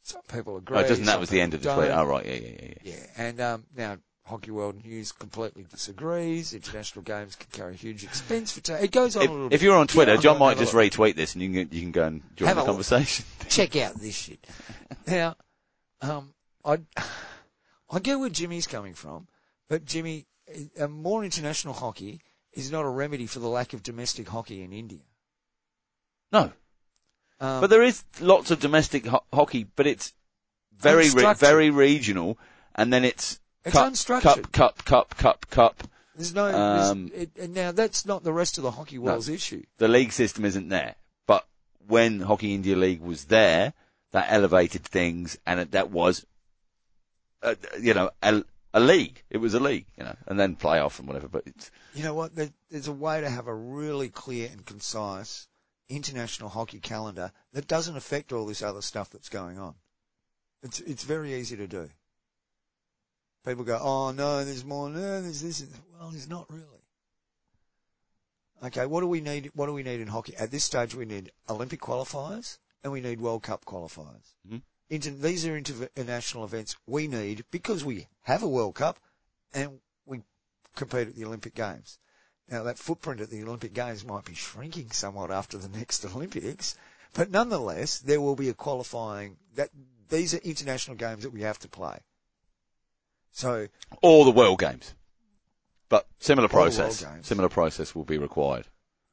Some 0.02 0.22
people 0.28 0.58
agree. 0.58 0.76
Oh, 0.76 0.86
doesn't 0.86 1.06
that 1.06 1.18
was 1.18 1.30
the 1.30 1.40
end 1.40 1.54
of 1.54 1.62
the 1.62 1.74
tweet? 1.74 1.90
Oh, 1.90 2.04
right, 2.04 2.26
yeah, 2.26 2.34
yeah, 2.34 2.48
yeah. 2.48 2.74
yeah. 2.82 2.94
Yeah, 2.94 3.06
and 3.16 3.40
um, 3.40 3.66
now 3.74 3.96
Hockey 4.24 4.50
World 4.50 4.84
News 4.84 5.12
completely 5.12 5.64
disagrees. 5.70 6.52
International 6.54 7.02
games 7.02 7.34
can 7.36 7.48
carry 7.52 7.74
huge 7.76 8.04
expense 8.10 8.52
for. 8.52 8.60
Ta- 8.60 8.74
it 8.74 8.92
goes 8.92 9.16
on 9.16 9.26
a 9.26 9.30
little 9.30 9.44
If, 9.46 9.50
bit. 9.50 9.56
if 9.56 9.62
you're 9.62 9.76
on 9.76 9.86
Twitter, 9.86 10.14
Yeah, 10.14 10.20
John 10.20 10.38
might 10.38 10.58
just 10.58 10.74
look. 10.74 10.84
retweet 10.92 11.16
this 11.16 11.34
and 11.34 11.42
you 11.42 11.52
can, 11.66 11.74
you 11.76 11.82
can 11.82 11.90
go 11.92 12.04
and 12.04 12.22
join 12.36 12.48
Have 12.48 12.56
the 12.56 12.62
a 12.62 12.64
look. 12.64 12.68
conversation. 12.70 13.24
check 13.48 13.74
out 13.76 13.94
this 13.96 14.14
shit. 14.16 14.46
Now, 15.06 15.36
um, 16.00 16.32
I, 16.64 16.78
I 17.90 17.98
get 17.98 18.18
where 18.20 18.28
Jimmy's 18.30 18.66
coming 18.66 18.94
from, 18.94 19.26
but 19.68 19.84
Jimmy, 19.84 20.26
uh, 20.80 20.86
more 20.86 21.24
international 21.24 21.74
hockey 21.74 22.20
is 22.52 22.70
not 22.70 22.84
a 22.84 22.88
remedy 22.88 23.26
for 23.26 23.38
the 23.40 23.48
lack 23.48 23.72
of 23.72 23.82
domestic 23.82 24.28
hockey 24.28 24.62
in 24.62 24.72
India. 24.72 25.00
No, 26.32 26.52
Um, 27.40 27.60
but 27.60 27.70
there 27.70 27.82
is 27.82 28.04
lots 28.20 28.50
of 28.52 28.60
domestic 28.60 29.06
ho- 29.06 29.24
hockey, 29.32 29.64
but 29.64 29.86
it's 29.88 30.12
very, 30.76 31.10
re- 31.10 31.34
very 31.34 31.70
regional, 31.70 32.38
and 32.76 32.92
then 32.92 33.04
it's, 33.04 33.40
It's 33.64 33.74
cup, 33.74 33.92
unstructured. 33.92 34.52
cup, 34.52 34.82
cup, 34.84 34.84
cup, 34.84 35.16
cup, 35.16 35.50
cup. 35.50 35.82
there's 36.14 36.34
no. 36.34 36.50
there's- 36.50 36.90
um, 36.90 37.10
it, 37.14 37.30
and 37.38 37.54
now 37.54 37.72
that's 37.72 38.06
not 38.06 38.22
the 38.24 38.32
rest 38.32 38.56
of 38.58 38.64
the 38.64 38.70
hockey 38.70 38.98
world's 38.98 39.28
issue. 39.28 39.62
The 39.78 39.88
league 39.88 40.12
system 40.12 40.44
isn't 40.44 40.68
there, 40.68 40.94
but 41.26 41.46
when 41.86 42.20
Hockey 42.20 42.54
India 42.54 42.76
League 42.76 43.00
was 43.00 43.24
there, 43.26 43.74
that 44.12 44.26
elevated 44.30 44.82
things, 44.84 45.38
and 45.46 45.60
it, 45.60 45.72
that 45.72 45.90
was, 45.90 46.24
uh, 47.42 47.54
you 47.80 47.94
know, 47.94 48.10
a, 48.22 48.42
a 48.72 48.80
league. 48.80 49.22
It 49.30 49.38
was 49.38 49.54
a 49.54 49.60
league, 49.60 49.86
you 49.98 50.04
know, 50.04 50.16
and 50.26 50.38
then 50.40 50.56
playoff 50.56 50.98
and 50.98 51.06
whatever. 51.06 51.28
But 51.28 51.42
it's, 51.46 51.70
You 51.94 52.04
know 52.04 52.14
what? 52.14 52.34
There, 52.34 52.50
there's 52.70 52.88
a 52.88 52.92
way 52.92 53.20
to 53.20 53.28
have 53.28 53.46
a 53.46 53.54
really 53.54 54.08
clear 54.08 54.48
and 54.50 54.64
concise 54.64 55.48
international 55.88 56.48
hockey 56.48 56.78
calendar 56.80 57.32
that 57.52 57.66
doesn't 57.66 57.96
affect 57.96 58.32
all 58.32 58.46
this 58.46 58.62
other 58.62 58.80
stuff 58.80 59.10
that's 59.10 59.28
going 59.28 59.58
on. 59.58 59.74
It's 60.62 60.80
it's 60.80 61.04
very 61.04 61.34
easy 61.34 61.56
to 61.56 61.66
do. 61.66 61.88
People 63.44 63.64
go, 63.64 63.78
oh 63.80 64.10
no, 64.10 64.44
there's 64.44 64.64
more, 64.64 64.90
no, 64.90 65.22
there's 65.22 65.40
this. 65.40 65.64
Well, 65.98 66.10
there's 66.10 66.28
not 66.28 66.46
really. 66.50 66.66
Okay, 68.62 68.84
what 68.84 69.00
do 69.00 69.06
we 69.06 69.22
need? 69.22 69.50
What 69.54 69.66
do 69.66 69.72
we 69.72 69.82
need 69.82 70.00
in 70.00 70.08
hockey? 70.08 70.36
At 70.36 70.50
this 70.50 70.64
stage, 70.64 70.94
we 70.94 71.06
need 71.06 71.32
Olympic 71.48 71.80
qualifiers 71.80 72.58
and 72.84 72.92
we 72.92 73.00
need 73.00 73.20
World 73.20 73.42
Cup 73.42 73.64
qualifiers. 73.64 74.34
Mhm. 74.46 74.62
Inter- 74.90 75.10
these 75.10 75.46
are 75.46 75.56
international 75.56 76.44
events 76.44 76.76
we 76.86 77.06
need 77.08 77.44
because 77.50 77.84
we 77.84 78.08
have 78.22 78.42
a 78.42 78.48
World 78.48 78.74
Cup 78.74 78.98
and 79.54 79.80
we 80.04 80.22
compete 80.76 81.08
at 81.08 81.14
the 81.14 81.24
Olympic 81.24 81.54
Games. 81.54 81.98
Now 82.48 82.64
that 82.64 82.78
footprint 82.78 83.20
at 83.20 83.30
the 83.30 83.42
Olympic 83.44 83.72
Games 83.72 84.04
might 84.04 84.24
be 84.24 84.34
shrinking 84.34 84.90
somewhat 84.90 85.30
after 85.30 85.56
the 85.56 85.68
next 85.68 86.04
Olympics, 86.14 86.76
but 87.14 87.30
nonetheless, 87.30 87.98
there 87.98 88.20
will 88.20 88.36
be 88.36 88.50
a 88.50 88.54
qualifying 88.54 89.38
that 89.54 89.70
these 90.08 90.34
are 90.34 90.38
international 90.38 90.96
games 90.96 91.22
that 91.22 91.30
we 91.30 91.42
have 91.42 91.58
to 91.60 91.68
play. 91.68 92.00
So 93.32 93.68
all 94.02 94.24
the 94.24 94.30
world 94.30 94.60
games. 94.60 94.94
But 95.88 96.06
similar 96.18 96.44
All 96.44 96.48
the 96.48 96.56
world 96.56 96.74
process. 96.76 97.06
Similar 97.22 97.48
process 97.48 97.94
will 97.94 98.04
be 98.04 98.18
required. 98.18 98.66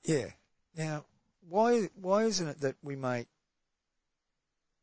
Yeah. 0.04 0.28
Now, 0.76 1.06
why 1.50 1.90
why 1.96 2.24
isn't 2.24 2.48
it 2.48 2.62
that 2.62 2.76
we 2.84 2.96
make 2.96 3.28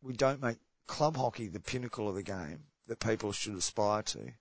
we 0.03 0.12
don't 0.12 0.43
make 0.43 0.59
club 0.87 1.16
hockey 1.16 1.49
the 1.49 1.61
pinnacle 1.61 2.09
of 2.09 2.14
the 2.14 2.22
game 2.22 2.64
that 2.89 3.01
people 3.01 3.32
should 3.32 3.55
aspire 3.55 4.03
to, 4.03 4.32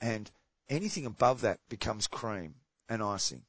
and 0.00 0.30
anything 0.68 1.06
above 1.06 1.40
that 1.40 1.58
becomes 1.68 2.06
cream 2.06 2.54
and 2.88 3.02
icing? 3.02 3.42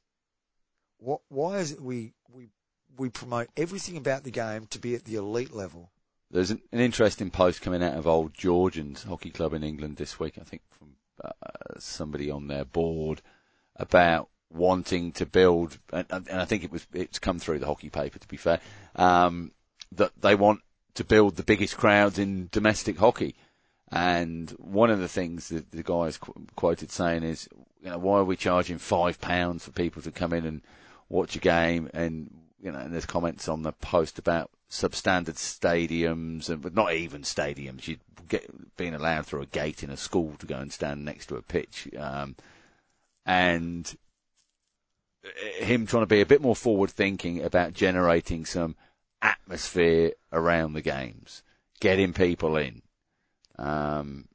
What 0.98 1.20
why 1.28 1.58
is 1.58 1.72
it 1.72 1.80
we 1.80 2.14
we 2.30 2.48
we 2.96 3.08
promote 3.10 3.48
everything 3.56 3.96
about 3.96 4.24
the 4.24 4.30
game 4.30 4.66
to 4.68 4.78
be 4.78 4.94
at 4.94 5.04
the 5.04 5.16
elite 5.16 5.52
level? 5.52 5.90
There's 6.32 6.50
an, 6.50 6.62
an 6.72 6.80
interesting 6.80 7.30
post 7.30 7.60
coming 7.60 7.82
out 7.82 7.94
of 7.94 8.06
Old 8.06 8.32
Georgians 8.32 9.02
Hockey 9.02 9.30
Club 9.30 9.52
in 9.52 9.62
England 9.62 9.98
this 9.98 10.18
week, 10.18 10.38
I 10.40 10.44
think 10.44 10.62
from 10.70 10.94
uh, 11.22 11.78
somebody 11.78 12.30
on 12.30 12.48
their 12.48 12.64
board 12.64 13.20
about 13.76 14.30
wanting 14.50 15.12
to 15.12 15.26
build, 15.26 15.78
and, 15.92 16.06
and 16.10 16.40
I 16.40 16.46
think 16.46 16.64
it 16.64 16.72
was 16.72 16.86
it's 16.94 17.18
come 17.18 17.38
through 17.38 17.58
the 17.58 17.66
hockey 17.66 17.90
paper 17.90 18.18
to 18.18 18.28
be 18.28 18.38
fair, 18.38 18.60
um, 18.96 19.52
that 19.92 20.12
they 20.20 20.34
want 20.34 20.60
to 20.94 21.04
build 21.04 21.36
the 21.36 21.42
biggest 21.42 21.76
crowds 21.76 22.18
in 22.18 22.48
domestic 22.50 22.98
hockey. 22.98 23.34
And 23.90 24.50
one 24.52 24.90
of 24.90 25.00
the 25.00 25.08
things 25.08 25.50
that 25.50 25.70
the 25.70 25.82
guy 25.82 26.04
is 26.04 26.16
qu- 26.16 26.46
quoted 26.56 26.90
saying 26.90 27.24
is, 27.24 27.46
you 27.82 27.90
know, 27.90 27.98
why 27.98 28.18
are 28.18 28.24
we 28.24 28.36
charging 28.36 28.78
five 28.78 29.20
pounds 29.20 29.66
for 29.66 29.70
people 29.70 30.00
to 30.00 30.10
come 30.10 30.32
in 30.32 30.46
and 30.46 30.62
watch 31.10 31.36
a 31.36 31.40
game? 31.40 31.90
And 31.92 32.30
you 32.62 32.70
know, 32.70 32.78
and 32.78 32.94
there's 32.94 33.06
comments 33.06 33.48
on 33.48 33.62
the 33.62 33.72
post 33.72 34.18
about 34.18 34.50
substandard 34.70 35.34
stadiums 35.34 36.48
and 36.48 36.62
but 36.62 36.74
not 36.74 36.94
even 36.94 37.22
stadiums. 37.22 37.88
You'd 37.88 38.00
get 38.28 38.76
being 38.76 38.94
allowed 38.94 39.26
through 39.26 39.42
a 39.42 39.46
gate 39.46 39.82
in 39.82 39.90
a 39.90 39.96
school 39.96 40.34
to 40.38 40.46
go 40.46 40.56
and 40.56 40.72
stand 40.72 41.04
next 41.04 41.26
to 41.26 41.36
a 41.36 41.42
pitch, 41.42 41.88
um, 41.98 42.36
and 43.26 43.94
uh, 45.24 45.64
him 45.64 45.86
trying 45.86 46.04
to 46.04 46.06
be 46.06 46.20
a 46.20 46.26
bit 46.26 46.40
more 46.40 46.56
forward 46.56 46.90
thinking 46.90 47.42
about 47.42 47.74
generating 47.74 48.46
some 48.46 48.76
atmosphere 49.20 50.12
around 50.32 50.72
the 50.72 50.82
games, 50.82 51.42
getting 51.80 52.12
people 52.12 52.56
in, 52.56 52.80
um, 53.58 54.26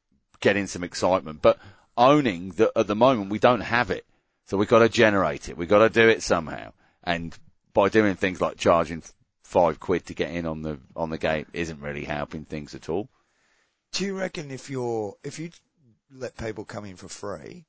getting 0.42 0.68
some 0.68 0.84
excitement, 0.84 1.42
but 1.42 1.58
owning 1.96 2.50
that 2.52 2.72
at 2.76 2.88
the 2.88 2.96
moment 2.96 3.30
we 3.30 3.40
don't 3.40 3.62
have 3.62 3.90
it. 3.90 4.06
So 4.46 4.58
we've 4.58 4.68
got 4.68 4.80
to 4.80 4.90
generate 4.90 5.50
it. 5.50 5.58
We've 5.58 5.68
got 5.68 5.80
to 5.80 5.90
do 5.90 6.08
it 6.08 6.24
somehow. 6.24 6.72
And 7.04 7.38
by 7.78 7.90
doing 7.90 8.16
things 8.16 8.42
like 8.42 8.58
charging 8.58 9.04
five 9.44 9.80
quid 9.80 10.04
to 10.08 10.16
get 10.16 10.32
in 10.32 10.48
on 10.48 10.64
the, 10.64 10.80
on 10.96 11.12
the 11.12 11.18
gate 11.20 11.46
isn't 11.54 11.80
really 11.80 12.04
helping 12.04 12.44
things 12.44 12.74
at 12.74 12.90
all. 12.90 13.08
Do 13.92 14.04
you 14.04 14.18
reckon 14.18 14.50
if 14.50 14.70
you're 14.70 15.14
if 15.24 15.38
you 15.38 15.52
let 16.12 16.36
people 16.38 16.66
come 16.66 16.86
in 16.86 16.96
for 16.96 17.08
free, 17.08 17.66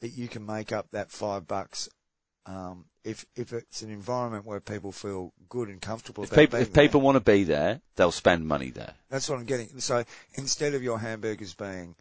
that 0.00 0.08
you 0.08 0.26
can 0.28 0.44
make 0.44 0.72
up 0.72 0.88
that 0.90 1.10
five 1.12 1.46
bucks? 1.46 1.88
Um, 2.46 2.86
if 3.04 3.24
if 3.36 3.52
it's 3.52 3.82
an 3.82 3.90
environment 3.90 4.44
where 4.44 4.60
people 4.60 4.90
feel 4.90 5.32
good 5.48 5.68
and 5.68 5.80
comfortable 5.80 6.24
If 6.24 6.32
people, 6.34 6.58
if 6.58 6.72
people 6.72 7.00
want 7.00 7.14
to 7.16 7.20
be 7.20 7.44
there, 7.44 7.80
they'll 7.96 8.10
spend 8.12 8.46
money 8.46 8.70
there. 8.70 8.94
that's 9.08 9.28
what 9.28 9.38
I'm 9.38 9.44
getting. 9.46 9.68
So 9.80 10.04
instead 10.34 10.74
of 10.74 10.82
your 10.82 10.98
hamburgers 10.98 11.54
being 11.54 11.94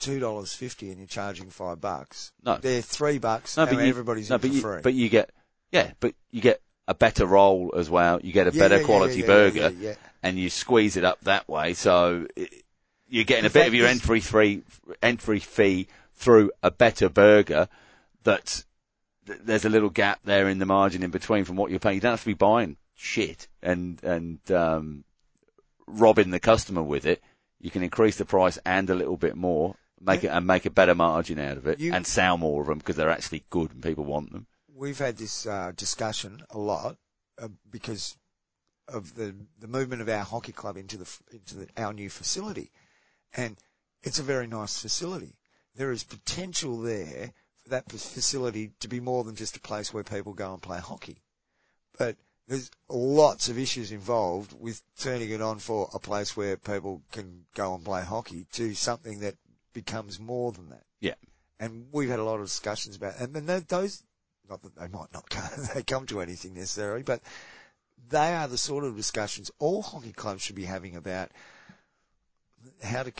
two 0.00 0.18
dollars 0.18 0.52
fifty 0.52 0.90
and 0.90 0.98
you're 0.98 1.06
charging 1.06 1.48
five 1.50 1.80
bucks, 1.80 2.32
No. 2.42 2.58
they're 2.58 2.82
three 2.82 3.18
bucks 3.18 3.56
No, 3.56 3.66
but 3.66 3.74
you, 3.76 3.80
everybody's 3.80 4.30
no, 4.30 4.36
in 4.36 4.40
but 4.42 4.48
for 4.50 4.54
you, 4.56 4.60
free. 4.60 4.80
but 4.82 4.94
you 4.94 5.08
get, 5.08 5.30
yeah, 5.72 5.92
but 6.00 6.14
you 6.30 6.40
get 6.40 6.60
a 6.88 6.94
better 6.94 7.26
roll 7.26 7.74
as 7.76 7.90
well. 7.90 8.20
You 8.22 8.32
get 8.32 8.46
a 8.46 8.52
Yeah, 8.52 8.62
better 8.62 8.78
yeah, 8.78 8.84
quality 8.84 9.20
yeah, 9.20 9.26
burger, 9.26 9.70
and 10.22 10.38
you 10.38 10.50
squeeze 10.50 10.96
it 10.96 11.04
up 11.04 11.20
that 11.22 11.48
way. 11.48 11.74
So 11.74 12.26
it, 12.36 12.52
you're 13.08 13.24
getting 13.24 13.44
In 13.44 13.50
a 13.50 13.54
bit 13.54 13.66
of 13.66 13.74
your 13.74 13.86
entry 13.86 14.20
free 14.20 14.62
entry 15.02 15.38
fee 15.40 15.88
through 16.14 16.50
a 16.62 16.70
better 16.70 17.08
burger 17.08 17.68
that's 18.24 18.64
th- 19.26 19.38
there's 19.44 19.64
a 19.64 19.68
little 19.68 19.90
gap 19.90 20.20
there 20.24 20.48
in 20.48 20.58
the 20.58 20.66
margin 20.66 21.02
in 21.02 21.10
between 21.10 21.44
from 21.44 21.56
what 21.56 21.70
you're 21.70 21.78
paying. 21.80 21.96
You 21.96 22.00
don't 22.00 22.12
have 22.12 22.20
to 22.20 22.26
be 22.26 22.34
buying 22.34 22.76
shit 22.94 23.48
and 23.62 24.02
and 24.02 24.38
um, 24.50 25.04
robbing 25.86 26.30
the 26.30 26.40
customer 26.40 26.82
with 26.82 27.06
it. 27.06 27.22
You 27.60 27.70
can 27.70 27.82
increase 27.82 28.16
the 28.16 28.24
price 28.24 28.58
and 28.64 28.88
a 28.90 28.94
little 28.94 29.16
bit 29.16 29.34
more, 29.36 29.76
make 30.00 30.24
it 30.24 30.28
and 30.28 30.46
make 30.46 30.66
a 30.66 30.70
better 30.70 30.94
margin 30.94 31.38
out 31.38 31.56
of 31.56 31.66
it, 31.66 31.80
You- 31.80 31.92
and 31.92 32.06
sell 32.06 32.36
more 32.36 32.60
of 32.62 32.68
them 32.68 32.78
because 32.78 32.96
they're 32.96 33.10
actually 33.10 33.44
good 33.50 33.72
and 33.72 33.82
people 33.82 34.04
want 34.04 34.32
them. 34.32 34.46
We've 34.76 34.98
had 34.98 35.16
this 35.16 35.46
uh, 35.46 35.72
discussion 35.76 36.42
a 36.50 36.58
lot 36.58 36.96
uh, 37.40 37.48
because 37.70 38.16
of 38.88 39.14
the 39.14 39.34
the 39.58 39.66
movement 39.66 40.02
of 40.02 40.08
our 40.08 40.24
hockey 40.24 40.52
club 40.52 40.76
into 40.76 40.96
the 40.96 41.18
into 41.32 41.56
the, 41.56 41.68
our 41.76 41.92
new 41.92 42.10
facility, 42.10 42.70
and 43.36 43.56
it's 44.02 44.18
a 44.18 44.24
very 44.24 44.46
nice 44.46 44.80
facility. 44.80 45.34
There 45.74 45.90
is 45.90 46.04
potential 46.04 46.80
there 46.80 47.32
for 47.62 47.70
that 47.70 47.90
facility 47.90 48.72
to 48.80 48.88
be 48.88 49.00
more 49.00 49.24
than 49.24 49.34
just 49.34 49.56
a 49.56 49.60
place 49.60 49.92
where 49.92 50.04
people 50.04 50.32
go 50.32 50.52
and 50.52 50.62
play 50.62 50.78
hockey, 50.78 51.22
but 51.98 52.16
there's 52.46 52.70
lots 52.88 53.48
of 53.48 53.58
issues 53.58 53.90
involved 53.90 54.54
with 54.58 54.80
turning 55.00 55.30
it 55.30 55.42
on 55.42 55.58
for 55.58 55.90
a 55.92 55.98
place 55.98 56.36
where 56.36 56.56
people 56.56 57.02
can 57.10 57.44
go 57.54 57.74
and 57.74 57.84
play 57.84 58.02
hockey 58.02 58.46
to 58.52 58.74
something 58.74 59.18
that 59.20 59.34
becomes 59.72 60.20
more 60.20 60.52
than 60.52 60.68
that. 60.70 60.84
Yeah. 61.00 61.14
And 61.58 61.86
we've 61.90 62.08
had 62.08 62.20
a 62.20 62.24
lot 62.24 62.38
of 62.38 62.46
discussions 62.46 62.96
about, 62.96 63.18
and 63.18 63.34
then 63.34 63.64
those 63.68 64.02
not 64.48 64.62
that 64.62 64.76
they 64.76 64.88
might 64.88 65.12
not 65.12 65.28
come, 65.28 65.48
they 65.74 65.82
come 65.82 66.06
to 66.06 66.20
anything 66.20 66.54
necessarily, 66.54 67.02
but 67.02 67.20
they 68.08 68.34
are 68.34 68.48
the 68.48 68.58
sort 68.58 68.84
of 68.84 68.96
discussions 68.96 69.50
all 69.58 69.82
hockey 69.82 70.12
clubs 70.12 70.42
should 70.42 70.56
be 70.56 70.64
having 70.64 70.96
about 70.96 71.30
how 72.82 73.02
to 73.02 73.12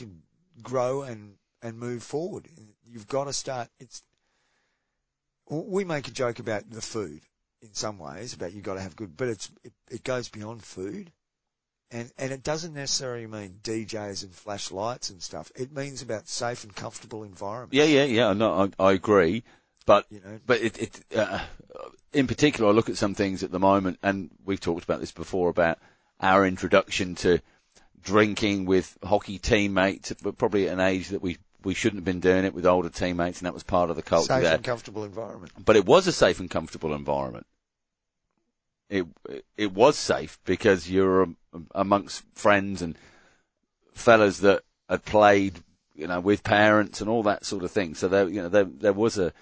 grow 0.62 1.02
and, 1.02 1.34
and 1.62 1.78
move 1.78 2.02
forward. 2.02 2.48
You've 2.88 3.08
got 3.08 3.24
to 3.24 3.32
start, 3.32 3.68
it's, 3.78 4.02
we 5.48 5.84
make 5.84 6.08
a 6.08 6.12
joke 6.12 6.38
about 6.38 6.70
the 6.70 6.82
food 6.82 7.20
in 7.62 7.72
some 7.72 7.98
ways, 7.98 8.34
about 8.34 8.52
you've 8.52 8.64
got 8.64 8.74
to 8.74 8.80
have 8.80 8.96
good, 8.96 9.16
but 9.16 9.28
it's, 9.28 9.50
it, 9.64 9.72
it 9.90 10.04
goes 10.04 10.28
beyond 10.28 10.62
food. 10.62 11.12
And, 11.92 12.10
and 12.18 12.32
it 12.32 12.42
doesn't 12.42 12.74
necessarily 12.74 13.28
mean 13.28 13.60
DJs 13.62 14.24
and 14.24 14.34
flashlights 14.34 15.10
and 15.10 15.22
stuff. 15.22 15.52
It 15.54 15.72
means 15.72 16.02
about 16.02 16.26
safe 16.26 16.64
and 16.64 16.74
comfortable 16.74 17.22
environment. 17.22 17.74
Yeah, 17.74 17.84
yeah, 17.84 18.04
yeah. 18.04 18.32
No, 18.32 18.70
I, 18.78 18.84
I 18.88 18.92
agree, 18.92 19.44
but 19.86 20.06
You 20.10 20.20
know, 20.24 20.40
but 20.46 20.60
it, 20.60 20.78
it 20.78 21.00
uh, 21.16 21.40
in 22.12 22.26
particular, 22.26 22.70
I 22.70 22.72
look 22.72 22.90
at 22.90 22.96
some 22.96 23.14
things 23.14 23.42
at 23.42 23.50
the 23.50 23.58
moment, 23.58 23.98
and 24.02 24.30
we've 24.44 24.60
talked 24.60 24.84
about 24.84 25.00
this 25.00 25.12
before 25.12 25.48
about 25.48 25.78
our 26.20 26.46
introduction 26.46 27.14
to 27.16 27.40
drinking 28.02 28.66
with 28.66 28.96
hockey 29.02 29.38
teammates, 29.38 30.12
but 30.22 30.38
probably 30.38 30.68
at 30.68 30.74
an 30.74 30.80
age 30.80 31.08
that 31.08 31.22
we 31.22 31.38
we 31.62 31.74
shouldn't 31.74 31.98
have 31.98 32.04
been 32.04 32.20
doing 32.20 32.44
it 32.44 32.54
with 32.54 32.64
older 32.66 32.88
teammates, 32.88 33.40
and 33.40 33.46
that 33.46 33.54
was 33.54 33.64
part 33.64 33.90
of 33.90 33.96
the 33.96 34.02
culture 34.02 34.26
safe 34.26 34.42
there. 34.42 34.54
and 34.54 34.64
comfortable 34.64 35.04
environment. 35.04 35.52
But 35.64 35.76
it 35.76 35.84
was 35.84 36.06
a 36.06 36.12
safe 36.12 36.38
and 36.40 36.50
comfortable 36.50 36.94
environment. 36.94 37.46
It 38.88 39.06
it 39.56 39.72
was 39.72 39.98
safe 39.98 40.38
because 40.44 40.88
you're 40.88 41.24
um, 41.24 41.36
amongst 41.74 42.22
friends 42.34 42.82
and 42.82 42.96
fellas 43.94 44.38
that 44.38 44.62
had 44.88 45.04
played, 45.04 45.60
you 45.94 46.06
know, 46.06 46.20
with 46.20 46.44
parents 46.44 47.00
and 47.00 47.10
all 47.10 47.24
that 47.24 47.44
sort 47.44 47.64
of 47.64 47.72
thing. 47.72 47.94
So 47.94 48.08
there, 48.08 48.28
you 48.28 48.42
know, 48.42 48.48
there 48.48 48.64
there 48.64 48.92
was 48.92 49.18
a 49.18 49.32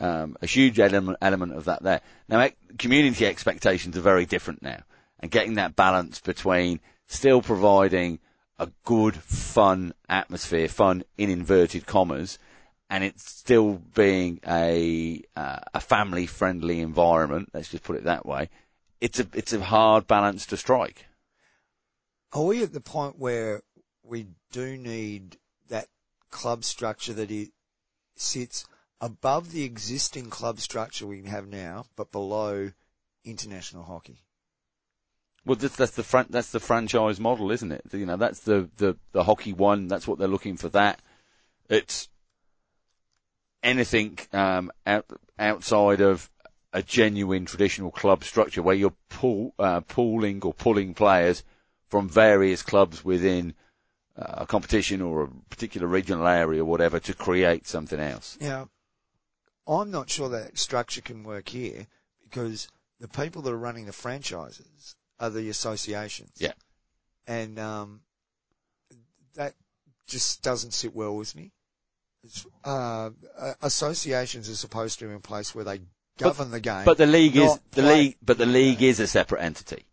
um, 0.00 0.36
a 0.42 0.46
huge 0.46 0.78
element 0.78 1.18
element 1.20 1.54
of 1.54 1.64
that 1.64 1.82
there. 1.82 2.00
Now, 2.28 2.48
community 2.78 3.26
expectations 3.26 3.96
are 3.96 4.02
very 4.02 4.26
different 4.26 4.62
now, 4.62 4.82
and 5.20 5.30
getting 5.30 5.54
that 5.54 5.76
balance 5.76 6.20
between 6.20 6.80
still 7.06 7.42
providing 7.42 8.18
a 8.58 8.70
good, 8.84 9.16
fun 9.16 9.92
atmosphere, 10.08 10.68
fun 10.68 11.04
in 11.18 11.30
inverted 11.30 11.86
commas, 11.86 12.38
and 12.88 13.04
it's 13.04 13.30
still 13.30 13.74
being 13.94 14.40
a 14.46 15.22
uh, 15.36 15.58
a 15.74 15.80
family 15.80 16.26
friendly 16.26 16.80
environment. 16.80 17.50
Let's 17.52 17.68
just 17.70 17.84
put 17.84 17.96
it 17.96 18.04
that 18.04 18.26
way. 18.26 18.48
It's 19.00 19.20
a 19.20 19.26
it's 19.34 19.52
a 19.52 19.60
hard 19.60 20.06
balance 20.06 20.46
to 20.46 20.56
strike. 20.56 21.06
Are 22.32 22.44
we 22.44 22.62
at 22.62 22.72
the 22.72 22.80
point 22.80 23.18
where 23.18 23.62
we 24.02 24.26
do 24.52 24.76
need 24.76 25.38
that 25.68 25.88
club 26.30 26.64
structure 26.64 27.12
that 27.14 27.30
it 27.30 27.50
sits 28.14 28.66
above 29.00 29.52
the 29.52 29.64
existing 29.64 30.30
club 30.30 30.60
structure 30.60 31.06
we 31.06 31.22
have 31.24 31.46
now, 31.46 31.84
but 31.96 32.12
below 32.12 32.72
international 33.24 33.84
hockey? 33.84 34.18
Well, 35.44 35.56
that's, 35.56 35.76
that's 35.76 35.92
the 35.92 36.02
fran- 36.02 36.26
that's 36.30 36.50
the 36.50 36.60
franchise 36.60 37.20
model, 37.20 37.52
isn't 37.52 37.70
it? 37.70 37.82
You 37.92 38.06
know, 38.06 38.16
that's 38.16 38.40
the, 38.40 38.68
the, 38.78 38.96
the 39.12 39.22
hockey 39.22 39.52
one. 39.52 39.86
That's 39.86 40.08
what 40.08 40.18
they're 40.18 40.26
looking 40.26 40.56
for. 40.56 40.68
That 40.70 41.00
it's 41.68 42.08
anything 43.62 44.18
um, 44.32 44.72
out, 44.86 45.06
outside 45.38 46.00
of 46.00 46.28
a 46.72 46.82
genuine 46.82 47.44
traditional 47.44 47.90
club 47.90 48.24
structure 48.24 48.62
where 48.62 48.74
you're 48.74 48.94
pool, 49.08 49.54
uh, 49.58 49.80
pooling 49.80 50.42
or 50.42 50.52
pulling 50.52 50.94
players 50.94 51.44
from 51.88 52.08
various 52.08 52.62
clubs 52.62 53.04
within 53.04 53.54
uh, 54.18 54.42
a 54.42 54.46
competition 54.46 55.00
or 55.00 55.22
a 55.22 55.28
particular 55.48 55.86
regional 55.86 56.26
area 56.26 56.62
or 56.62 56.64
whatever 56.64 56.98
to 56.98 57.14
create 57.14 57.66
something 57.66 58.00
else. 58.00 58.36
Now, 58.40 58.68
I'm 59.66 59.90
not 59.90 60.08
sure 60.10 60.28
that 60.28 60.58
structure 60.58 61.00
can 61.00 61.22
work 61.24 61.48
here 61.48 61.86
because 62.22 62.68
the 63.00 63.08
people 63.08 63.42
that 63.42 63.52
are 63.52 63.58
running 63.58 63.86
the 63.86 63.92
franchises 63.92 64.94
are 65.18 65.30
the 65.30 65.48
associations. 65.48 66.32
Yeah. 66.38 66.52
And 67.26 67.58
um, 67.58 68.00
that 69.34 69.54
just 70.06 70.42
doesn't 70.42 70.72
sit 70.72 70.94
well 70.94 71.16
with 71.16 71.34
me. 71.34 71.52
It's, 72.22 72.46
uh, 72.64 73.10
associations 73.62 74.48
are 74.48 74.54
supposed 74.54 74.98
to 75.00 75.06
be 75.06 75.12
in 75.12 75.20
place 75.20 75.54
where 75.54 75.64
they 75.64 75.80
govern 76.18 76.50
the 76.50 76.60
game. 76.60 76.84
But 76.84 76.98
the 76.98 77.06
league 77.06 77.36
is 77.36 77.58
the 77.72 77.82
play- 77.82 77.94
league, 78.02 78.16
but 78.22 78.38
the 78.38 78.46
league 78.46 78.82
is 78.82 79.00
a 79.00 79.06
separate 79.06 79.42
entity. 79.42 79.84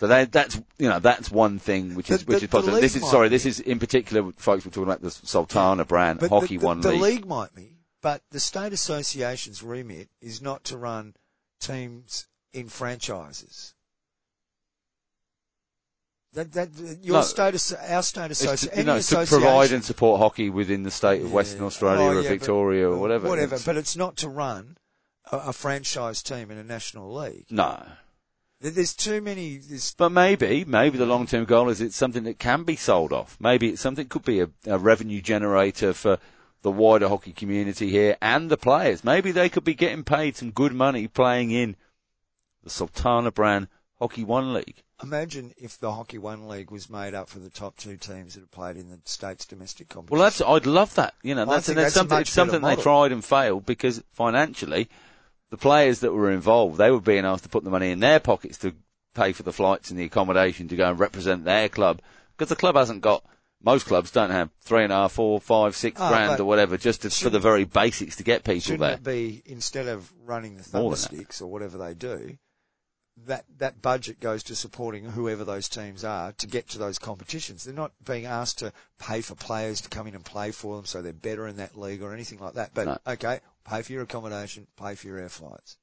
So 0.00 0.06
that, 0.06 0.32
that's 0.32 0.56
you 0.78 0.88
know 0.88 0.98
that's 0.98 1.30
one 1.30 1.58
thing 1.58 1.94
which 1.94 2.10
is 2.10 2.24
The- 2.24 2.32
which 2.32 2.38
the- 2.40 2.44
is 2.46 2.50
positive. 2.50 2.80
This 2.80 2.96
is 2.96 3.08
sorry. 3.08 3.26
might 3.26 3.28
This 3.28 3.46
is 3.46 3.60
in 3.60 3.78
particular, 3.78 4.32
folks. 4.38 4.64
We're 4.64 4.70
talking 4.70 4.84
about 4.84 5.02
the 5.02 5.10
Sultana 5.10 5.84
Bran 5.84 6.16
But 6.16 6.30
hockey 6.30 6.56
the, 6.56 6.60
the, 6.60 6.66
one 6.66 6.80
the 6.80 6.92
league. 6.92 7.00
league 7.02 7.26
might 7.26 7.54
be, 7.54 7.76
but 8.02 8.22
the 8.30 8.40
state 8.40 8.72
association's 8.72 9.62
remit 9.62 10.08
is 10.20 10.40
not 10.40 10.64
to 10.64 10.76
run 10.76 11.14
teams 11.60 12.26
in 12.52 12.68
franchises. 12.68 13.74
That, 16.32 16.52
that, 16.52 16.68
your 17.02 17.16
No. 17.16 17.22
state, 17.22 17.72
our 17.88 18.02
state 18.04 18.30
association, 18.30 18.70
to, 18.78 18.84
know, 18.84 18.92
to 18.94 18.98
association, 19.00 19.40
provide 19.42 19.72
and 19.72 19.84
support 19.84 20.20
hockey 20.20 20.48
within 20.48 20.84
the 20.84 20.90
state 20.90 21.22
of 21.22 21.28
Yeah. 21.28 21.34
Western 21.34 21.62
Australia 21.64 22.02
Oh, 22.04 22.18
or 22.18 22.22
yeah, 22.22 22.28
Victoria 22.28 22.86
but- 22.86 22.92
or 22.92 22.98
whatever. 22.98 23.28
Whatever, 23.28 23.54
It's- 23.56 23.64
but 23.66 23.76
it's 23.76 23.96
not 23.96 24.16
to 24.18 24.28
run 24.28 24.76
a, 25.32 25.38
a 25.38 25.52
franchise 25.52 26.22
team 26.22 26.50
in 26.52 26.58
a 26.58 26.64
national 26.64 27.12
league. 27.12 27.46
no. 27.50 27.84
There's 28.62 28.92
too 28.92 29.22
many. 29.22 29.56
There's, 29.56 29.94
But 29.94 30.10
maybe, 30.12 30.66
maybe 30.66 30.98
the 30.98 31.06
long-term 31.06 31.46
goal 31.46 31.70
is 31.70 31.80
it's 31.80 31.96
something 31.96 32.24
that 32.24 32.38
can 32.38 32.62
be 32.64 32.76
sold 32.76 33.10
off. 33.10 33.38
Maybe 33.40 33.70
it's 33.70 33.80
something 33.80 34.06
could 34.06 34.22
be 34.24 34.40
a, 34.40 34.50
a 34.66 34.76
revenue 34.76 35.22
generator 35.22 35.94
for 35.94 36.18
the 36.62 36.70
wider 36.70 37.08
hockey 37.08 37.32
community 37.32 37.90
here 37.90 38.16
and 38.20 38.50
the 38.50 38.56
players. 38.56 39.04
Maybe 39.04 39.32
they 39.32 39.48
could 39.48 39.64
be 39.64 39.74
getting 39.74 40.04
paid 40.04 40.36
some 40.36 40.50
good 40.50 40.72
money 40.72 41.08
playing 41.08 41.50
in 41.50 41.76
the 42.62 42.70
Sultana 42.70 43.30
Bran 43.30 43.68
Hockey 43.98 44.24
One 44.24 44.52
League. 44.52 44.82
imagine 45.02 45.52
if 45.58 45.78
the 45.78 45.92
Hockey 45.92 46.18
One 46.18 46.48
League 46.48 46.70
was 46.70 46.90
made 46.90 47.14
up 47.14 47.28
for 47.28 47.38
the 47.38 47.50
top 47.50 47.76
two 47.76 47.96
teams 47.96 48.34
that 48.34 48.40
have 48.40 48.50
played 48.50 48.76
in 48.76 48.90
the 48.90 48.98
state's 49.04 49.46
domestic 49.46 49.88
competition. 49.88 50.18
Well, 50.18 50.24
that's 50.24 50.40
I'd 50.40 50.66
love 50.66 50.94
that. 50.94 51.14
You 51.22 51.34
know, 51.34 51.46
that's, 51.46 51.66
that's 51.66 51.76
that's 51.76 51.94
something. 51.94 52.18
It's 52.18 52.30
something 52.30 52.62
they 52.62 52.76
tried 52.76 53.12
and 53.12 53.24
failed 53.24 53.66
because 53.66 54.02
financially, 54.12 54.88
the 55.50 55.56
players 55.56 56.00
that 56.00 56.12
were 56.12 56.30
involved, 56.30 56.78
they 56.78 56.90
were 56.90 57.00
being 57.00 57.24
asked 57.24 57.44
to 57.44 57.50
put 57.50 57.64
the 57.64 57.70
money 57.70 57.90
in 57.90 58.00
their 58.00 58.20
pockets 58.20 58.58
to 58.58 58.74
pay 59.14 59.32
for 59.32 59.42
the 59.42 59.52
flights 59.52 59.90
and 59.90 59.98
the 59.98 60.04
accommodation 60.04 60.68
to 60.68 60.76
go 60.76 60.88
and 60.88 60.98
represent 60.98 61.44
their 61.44 61.68
club 61.68 62.00
because 62.36 62.48
the 62.48 62.56
club 62.56 62.76
hasn't 62.76 63.02
got. 63.02 63.24
Most 63.62 63.86
clubs 63.86 64.10
don't 64.10 64.30
have 64.30 64.50
three 64.60 64.84
and 64.84 64.92
a 64.92 64.96
half, 64.96 65.12
four, 65.12 65.38
five, 65.40 65.76
six 65.76 66.00
Oh, 66.00 66.08
grand 66.08 66.40
or 66.40 66.44
whatever 66.44 66.78
just 66.78 67.02
to, 67.02 67.10
for 67.10 67.28
the 67.30 67.38
very 67.38 67.64
basics 67.64 68.16
to 68.16 68.22
get 68.22 68.42
people 68.44 68.60
Shouldn't 68.60 68.80
there. 68.80 68.92
it 68.94 69.02
be 69.04 69.42
instead 69.44 69.86
of 69.86 70.10
running 70.24 70.56
the 70.56 70.78
More 70.78 70.92
Thundersticks 70.92 71.42
or 71.42 71.46
whatever 71.48 71.76
they 71.76 71.92
do, 71.92 72.38
that 73.26 73.44
that 73.58 73.82
budget 73.82 74.18
goes 74.18 74.42
to 74.44 74.56
supporting 74.56 75.04
whoever 75.04 75.44
those 75.44 75.68
teams 75.68 76.04
are 76.04 76.32
to 76.32 76.46
get 76.46 76.68
to 76.70 76.78
those 76.78 76.98
competitions. 76.98 77.64
They're 77.64 77.74
not 77.74 77.92
being 78.02 78.24
asked 78.24 78.60
to 78.60 78.72
pay 78.98 79.20
for 79.20 79.34
players 79.34 79.82
to 79.82 79.90
come 79.90 80.06
in 80.06 80.14
and 80.14 80.24
play 80.24 80.52
for 80.52 80.76
them 80.76 80.86
so 80.86 81.02
they're 81.02 81.12
better 81.12 81.46
in 81.46 81.56
that 81.56 81.76
league 81.76 82.02
or 82.02 82.14
anything 82.14 82.38
like 82.38 82.54
that. 82.54 82.70
But 82.72 82.86
No. 82.86 82.98
okay, 83.08 83.40
pay 83.64 83.82
for 83.82 83.92
your 83.92 84.02
accommodation, 84.02 84.68
pay 84.78 84.94
for 84.94 85.06
your 85.06 85.18
air 85.18 85.28
flights. 85.28 85.76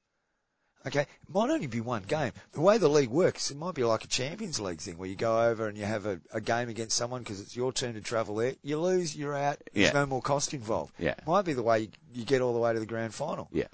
Okay, 0.88 1.02
it 1.02 1.08
might 1.34 1.50
only 1.50 1.68
be 1.68 1.82
one 1.82 2.04
game. 2.04 2.32
The 2.54 2.62
way 2.62 2.78
the 2.78 2.88
league 2.88 3.10
works, 3.10 3.52
it 3.52 3.58
might 3.58 3.76
be 3.76 3.84
like 3.84 4.06
a 4.06 4.08
Champions 4.08 4.58
League 4.60 4.80
thing 4.80 4.98
where 4.98 5.10
you 5.10 5.18
go 5.18 5.44
over 5.44 5.68
and 5.68 5.78
you 5.78 5.84
have 5.84 6.06
a, 6.06 6.22
a 6.34 6.40
game 6.40 6.70
against 6.70 6.96
someone 6.96 7.24
because 7.24 7.42
it's 7.42 7.58
your 7.58 7.74
turn 7.74 7.96
to 7.96 8.02
travel 8.02 8.36
there. 8.36 8.56
You 8.64 8.80
lose, 8.80 9.14
you're 9.14 9.36
out. 9.36 9.62
There's 9.74 9.94
no 9.94 10.06
more 10.06 10.22
cost 10.22 10.54
involved. 10.54 10.94
Yeah. 10.98 11.16
Might 11.28 11.44
be 11.44 11.52
the 11.52 11.62
way 11.62 11.80
you, 11.82 11.88
you 12.14 12.24
get 12.24 12.42
all 12.42 12.54
the 12.54 12.60
way 12.60 12.72
to 12.72 12.80
the 12.80 12.86
grand 12.86 13.14
final. 13.14 13.50
Yeah. 13.52 13.68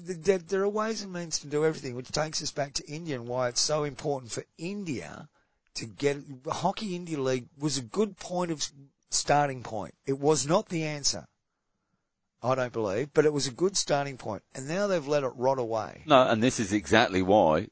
There, 0.00 0.38
there 0.38 0.62
are 0.62 0.68
ways 0.68 1.02
and 1.02 1.12
means 1.12 1.38
to 1.40 1.46
do 1.46 1.64
everything, 1.64 1.94
which 1.94 2.10
takes 2.10 2.42
us 2.42 2.50
back 2.50 2.72
to 2.74 2.86
India 2.88 3.14
and 3.14 3.28
why 3.28 3.48
it's 3.48 3.60
so 3.60 3.84
important 3.84 4.32
for 4.32 4.44
India 4.56 5.28
to 5.74 5.86
get 5.86 6.18
Hockey 6.44 6.96
India 6.96 7.20
League 7.20 7.46
was 7.56 7.78
a 7.78 7.82
good 7.82 8.16
point 8.16 8.50
of 8.50 8.66
starting 9.10 9.62
point. 9.62 9.94
It 10.06 10.18
was 10.18 10.44
not 10.44 10.68
the 10.68 10.82
answer. 10.82 11.28
I 12.42 12.54
don't 12.54 12.72
believe, 12.72 13.12
but 13.14 13.24
it 13.24 13.32
was 13.32 13.46
a 13.46 13.52
good 13.52 13.76
starting 13.76 14.16
point, 14.16 14.42
and 14.54 14.68
now 14.68 14.86
they've 14.86 15.06
let 15.06 15.24
it 15.24 15.32
rot 15.34 15.58
away. 15.58 16.02
No, 16.06 16.22
and 16.28 16.42
this 16.42 16.60
is 16.60 16.72
exactly 16.72 17.20
why 17.20 17.68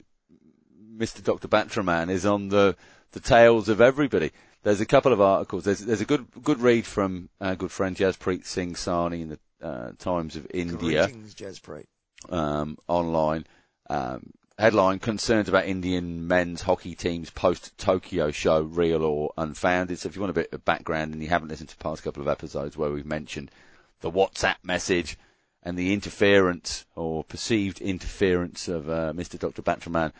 Mr. 0.96 1.22
Dr. 1.22 1.48
Batraman 1.48 2.10
is 2.10 2.26
on 2.26 2.48
the 2.48 2.76
the 3.12 3.20
tails 3.20 3.68
of 3.68 3.80
everybody. 3.80 4.32
There's 4.62 4.80
a 4.80 4.86
couple 4.86 5.12
of 5.12 5.20
articles. 5.20 5.64
There's 5.64 5.80
there's 5.80 6.00
a 6.00 6.04
good 6.06 6.26
good 6.42 6.60
read 6.60 6.84
from 6.86 7.28
our 7.40 7.54
good 7.54 7.70
friend 7.70 7.96
Jaspreet 7.96 8.44
Singh 8.44 8.74
Sahni 8.74 9.22
in 9.22 9.28
the 9.28 9.38
uh, 9.62 9.92
Times 9.98 10.34
of 10.36 10.46
India 10.52 11.04
Greetings, 11.06 11.34
Jaspreet. 11.34 11.86
um, 12.30 12.76
online. 12.88 13.46
Um, 13.88 14.32
headline: 14.58 14.98
Concerns 14.98 15.48
about 15.48 15.66
Indian 15.66 16.26
men's 16.26 16.62
hockey 16.62 16.96
teams 16.96 17.30
post 17.30 17.78
Tokyo 17.78 18.32
show, 18.32 18.62
real 18.62 19.04
or 19.04 19.32
unfounded. 19.38 20.00
So 20.00 20.08
if 20.08 20.16
you 20.16 20.20
want 20.22 20.30
a 20.30 20.34
bit 20.34 20.52
of 20.52 20.64
background 20.64 21.12
and 21.14 21.22
you 21.22 21.28
haven't 21.28 21.48
listened 21.48 21.68
to 21.68 21.78
the 21.78 21.84
past 21.84 22.02
couple 22.02 22.22
of 22.22 22.28
episodes 22.28 22.76
where 22.76 22.90
we've 22.90 23.06
mentioned 23.06 23.52
the 24.00 24.10
WhatsApp 24.10 24.56
message 24.62 25.18
and 25.62 25.76
the 25.76 25.92
interference 25.92 26.86
or 26.94 27.24
perceived 27.24 27.80
interference 27.80 28.68
of 28.68 28.88
uh, 28.88 29.12
Mr. 29.14 29.38
Dr. 29.38 29.62
Batraman 29.62 30.12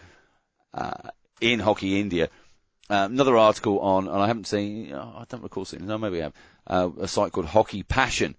uh, 0.75 1.11
in 1.41 1.61
Hockey 1.61 2.01
India. 2.01 2.29
Uh, 2.89 3.09
another 3.11 3.37
article 3.37 3.81
on, 3.81 4.07
and 4.09 4.23
I 4.23 4.27
haven't 4.27 4.47
seen, 4.47 4.93
oh, 4.93 5.15
I 5.19 5.25
don't 5.29 5.43
recall 5.43 5.65
seeing, 5.65 5.87
no, 5.87 5.99
maybe 5.99 6.21
I 6.21 6.25
have, 6.25 6.35
uh, 6.67 6.91
a 7.01 7.09
site 7.09 7.33
called 7.33 7.47
Hockey 7.47 7.83
Passion. 7.83 8.37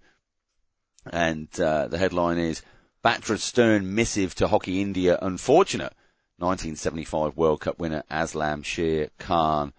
And 1.10 1.48
uh, 1.60 1.88
the 1.88 1.98
headline 1.98 2.38
is, 2.38 2.62
Batra's 3.04 3.44
stern 3.44 3.94
missive 3.94 4.34
to 4.36 4.48
Hockey 4.48 4.80
India 4.80 5.18
unfortunate. 5.20 5.94
1975 6.38 7.36
World 7.36 7.60
Cup 7.60 7.78
winner 7.78 8.04
Aslam 8.10 8.64
Sher 8.64 9.08
Khan 9.18 9.72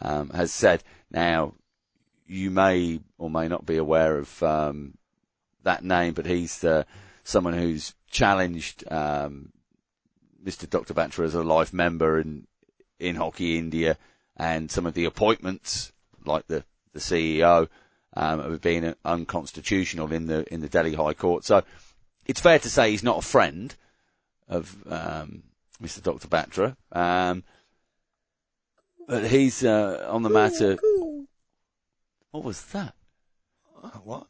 um, 0.00 0.30
has 0.30 0.52
said. 0.52 0.84
Now, 1.10 1.54
you 2.26 2.50
may 2.50 3.00
or 3.18 3.30
may 3.30 3.48
not 3.48 3.66
be 3.66 3.76
aware 3.76 4.18
of 4.18 4.42
um, 4.42 4.96
that 5.62 5.84
name, 5.84 6.14
but 6.14 6.26
he's 6.26 6.64
someone 7.24 7.54
who's 7.54 7.94
challenged 8.10 8.84
um, 8.90 9.52
Mr. 10.44 10.68
Dr. 10.70 10.94
Batra 10.94 11.24
as 11.24 11.34
a 11.34 11.42
life 11.42 11.72
member 11.72 12.20
in 12.20 12.46
in 12.98 13.16
Hockey 13.16 13.58
India, 13.58 13.98
and 14.36 14.70
some 14.70 14.86
of 14.86 14.94
the 14.94 15.04
appointments, 15.04 15.92
like 16.24 16.46
the 16.46 16.64
the 16.92 17.00
CEO, 17.00 17.68
um, 18.16 18.40
have 18.40 18.60
been 18.60 18.94
unconstitutional 19.04 20.12
in 20.12 20.26
the 20.26 20.52
in 20.52 20.60
the 20.60 20.68
Delhi 20.68 20.94
High 20.94 21.14
Court. 21.14 21.44
So 21.44 21.62
it's 22.24 22.40
fair 22.40 22.58
to 22.58 22.70
say 22.70 22.90
he's 22.90 23.02
not 23.02 23.18
a 23.18 23.26
friend 23.26 23.74
of 24.48 24.74
um, 24.88 25.42
Mr. 25.82 26.02
Dr. 26.02 26.28
Batra, 26.28 26.76
um, 26.92 27.42
but 29.08 29.26
he's 29.26 29.64
uh, 29.64 30.06
on 30.08 30.22
the 30.22 30.30
matter. 30.30 30.78
What 32.30 32.44
was 32.44 32.62
that? 32.66 32.94
Uh, 33.82 33.88
What? 34.04 34.26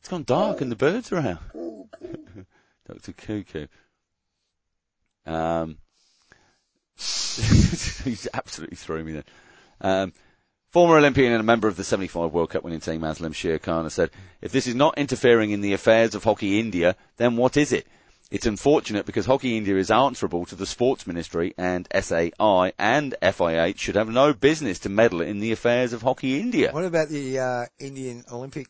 It's 0.00 0.08
gone 0.08 0.24
dark 0.24 0.60
and 0.60 0.70
the 0.70 0.76
birds 0.76 1.12
are 1.12 1.18
out. 1.18 1.42
Dr. 2.86 3.12
Cuckoo. 3.12 3.66
Um, 5.26 5.78
he's 6.96 8.28
absolutely 8.32 8.76
threw 8.76 9.04
me 9.04 9.12
there. 9.12 9.24
Um, 9.80 10.12
former 10.70 10.96
Olympian 10.96 11.32
and 11.32 11.40
a 11.40 11.44
member 11.44 11.68
of 11.68 11.76
the 11.76 11.84
75 11.84 12.32
World 12.32 12.50
Cup 12.50 12.64
winning 12.64 12.80
team, 12.80 13.02
Aslam 13.02 13.34
Sher 13.34 13.58
Khan, 13.58 13.88
said, 13.90 14.10
if 14.40 14.52
this 14.52 14.66
is 14.66 14.74
not 14.74 14.96
interfering 14.96 15.50
in 15.50 15.60
the 15.60 15.74
affairs 15.74 16.14
of 16.14 16.24
Hockey 16.24 16.58
India, 16.58 16.96
then 17.16 17.36
what 17.36 17.56
is 17.56 17.72
it? 17.72 17.86
It's 18.30 18.44
unfortunate 18.44 19.06
because 19.06 19.24
Hockey 19.24 19.56
India 19.56 19.76
is 19.76 19.90
answerable 19.90 20.44
to 20.46 20.54
the 20.54 20.66
Sports 20.66 21.06
Ministry 21.06 21.54
and 21.56 21.88
SAI 21.98 22.74
and 22.78 23.14
FIH 23.22 23.78
should 23.78 23.94
have 23.94 24.10
no 24.10 24.34
business 24.34 24.78
to 24.80 24.90
meddle 24.90 25.22
in 25.22 25.40
the 25.40 25.50
affairs 25.50 25.94
of 25.94 26.02
Hockey 26.02 26.38
India. 26.38 26.70
What 26.72 26.84
about 26.84 27.08
the 27.08 27.38
uh, 27.38 27.66
Indian 27.78 28.24
Olympic 28.30 28.68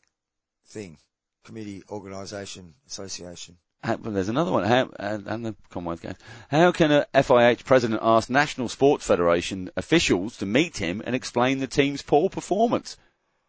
thing? 0.69 0.99
Committee, 1.45 1.83
organisation, 1.91 2.75
association. 2.87 3.57
How, 3.83 3.97
well, 3.97 4.13
there's 4.13 4.29
another 4.29 4.53
one. 4.53 4.63
How, 4.63 4.91
and, 4.97 5.27
and 5.27 5.47
the 5.47 5.57
Commonwealth 5.71 6.03
Games. 6.03 6.19
How 6.53 6.71
can 6.71 6.93
a 6.93 7.07
FIH 7.13 7.65
president 7.65 7.99
ask 8.01 8.31
National 8.31 8.69
Sports 8.69 9.07
Federation 9.07 9.71
officials 9.77 10.37
to 10.37 10.47
meet 10.47 10.77
him 10.77 11.03
and 11.05 11.17
explain 11.17 11.59
the 11.59 11.67
team's 11.67 12.03
poor 12.03 12.29
performance? 12.29 12.97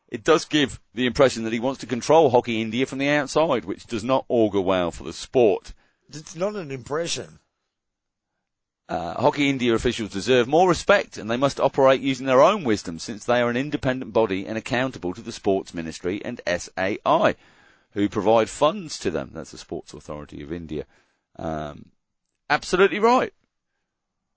It 0.07 0.23
does 0.23 0.45
give 0.45 0.79
the 0.95 1.05
impression 1.05 1.43
that 1.43 1.53
he 1.53 1.59
wants 1.59 1.81
to 1.81 1.85
control 1.85 2.31
Hockey 2.31 2.61
India 2.61 2.87
from 2.87 2.97
the 2.97 3.09
outside, 3.09 3.63
which 3.63 3.85
does 3.85 4.03
not 4.03 4.25
augur 4.27 4.61
well 4.61 4.89
for 4.89 5.03
the 5.03 5.13
sport. 5.13 5.73
It's 6.11 6.35
not 6.35 6.55
an 6.55 6.71
impression. 6.71 7.39
Uh, 8.87 9.13
Hockey 9.21 9.49
India 9.49 9.75
officials 9.75 10.09
deserve 10.09 10.47
more 10.47 10.67
respect 10.67 11.17
and 11.17 11.29
they 11.29 11.37
must 11.37 11.59
operate 11.59 12.01
using 12.01 12.25
their 12.25 12.41
own 12.41 12.63
wisdom 12.63 12.97
since 12.97 13.23
they 13.23 13.39
are 13.39 13.49
an 13.49 13.55
independent 13.55 14.11
body 14.11 14.47
and 14.47 14.57
accountable 14.57 15.13
to 15.13 15.21
the 15.21 15.31
Sports 15.31 15.75
Ministry 15.75 16.19
and 16.25 16.41
SAI, 16.47 17.35
who 17.91 18.09
provide 18.09 18.49
funds 18.49 18.97
to 18.99 19.11
them. 19.11 19.29
That's 19.31 19.51
the 19.51 19.59
Sports 19.59 19.93
Authority 19.93 20.41
of 20.41 20.51
India. 20.51 20.85
Um, 21.35 21.91
absolutely 22.49 22.97
right. 22.97 23.31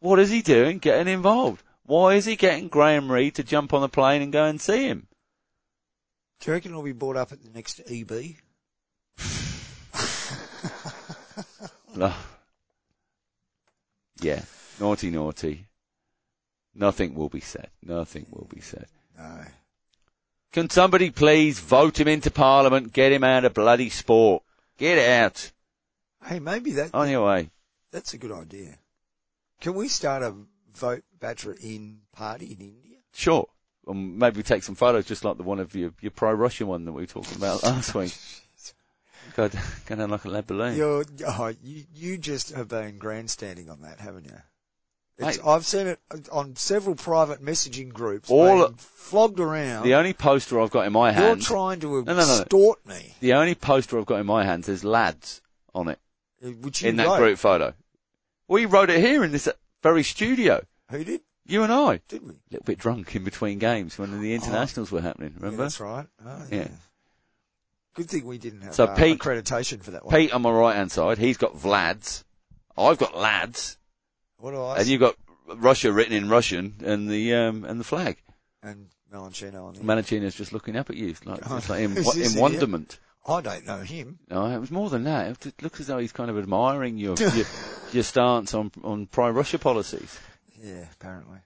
What 0.01 0.19
is 0.19 0.29
he 0.29 0.43
doing 0.43 0.79
getting 0.79 1.11
involved? 1.11 1.63
Why 1.85 2.15
is 2.15 2.27
he 2.27 2.37
getting 2.37 2.69
Graham 2.69 3.11
Reid 3.11 3.37
to 3.37 3.43
jump 3.43 3.73
on 3.73 3.81
the 3.81 3.89
plane 3.89 4.21
and 4.21 4.33
go 4.33 4.45
and 4.45 4.61
see 4.61 4.87
him? 4.87 5.07
Do 6.41 6.51
you 6.51 6.55
reckon 6.55 6.73
it'll 6.73 6.83
be 6.83 6.93
brought 6.93 7.17
up 7.17 7.33
at 7.33 7.43
the 7.43 7.51
next 7.51 7.81
E 7.91 8.03
EB? 8.03 8.37
No. 11.61 11.69
Yeah, 14.21 14.43
naughty, 14.81 15.11
naughty. 15.11 15.67
Nothing 16.75 17.15
will 17.15 17.29
be 17.29 17.41
said. 17.41 17.69
Nothing 17.83 18.27
will 18.31 18.47
be 18.53 18.61
said. 18.61 18.87
No. 19.19 19.45
Can 20.53 20.71
somebody 20.71 21.11
please 21.11 21.59
vote 21.59 21.99
him 21.99 22.09
into 22.09 22.31
Parliament? 22.31 22.93
Get 22.93 23.13
him 23.13 23.25
out 23.25 23.45
of 23.45 23.55
bloody 23.55 23.91
sport. 23.91 24.43
Get 24.79 24.99
out. 24.99 25.51
Hey, 26.25 26.39
maybe 26.41 26.73
that 26.73 26.95
On 26.95 27.11
your 27.11 27.27
way. 27.27 27.51
that's 27.91 28.15
a 28.15 28.19
good 28.19 28.33
idea. 28.33 28.79
Can 29.61 29.75
we 29.75 29.89
start 29.89 30.23
a 30.23 30.35
vote 30.75 31.03
Batra 31.19 31.59
in 31.63 32.01
party 32.13 32.47
in 32.47 32.61
India? 32.61 32.99
Sure. 33.13 33.49
Um, 33.87 34.19
maybe 34.19 34.43
take 34.43 34.63
some 34.63 34.75
photos, 34.77 35.07
just 35.07 35.25
like 35.25 35.37
the 35.37 35.43
one 35.43 35.59
of 35.59 35.75
your, 35.75 35.93
your 36.01 36.11
pro-Russian 36.13 36.69
one 36.69 36.85
that 36.85 36.93
we 36.93 37.03
were 37.03 37.07
talking 37.07 37.37
about 37.37 37.63
last 37.63 37.95
week. 37.95 38.17
Go, 39.37 39.49
go 39.87 39.97
down 39.97 40.11
like 40.11 40.25
a 40.25 40.29
lead 40.29 40.47
balloon. 40.47 40.77
You're, 40.77 41.05
oh, 41.27 41.53
you, 41.63 41.85
you 41.95 42.19
just 42.19 42.51
have 42.51 42.69
been 42.69 42.99
grandstanding 42.99 43.71
on 43.71 43.83
that, 43.83 44.01
haven't 44.01 44.27
you? 44.27 44.37
It's, 45.19 45.39
Mate. 45.39 45.47
I've 45.47 45.67
seen 45.67 45.87
it 45.89 46.01
on 46.31 46.57
several 46.57 46.97
private 46.97 47.45
messaging 47.45 47.93
groups. 47.93 48.31
All- 48.31 48.73
flogged 48.77 49.41
around. 49.41 49.85
The 49.85 49.95
only 49.95 50.15
poster 50.15 50.61
I've 50.61 50.71
got 50.71 50.87
in 50.87 50.93
my 50.93 51.13
hands 51.13 51.49
You're 51.49 51.57
trying 51.57 51.81
to 51.81 52.03
no, 52.03 52.15
no, 52.15 52.27
no. 52.27 52.41
extort 52.41 52.87
me, 52.87 53.15
the 53.21 53.35
only 53.35 53.55
poster 53.55 53.99
I've 53.99 54.07
got 54.07 54.21
in 54.21 54.27
my 54.27 54.45
hand 54.45 54.65
says 54.65 54.85
lads 54.85 55.43
on 55.75 55.89
it 55.89 55.99
uh, 56.45 56.49
which 56.49 56.83
you 56.83 56.89
in 56.89 56.97
that 56.97 57.07
wrote. 57.07 57.19
group 57.19 57.39
photo. 57.39 57.75
We 58.49 58.67
wrote 58.67 58.91
it 58.91 59.01
here 59.01 59.23
in 59.23 59.33
this 59.33 59.47
uh, 59.47 59.53
very 59.83 60.03
studio. 60.03 60.65
Who 60.91 61.05
did? 61.05 61.21
You 61.47 61.63
and 61.63 61.73
I. 61.73 62.01
Did 62.09 62.23
we? 62.23 62.31
A 62.31 62.37
little 62.51 62.65
bit 62.65 62.79
drunk 62.79 63.15
in 63.15 63.25
between 63.25 63.59
games 63.59 63.99
when 63.99 64.21
the 64.21 64.33
oh. 64.33 64.35
internationals 64.35 64.91
were 64.91 65.01
happening, 65.01 65.33
Yeah, 65.35 65.45
remember? 65.45 65.63
that's 65.65 65.81
right. 65.81 66.07
Oh, 66.25 66.43
Yeah. 66.51 66.69
Good 67.95 68.09
thing 68.09 68.25
we 68.27 68.39
didn't 68.39 68.63
have 68.63 68.75
So 68.75 68.85
uh, 68.85 68.95
Pete- 68.97 69.19
accreditation 69.19 69.83
for 69.83 69.91
that 69.93 70.05
one. 70.05 70.15
Pete 70.15 70.33
on 70.33 70.43
my 70.43 70.51
right 70.51 70.77
hand 70.77 70.91
side, 70.91 71.19
he's 71.19 71.37
got 71.37 71.55
Vlads. 71.57 72.25
I've 72.77 72.99
got 72.99 73.17
lads. 73.17 73.77
what 74.39 74.53
do 74.53 74.63
I? 74.63 74.79
And 74.79 74.87
you've 74.87 75.01
got 75.01 75.15
Russia 75.57 75.93
written 75.93 76.15
in 76.15 76.29
Russian 76.31 76.75
and 76.85 77.09
the, 77.09 77.35
um, 77.35 77.65
and 77.65 77.79
the 77.79 77.85
flag. 77.85 78.17
and 78.63 78.89
Melanchino 79.13 79.65
on 79.65 79.75
the. 79.75 79.81
Manachina's 79.83 80.35
just 80.35 80.55
looking 80.55 80.75
up 80.75 80.89
at 80.89 80.97
you, 80.97 81.15
like, 81.27 81.41
Oh, 81.51 81.61
like 81.69 81.81
in, 81.81 81.97
in 81.99 82.41
wonderment. 82.41 82.99
I 83.27 83.41
don't 83.43 83.67
know 83.67 83.79
him. 83.81 84.19
No, 84.31 84.47
it 84.47 84.59
was 84.59 84.71
more 84.71 84.89
than 84.89 85.05
that. 85.05 85.45
It 85.47 85.63
looks 85.63 85.79
as 85.81 85.87
though 85.89 85.99
he's 85.99 86.13
kind 86.13 86.31
of 86.31 86.39
admiring 86.39 86.97
your, 86.97 87.15
your, 87.19 87.47
your 87.93 88.03
stance 88.03 88.55
on, 88.55 88.73
on 88.83 89.07
pro-Russia 89.07 89.59
policies. 89.59 90.19
Yeah, 90.61 90.87
apparently. 90.95 91.39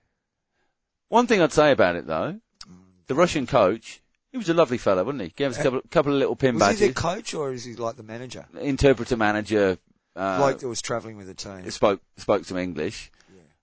One 1.09 1.26
thing 1.26 1.40
I'd 1.42 1.53
say 1.53 1.72
about 1.72 1.97
it 1.97 2.07
though, 2.07 2.40
the 3.09 3.14
Russian 3.14 3.47
coach, 3.47 4.01
he 4.37 4.39
was 4.39 4.49
a 4.49 4.55
lovely 4.55 4.78
fellow, 4.78 5.03
wasn't 5.05 5.22
he? 5.22 5.28
Gave 5.30 5.51
us 5.51 5.59
a 5.59 5.62
couple, 5.62 5.80
couple 5.91 6.12
of 6.12 6.18
little 6.18 6.37
pin 6.37 6.59
badges. 6.59 6.74
Was 6.74 6.80
he 6.80 6.87
the 6.89 6.95
coach 6.95 7.34
or 7.34 7.53
is 7.53 7.64
he 7.64 7.74
like 7.74 7.97
the 7.97 8.03
manager? 8.03 8.47
Interpreter 8.61 9.16
manager, 9.16 9.78
uh, 10.14 10.39
Bloke 10.39 10.59
that 10.61 10.68
was 10.68 10.82
travelling 10.82 11.16
with 11.16 11.26
the 11.26 11.34
team. 11.34 11.70
spoke 11.70 12.01
spoke 12.16 12.45
some 12.45 12.59
English. 12.59 13.11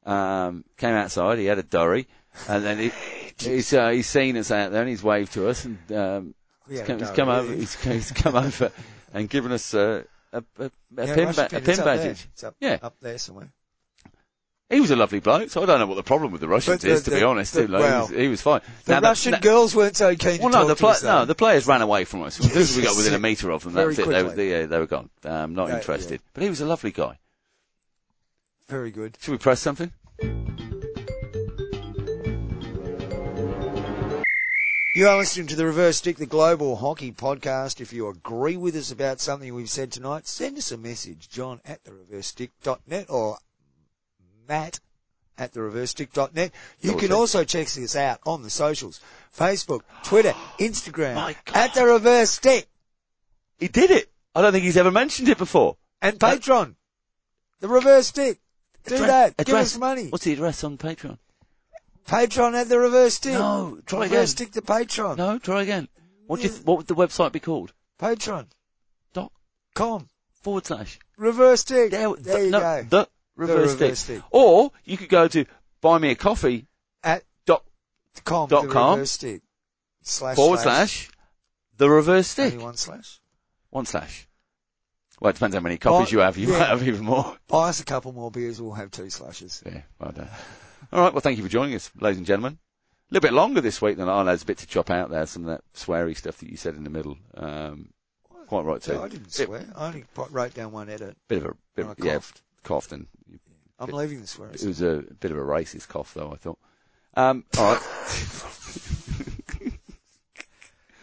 Um, 0.06 0.66
came 0.78 0.94
outside. 0.96 1.38
He 1.40 1.46
had 1.46 1.60
a 1.60 1.64
durry, 1.64 2.08
and 2.50 2.64
then 2.66 2.78
he, 2.80 2.92
he's 3.40 3.74
uh, 3.74 3.90
he's 3.90 4.08
seen 4.10 4.36
us 4.38 4.52
out 4.52 4.72
there 4.72 4.82
and 4.82 4.90
he's 4.90 5.02
waved 5.04 5.32
to 5.34 5.48
us 5.48 5.64
and 5.64 5.78
um, 5.94 6.36
he's, 6.68 6.82
come, 6.82 7.00
he's 7.00 7.10
come 7.12 7.30
over. 7.30 7.54
He's, 7.54 7.82
he's 7.82 8.12
come 8.12 8.36
over 8.48 8.72
and 9.14 9.30
given 9.30 9.52
us 9.54 9.74
uh, 9.74 10.04
a, 10.34 10.44
a, 10.60 10.66
a, 10.66 10.72
Yeah, 11.08 11.16
pin, 11.16 11.32
ba- 11.34 11.46
a 11.46 11.62
pin 11.62 11.64
there. 11.78 11.86
badge. 11.86 12.28
It's 12.34 12.44
up, 12.44 12.56
Yeah. 12.60 12.80
up 12.82 12.96
there 13.00 13.18
somewhere. 13.18 13.50
He 14.74 14.80
was 14.80 14.90
a 14.90 14.96
lovely 14.96 15.20
bloke, 15.20 15.52
so 15.52 15.62
I 15.62 15.68
don't 15.68 15.80
know 15.80 15.86
what 15.86 15.96
the 15.96 16.04
problem 16.04 16.32
with 16.32 16.42
the 16.42 16.48
Russians 16.48 16.82
the- 16.82 16.90
is. 16.90 17.04
To 17.04 17.12
be 17.12 17.22
honest, 17.22 17.54
the- 17.54 17.68
well, 17.68 18.08
he, 18.08 18.14
was, 18.14 18.22
he 18.24 18.28
was 18.28 18.42
fine. 18.42 18.62
The 18.86 19.00
Now, 19.00 19.08
Russian 19.10 19.40
girls 19.40 19.76
weren't 19.76 19.96
so 19.96 20.16
keen 20.16 20.42
Well, 20.42 20.50
to 20.52 20.58
no, 20.58 20.74
the 20.74 21.00
no, 21.04 21.26
the 21.26 21.36
players 21.36 21.68
ran 21.68 21.82
away 21.84 22.06
from 22.06 22.24
us. 22.24 22.40
As 22.40 22.52
soon 22.52 22.62
as 22.62 22.76
we 22.78 22.82
got 22.84 22.98
within 22.98 23.14
a 23.14 23.20
metre 23.20 23.52
of 23.52 23.64
them, 23.64 23.74
that's 23.74 24.00
it. 24.00 24.08
They, 24.08 24.24
they, 24.24 24.66
they 24.66 24.80
were 24.80 24.88
gone. 24.88 25.12
Um, 25.24 25.54
not 25.54 25.70
Yeah, 25.70 25.78
interested. 25.78 26.12
yeah. 26.22 26.28
But 26.34 26.44
he 26.44 26.50
was 26.50 26.60
a 26.62 26.66
lovely 26.66 26.92
guy. 26.92 27.20
Very 28.68 28.90
good. 28.90 29.16
Should 29.22 29.32
we 29.34 29.38
press 29.38 29.60
something? 29.60 29.92
You 34.96 35.08
are 35.08 35.18
listening 35.18 35.48
to 35.48 35.56
the 35.56 35.66
Reverse 35.66 35.98
Stick, 35.98 36.18
the 36.18 36.26
Global 36.26 36.76
Hockey 36.78 37.12
Podcast. 37.12 37.82
If 37.82 37.94
you 37.94 38.08
agree 38.08 38.58
with 38.58 38.76
us 38.76 38.92
about 38.92 39.20
something 39.20 39.54
we've 39.54 39.70
said 39.70 39.92
tonight, 39.92 40.28
send 40.28 40.58
us 40.58 40.72
a 40.72 40.78
message, 40.78 41.30
john 41.30 41.62
at 41.66 41.84
thereversestick.net 41.84 43.08
or 43.10 43.38
matt 44.48 44.80
at 45.38 45.54
thereversestick.net. 45.54 46.52
You 46.82 46.89
Double 46.89 47.00
can 47.00 47.10
check. 47.10 47.18
also 47.18 47.44
check 47.44 47.68
us 47.68 47.96
out 47.96 48.20
on 48.26 48.44
the 48.44 48.50
socials, 48.50 49.00
Facebook, 49.36 49.82
Twitter, 50.04 50.34
Instagram, 50.60 51.36
at 51.54 51.74
the 51.74 51.86
Reverse 51.86 52.32
Stick, 52.32 52.68
He 53.60 53.68
did 53.68 53.91
it. 53.91 54.10
I 54.36 54.41
don't 54.41 54.52
think 54.52 54.64
he's 54.64 54.78
ever 54.78 54.91
mentioned 54.91 55.30
it 55.30 55.38
before. 55.38 55.78
and 56.02 56.20
Patreon. 56.20 56.76
The 57.60 57.68
Reverse 57.68 58.08
Stick. 58.08 58.39
Do 58.86 58.96
Address- 58.96 59.10
that. 59.10 59.38
Give 59.38 59.48
address- 59.56 59.74
us 59.74 59.78
money. 59.80 60.10
What's 60.10 60.26
the 60.26 60.34
address 60.34 60.64
on 60.66 60.78
Patreon? 60.78 61.18
Patreon 62.06 62.54
at 62.54 62.68
the 62.68 62.78
Reverse 62.80 63.14
Stick. 63.16 63.34
No, 63.34 63.80
try 63.86 64.02
Reverse 64.02 64.12
again. 64.12 64.28
Stick 64.28 64.52
to 64.54 64.62
Patreon. 64.62 65.18
No, 65.18 65.39
try 65.39 65.62
again. 65.62 65.88
What 66.28 66.38
do 66.38 66.44
you 66.44 66.50
th- 66.50 66.64
what 66.66 66.78
would 66.78 66.88
the 66.88 66.96
website 66.96 67.32
be 67.32 67.39
called? 67.39 67.72
Patreon. 68.00 68.48
Dot 69.14 69.32
Com. 69.74 70.10
forward 70.41 70.66
slash. 70.66 71.00
Reverse 71.18 71.62
Stick. 71.62 71.91
There, 71.91 72.14
There 72.18 72.39
the, 72.39 72.46
you 72.46 72.52
no, 72.52 72.60
go. 72.60 72.84
The 72.89 73.10
reverse, 73.36 73.74
reverse 73.74 74.00
stick. 74.00 74.18
stick. 74.18 74.24
Or 74.32 74.72
you 74.86 74.98
could 74.98 75.10
go 75.10 75.28
to 75.28 75.46
buy 75.82 75.98
me 75.98 76.12
a 76.12 76.16
coffee 76.16 76.68
At 77.04 77.24
dot 77.46 77.64
com. 78.24 78.50
Dot 78.50 78.70
com. 78.70 79.00
Reverse 79.00 79.12
Stick. 79.12 79.42
Slash 80.02 80.36
forward 80.36 80.60
slash 80.60 81.10
the 81.78 81.90
reverse 81.90 82.28
stick. 82.28 82.60
One 82.62 82.76
slash. 82.78 83.20
One 83.70 83.86
slash. 83.86 84.28
Well, 85.20 85.30
it 85.30 85.34
depends 85.34 85.56
how 85.56 85.62
many 85.62 85.78
copies 85.78 86.10
Buy- 86.10 86.12
you 86.12 86.20
have. 86.20 86.38
You 86.38 86.52
yeah. 86.52 86.60
might 86.60 86.68
have 86.68 86.88
even 86.88 87.06
more. 87.06 87.38
Buy 87.48 87.70
us 87.70 87.80
a 87.80 87.86
couple 87.86 88.12
more 88.12 88.30
beers, 88.30 88.62
we'll 88.62 88.74
have 88.74 88.92
two 88.92 89.10
slashes. 89.10 89.64
Yeah, 89.66 89.84
well 90.00 90.12
done. 90.12 90.28
All 90.92 91.02
right, 91.02 91.14
well, 91.14 91.22
thank 91.22 91.38
you 91.38 91.44
for 91.44 91.50
joining 91.50 91.76
us, 91.76 91.90
ladies 92.00 92.18
and 92.18 92.26
gentlemen. 92.28 92.60
A 93.10 93.14
little 93.14 93.30
bit 93.30 93.34
longer 93.34 93.62
this 93.62 93.82
week 93.82 93.96
than 93.98 94.10
I. 94.10 94.24
There's 94.24 94.44
a 94.44 94.46
bit 94.46 94.58
to 94.60 94.68
chop 94.68 94.90
out 94.90 95.10
there. 95.10 95.26
Some 95.26 95.44
of 95.44 95.50
that 95.50 95.62
sweary 95.74 96.18
stuff 96.18 96.38
that 96.40 96.50
you 96.50 96.58
said 96.58 96.76
in 96.76 96.84
the 96.84 96.90
middle. 96.90 97.18
Um, 97.36 97.90
quite 98.48 98.66
right 98.66 98.82
too. 98.82 98.94
So 98.94 99.04
I 99.04 99.08
didn't 99.08 99.32
swear. 99.32 99.66
I 99.76 99.88
only 99.88 100.04
wrote 100.30 100.54
down 100.56 100.72
one 100.72 100.90
edit. 100.90 101.16
Bit 101.30 101.38
of 101.38 101.46
a 101.46 101.54
bit 101.76 101.86
And 101.86 101.92
of, 101.92 101.98
I 102.02 102.06
yeah, 102.06 102.14
coughed. 102.16 102.42
Coughed 102.64 102.91
and 102.91 103.07
I'm 103.80 103.89
It- 103.89 103.95
leaving 103.95 104.22
the 104.22 104.28
swearing. 104.28 104.55
it 104.55 104.64
was 104.66 104.82
a 104.82 105.03
bit 105.20 105.32
of 105.32 105.38
a 105.38 105.41
racist 105.41 105.88
cough 105.89 106.14
though. 106.14 106.32
I 106.32 106.36
thought. 106.38 106.57
Um, 107.16 107.45
all 107.57 107.74
right, 107.74 107.82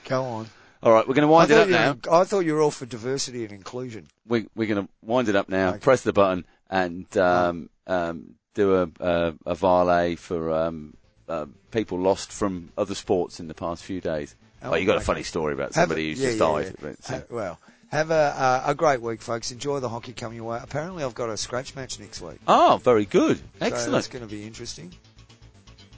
Go 0.07 0.25
on. 0.25 0.49
all 0.83 0.93
right. 0.93 1.07
We're 1.07 1.15
going 1.15 1.27
to 1.27 1.33
wind 1.33 1.51
it 1.53 1.59
up 1.59 1.69
now. 1.69 1.97
I 2.11 2.25
thought 2.25 2.41
you 2.41 2.55
were 2.55 2.61
all 2.63 2.71
for 2.73 2.87
diversity 2.87 3.45
and 3.45 3.53
inclusion. 3.53 4.09
We, 4.27 4.47
we're 4.57 4.67
going 4.67 4.87
to 4.87 4.93
wind 5.03 5.29
it 5.29 5.37
up 5.37 5.49
now. 5.49 5.71
Okay. 5.71 5.79
Press 5.79 6.03
the 6.03 6.13
button 6.13 6.45
and 6.69 7.07
um, 7.17 7.71
um, 7.87 8.35
do 8.55 8.75
a, 8.83 8.89
a, 8.99 9.35
a 9.47 9.55
valet 9.55 10.17
for 10.17 10.51
um, 10.53 10.95
uh, 11.29 11.47
people 11.71 12.01
lost 12.01 12.33
from 12.33 12.73
other 12.77 12.97
sports 12.97 13.39
in 13.39 13.47
the 13.47 13.55
past 13.55 13.85
few 13.85 14.01
days. 14.01 14.35
Oh, 14.63 14.75
you 14.75 14.85
got 14.87 14.97
a 14.97 15.01
funny 15.01 15.23
story 15.23 15.55
about 15.55 15.75
somebody 15.75 16.07
a- 16.07 16.09
who's 16.11 16.21
yeah, 16.21 16.27
just 16.31 16.41
yeah, 16.41 16.47
died. 16.47 16.75
yeah. 16.83 16.93
but, 17.09 17.15
uh, 17.15 17.21
well, 17.31 17.59
have 17.91 18.11
a, 18.11 18.15
uh, 18.15 18.63
a 18.67 18.75
great 18.75 19.01
week, 19.03 19.21
folks. 19.23 19.51
Enjoy 19.53 19.81
the 19.81 19.89
hockey 19.89 20.13
coming 20.13 20.37
your 20.37 20.45
way. 20.47 20.59
Apparently, 20.63 21.03
I've 21.05 21.15
got 21.15 21.29
a 21.31 21.37
scratch 21.37 21.75
match 21.75 21.99
next 21.99 22.21
week. 22.21 22.39
Oh, 22.47 22.81
very 22.83 23.05
good. 23.05 23.41
Excellent. 23.61 24.09
going 24.11 24.27
to 24.27 24.31
be 24.31 24.45
interesting. 24.47 24.93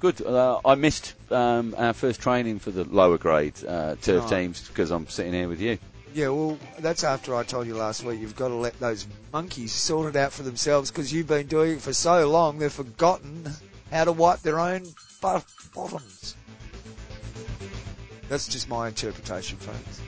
Good. 0.01 0.21
Uh, 0.23 0.61
I 0.65 0.75
missed 0.75 1.15
um, 1.31 1.75
our 1.79 1.93
first 1.93 2.21
training 2.21 2.59
for 2.59 2.71
the 2.71 2.85
lower 2.85 3.19
grade 3.19 3.55
uh, 3.67 3.97
turf 4.01 4.25
Oh. 4.27 4.29
teams 4.29 4.67
because 4.67 4.91
I'm 4.91 5.07
sitting 5.09 5.33
here 5.33 5.49
with 5.49 5.61
you. 5.61 5.79
Yeah, 6.15 6.29
well, 6.29 6.59
that's 6.79 7.05
after 7.05 7.35
I 7.35 7.43
told 7.43 7.67
you 7.67 7.75
last 7.75 8.05
week. 8.05 8.21
You've 8.21 8.37
got 8.37 8.49
to 8.49 8.55
let 8.55 8.79
those 8.81 9.07
monkeys 9.33 9.73
sort 9.73 10.09
it 10.15 10.17
out 10.17 10.33
for 10.33 10.43
themselves 10.43 10.91
because 10.91 11.13
you've 11.13 11.27
been 11.29 11.47
doing 11.47 11.73
it 11.77 11.81
for 11.81 11.93
so 11.95 12.29
long 12.29 12.59
they've 12.59 12.71
forgotten 12.73 13.51
how 13.91 14.05
to 14.05 14.13
wipe 14.13 14.41
their 14.41 14.61
own 14.61 14.85
bottoms. 15.23 16.37
That's 18.29 18.49
just 18.49 18.69
my 18.69 18.89
interpretation, 18.89 19.57
folks. 19.59 20.01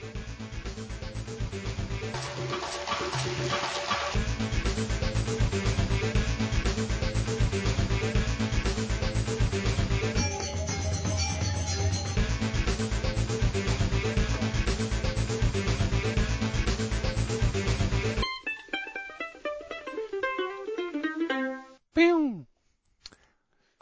Pew. 21.95 22.47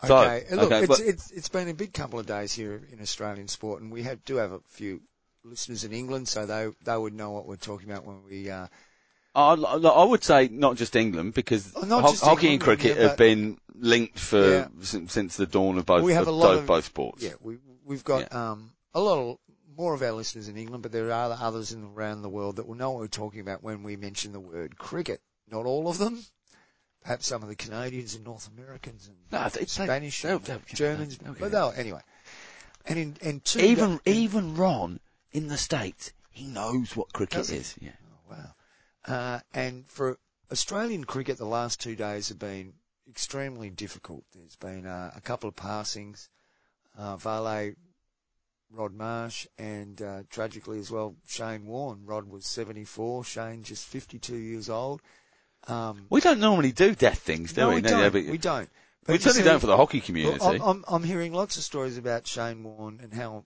So, 0.04 0.16
Okay, 0.18 0.44
look, 0.50 0.64
okay, 0.64 0.78
it's, 0.80 0.88
but- 0.88 1.00
it's 1.00 1.30
it's 1.30 1.48
been 1.48 1.68
a 1.68 1.74
big 1.74 1.92
couple 1.92 2.18
of 2.18 2.26
days 2.26 2.52
here 2.52 2.82
in 2.90 3.00
Australian 3.00 3.48
sport, 3.48 3.82
and 3.82 3.92
we 3.92 4.02
have, 4.02 4.24
do 4.24 4.36
have 4.36 4.52
a 4.52 4.60
few 4.68 5.00
listeners 5.44 5.84
in 5.84 5.92
England, 5.92 6.28
so 6.28 6.46
they 6.46 6.68
they 6.84 6.96
would 6.96 7.14
know 7.14 7.30
what 7.30 7.46
we're 7.46 7.56
talking 7.56 7.90
about 7.90 8.04
when 8.04 8.22
we. 8.24 8.50
Uh, 8.50 8.66
I, 9.34 9.54
I 9.54 10.04
would 10.04 10.22
say 10.22 10.48
not 10.48 10.76
just 10.76 10.94
England 10.94 11.32
because 11.32 11.72
Oh, 11.74 11.86
ho- 11.86 12.10
just 12.10 12.22
hockey 12.22 12.48
England, 12.48 12.52
and 12.52 12.62
cricket 12.80 12.96
yeah, 12.98 13.08
have 13.08 13.16
been 13.16 13.58
linked 13.74 14.18
for 14.18 14.46
Yeah. 14.46 14.68
since, 14.82 15.12
since 15.14 15.36
the 15.38 15.46
dawn 15.46 15.78
of 15.78 15.86
both 15.86 16.04
We 16.04 16.12
have 16.12 16.28
of 16.28 16.28
a 16.28 16.32
lot 16.32 16.48
both, 16.48 16.60
of- 16.60 16.66
both 16.66 16.84
sports. 16.84 17.22
yeah, 17.22 17.32
we 17.40 17.56
we've 17.84 18.04
got 18.04 18.30
um, 18.34 18.72
a 18.94 19.00
lot 19.00 19.18
of 19.18 19.38
more 19.74 19.94
of 19.94 20.02
our 20.02 20.12
listeners 20.12 20.48
in 20.48 20.58
England, 20.58 20.82
but 20.82 20.92
there 20.92 21.10
are 21.10 21.36
others 21.40 21.72
in 21.72 21.82
around 21.82 22.20
the 22.20 22.28
world 22.28 22.56
that 22.56 22.66
will 22.68 22.74
know 22.74 22.90
what 22.90 23.00
we're 23.00 23.06
talking 23.08 23.40
about 23.40 23.62
when 23.62 23.82
we 23.82 23.96
mention 23.96 24.32
the 24.32 24.40
word 24.40 24.76
cricket. 24.76 25.22
Not 25.50 25.64
all 25.64 25.88
of 25.88 25.96
them. 25.96 26.22
Perhaps 27.02 27.26
some 27.26 27.42
of 27.42 27.48
the 27.48 27.56
Canadians 27.56 28.14
and 28.14 28.24
North 28.24 28.48
Americans 28.56 29.08
and 29.08 29.16
No, 29.32 29.48
they- 29.48 29.60
they- 29.60 29.66
Spanish 29.66 30.20
they'll- 30.22 30.36
and 30.36 30.44
they'll- 30.44 30.60
Germans, 30.74 31.16
but 31.38 31.50
they'll 31.50 31.72
anyway. 31.74 32.02
And 32.84 32.98
in 32.98 33.16
and 33.22 33.42
two 33.44 33.60
Even 33.60 33.96
da- 34.04 34.12
even 34.12 34.56
Ron 34.56 35.00
in 35.32 35.48
the 35.48 35.58
states, 35.58 36.12
he 36.30 36.46
knows 36.46 36.96
what 36.96 37.12
cricket 37.12 37.50
is. 37.50 37.74
Yeah. 37.80 37.90
Oh, 38.30 38.34
wow. 38.36 38.54
Uh, 39.14 39.40
and 39.52 39.84
for 39.88 40.18
Australian 40.50 41.04
cricket, 41.04 41.38
the 41.38 41.44
last 41.46 41.80
two 41.80 41.96
days 41.96 42.28
have 42.28 42.38
been 42.38 42.74
extremely 43.10 43.70
difficult. 43.70 44.24
There's 44.34 44.56
been 44.56 44.86
uh, 44.86 45.12
a 45.16 45.20
couple 45.20 45.48
of 45.48 45.56
passings, 45.56 46.28
uh, 46.96 47.16
Vale, 47.16 47.72
Rod 48.70 48.94
Marsh, 48.94 49.46
and 49.58 50.00
uh, 50.00 50.22
tragically 50.30 50.78
as 50.78 50.90
well, 50.90 51.14
Shane 51.26 51.66
Warne. 51.66 52.04
Rod 52.06 52.28
was 52.28 52.46
74, 52.46 53.24
Shane 53.24 53.62
just 53.62 53.86
52 53.86 54.34
years 54.36 54.70
old. 54.70 55.02
Um, 55.68 56.06
We 56.10 56.20
don't 56.20 56.40
normally 56.40 56.72
do 56.72 56.94
death 56.94 57.18
things, 57.18 57.52
do 57.52 57.60
no, 57.62 57.68
we? 57.68 57.74
we 57.76 57.80
No, 57.82 57.88
don't. 57.90 58.00
yeah, 58.24 58.30
we 58.30 58.38
don't. 58.38 58.60
we 58.62 58.68
But 59.06 59.12
you 59.14 59.18
certainly 59.20 59.42
see- 59.42 59.48
don't 59.48 59.60
for 59.60 59.66
the 59.66 59.76
hockey 59.76 60.00
community. 60.00 60.38
I'm, 60.42 60.60
I'm, 60.62 60.84
I'm 60.88 61.02
hearing 61.04 61.32
lots 61.34 61.56
of 61.56 61.62
stories 61.64 61.98
about 61.98 62.26
Shane 62.26 62.62
Warne 62.62 63.00
and 63.02 63.12
how 63.12 63.44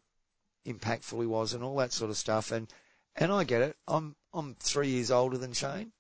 impactful 0.67 1.21
he 1.21 1.27
was 1.27 1.53
and 1.55 1.63
all 1.63 1.77
that 1.77 1.93
sort 1.93 2.11
of 2.11 2.17
stuff. 2.17 2.53
And, 2.53 2.69
and 3.15 3.33
I 3.33 3.45
get 3.45 3.63
it. 3.63 3.77
I'm, 3.89 4.17
I'm 4.35 4.57
three 4.61 4.89
years 4.89 5.11
older 5.11 5.39
than 5.39 5.53
Shane. 5.53 5.93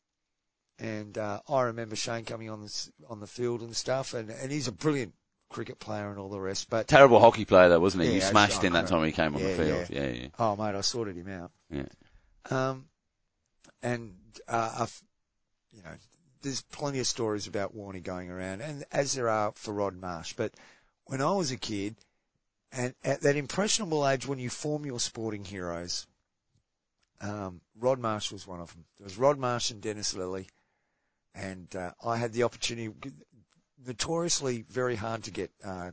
And, 0.78 1.16
uh, 1.16 1.40
I 1.48 1.62
remember 1.62 1.96
Shane 1.96 2.24
coming 2.24 2.50
on 2.50 2.62
the, 2.62 2.88
on 3.08 3.20
the 3.20 3.26
field 3.26 3.62
and 3.62 3.74
stuff. 3.74 4.12
And, 4.14 4.30
and 4.30 4.52
he's 4.52 4.68
a 4.68 4.72
brilliant 4.72 5.14
cricket 5.48 5.78
player 5.78 6.10
and 6.10 6.18
all 6.18 6.28
the 6.28 6.40
rest. 6.40 6.68
But, 6.68 6.88
Terrible 6.88 7.20
hockey 7.20 7.44
player 7.44 7.68
though, 7.68 7.80
wasn't 7.80 8.02
he? 8.02 8.08
Yeah, 8.10 8.14
you 8.16 8.20
smashed 8.20 8.62
him 8.62 8.72
that 8.74 8.88
time 8.88 9.04
he 9.04 9.12
came 9.12 9.34
on 9.34 9.42
the 9.42 9.48
Yeah, 9.50 9.56
field. 9.56 9.86
Yeah, 9.90 10.06
yeah. 10.08 10.28
oh 10.38 10.56
mate, 10.56 10.74
I 10.74 10.80
sorted 10.82 11.16
him 11.16 11.28
out. 11.28 11.50
yeah. 11.70 11.84
Um, 12.50 12.86
and, 13.82 14.14
uh, 14.48 14.76
I've, 14.80 15.02
you 15.72 15.82
know, 15.82 15.90
there's 16.42 16.62
plenty 16.62 17.00
of 17.00 17.06
stories 17.06 17.46
about 17.46 17.76
Warney 17.76 18.02
going 18.02 18.30
around, 18.30 18.60
and 18.60 18.84
as 18.92 19.14
there 19.14 19.28
are 19.28 19.52
for 19.56 19.72
Rod 19.72 19.96
Marsh. 19.96 20.34
But 20.34 20.52
when 21.06 21.20
I 21.20 21.32
was 21.32 21.50
a 21.50 21.56
kid, 21.56 21.96
and 22.76 22.94
at 23.02 23.22
that 23.22 23.36
impressionable 23.36 24.06
age 24.06 24.26
when 24.26 24.38
you 24.38 24.50
form 24.50 24.84
your 24.84 25.00
sporting 25.00 25.44
heroes, 25.44 26.06
um, 27.20 27.60
Rod 27.78 27.98
Marsh 27.98 28.30
was 28.30 28.46
one 28.46 28.60
of 28.60 28.72
them. 28.72 28.84
There 28.98 29.04
was 29.04 29.16
Rod 29.16 29.38
Marsh 29.38 29.70
and 29.70 29.80
Dennis 29.80 30.14
Lillee, 30.14 30.48
and 31.34 31.74
uh, 31.74 31.92
I 32.04 32.18
had 32.18 32.32
the 32.32 32.42
opportunity, 32.42 32.92
notoriously 33.86 34.64
very 34.68 34.96
hard 34.96 35.24
to 35.24 35.30
get 35.30 35.50
uh, 35.64 35.92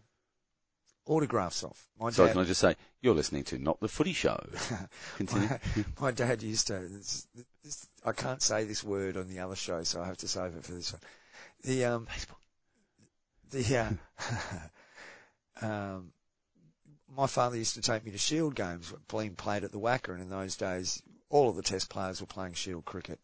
autographs 1.06 1.64
off. 1.64 1.88
My 1.98 2.10
Sorry, 2.10 2.28
dad- 2.28 2.34
can 2.34 2.42
I 2.42 2.46
just 2.46 2.60
say, 2.60 2.76
you're 3.02 3.16
listening 3.16 3.44
to 3.46 3.58
Not 3.58 3.80
the 3.80 3.88
Footy 3.88 4.14
Show. 4.14 4.44
Continue. 5.18 5.48
my, 5.48 5.60
my 6.02 6.12
dad 6.12 6.44
used 6.44 6.68
to. 6.68 6.80
This, 6.80 7.28
this, 7.64 7.88
I 8.06 8.12
can't 8.12 8.42
say 8.42 8.66
this 8.66 8.84
word 8.84 9.16
on 9.16 9.30
the 9.30 9.40
other 9.40 9.56
show, 9.56 9.84
so 9.84 10.02
I 10.02 10.08
have 10.08 10.18
to 10.18 10.28
save 10.28 10.56
it 10.56 10.66
for 10.66 10.74
this 10.74 10.92
one. 10.92 11.02
The 11.64 11.86
um, 11.86 12.08
the 13.52 13.78
uh, 15.62 15.66
um, 15.66 16.12
my 17.16 17.28
father 17.28 17.58
used 17.58 17.76
to 17.76 17.82
take 17.82 18.06
me 18.06 18.12
to 18.12 18.18
Shield 18.18 18.56
games, 18.56 18.94
being 19.08 19.36
played 19.36 19.64
at 19.64 19.72
the 19.72 19.80
WACA, 19.80 20.10
and 20.10 20.22
in 20.22 20.30
those 20.30 20.56
days, 20.56 21.02
all 21.30 21.50
of 21.50 21.56
the 21.56 21.62
Test 21.62 21.90
players 21.90 22.22
were 22.22 22.28
playing 22.28 22.54
Shield 22.54 22.86
cricket. 22.86 23.20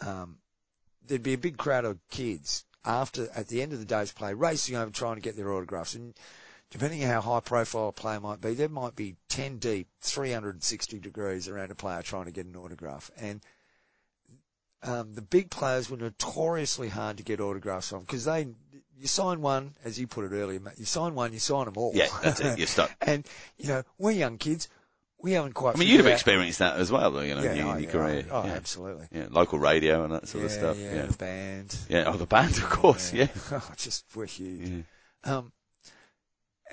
Um, 0.00 0.38
there'd 1.06 1.22
be 1.22 1.34
a 1.34 1.38
big 1.38 1.56
crowd 1.56 1.84
of 1.84 1.98
kids 2.10 2.64
after, 2.84 3.28
at 3.34 3.48
the 3.48 3.62
end 3.62 3.72
of 3.72 3.78
the 3.78 3.84
day's 3.84 4.12
play, 4.12 4.34
racing 4.34 4.76
over 4.76 4.90
trying 4.90 5.16
to 5.16 5.20
get 5.20 5.36
their 5.36 5.52
autographs, 5.52 5.94
and 5.94 6.14
depending 6.70 7.04
on 7.04 7.10
how 7.10 7.20
high 7.20 7.40
profile 7.40 7.88
a 7.88 7.92
player 7.92 8.20
might 8.20 8.40
be, 8.40 8.54
there 8.54 8.68
might 8.68 8.96
be 8.96 9.16
10 9.28 9.58
deep, 9.58 9.88
360 10.00 10.98
degrees 10.98 11.48
around 11.48 11.70
a 11.70 11.74
player 11.74 12.02
trying 12.02 12.24
to 12.24 12.30
get 12.30 12.46
an 12.46 12.56
autograph. 12.56 13.10
And 13.16 13.42
um, 14.82 15.14
the 15.14 15.22
big 15.22 15.50
players 15.50 15.90
were 15.90 15.96
notoriously 15.96 16.88
hard 16.88 17.18
to 17.18 17.22
get 17.22 17.40
autographs 17.40 17.92
on 17.92 18.00
because 18.00 18.24
they 18.24 18.48
you 18.98 19.06
sign 19.08 19.40
one, 19.40 19.72
as 19.84 19.98
you 19.98 20.06
put 20.06 20.24
it 20.24 20.32
earlier, 20.34 20.60
mate, 20.60 20.74
you 20.78 20.84
sign 20.84 21.14
one, 21.14 21.32
you 21.32 21.38
sign 21.38 21.64
them 21.66 21.74
all. 21.76 21.92
Yeah, 21.94 22.06
that's 22.22 22.40
it. 22.40 22.58
You're 22.58 22.66
stuck. 22.66 22.90
and, 23.00 23.26
you 23.58 23.68
know, 23.68 23.82
we're 23.98 24.12
young 24.12 24.38
kids. 24.38 24.68
We 25.20 25.32
haven't 25.32 25.52
quite 25.54 25.76
I 25.76 25.78
mean, 25.78 25.88
you'd 25.88 25.98
have 25.98 26.06
out- 26.06 26.12
experienced 26.14 26.58
that 26.58 26.76
as 26.78 26.90
well, 26.90 27.10
though, 27.12 27.20
you 27.20 27.34
know, 27.36 27.42
Yeah, 27.42 27.50
in, 27.52 27.56
your- 27.58 27.66
oh, 27.68 27.72
your 27.72 27.80
yeah, 27.82 27.90
career. 27.90 28.26
Oh, 28.30 28.44
yeah. 28.44 28.52
absolutely. 28.52 29.06
yeah, 29.12 29.26
local 29.30 29.58
radio 29.60 30.04
and 30.04 30.12
that 30.14 30.26
sort 30.28 30.44
of 30.44 30.50
stuff. 30.50 30.76
Yeah, 30.78 30.94
Yeah, 30.94 31.06
the 31.06 31.16
band. 31.16 31.76
yeah. 31.88 32.04
Oh, 32.08 32.16
the 32.16 32.26
band, 32.26 32.56
of 32.56 32.64
course. 32.70 33.12
Yeah. 33.12 33.28
Oh, 33.52 33.70
just 33.76 34.04
we're 34.16 34.26
huge. 34.26 34.84
Um, 35.24 35.52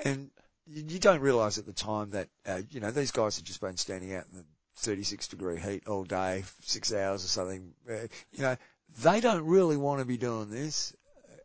and 0.04 0.32
you, 0.66 0.84
you 0.88 1.00
don't 1.00 1.22
realise 1.22 1.58
at 1.58 1.66
the 1.66 1.74
time 1.74 2.12
that, 2.12 2.30
uh, 2.46 2.62
you 2.72 2.80
know, 2.80 2.92
these 2.92 3.12
guys 3.12 3.36
have 3.38 3.46
just 3.46 3.62
been 3.62 3.78
standing 3.78 4.14
out 4.14 4.26
in 4.32 4.40
the 4.40 4.46
36 4.78 5.28
degree 5.28 5.60
heat 5.60 5.88
all 5.88 6.04
day, 6.04 6.44
six 6.62 6.94
hours 6.94 7.24
or 7.24 7.28
something. 7.28 7.74
Uh, 7.90 8.08
you 8.32 8.42
know, 8.42 8.56
they 9.04 9.20
don't 9.22 9.46
really 9.46 9.78
want 9.78 10.00
to 10.00 10.06
be 10.06 10.18
doing 10.18 10.50
this. 10.50 10.96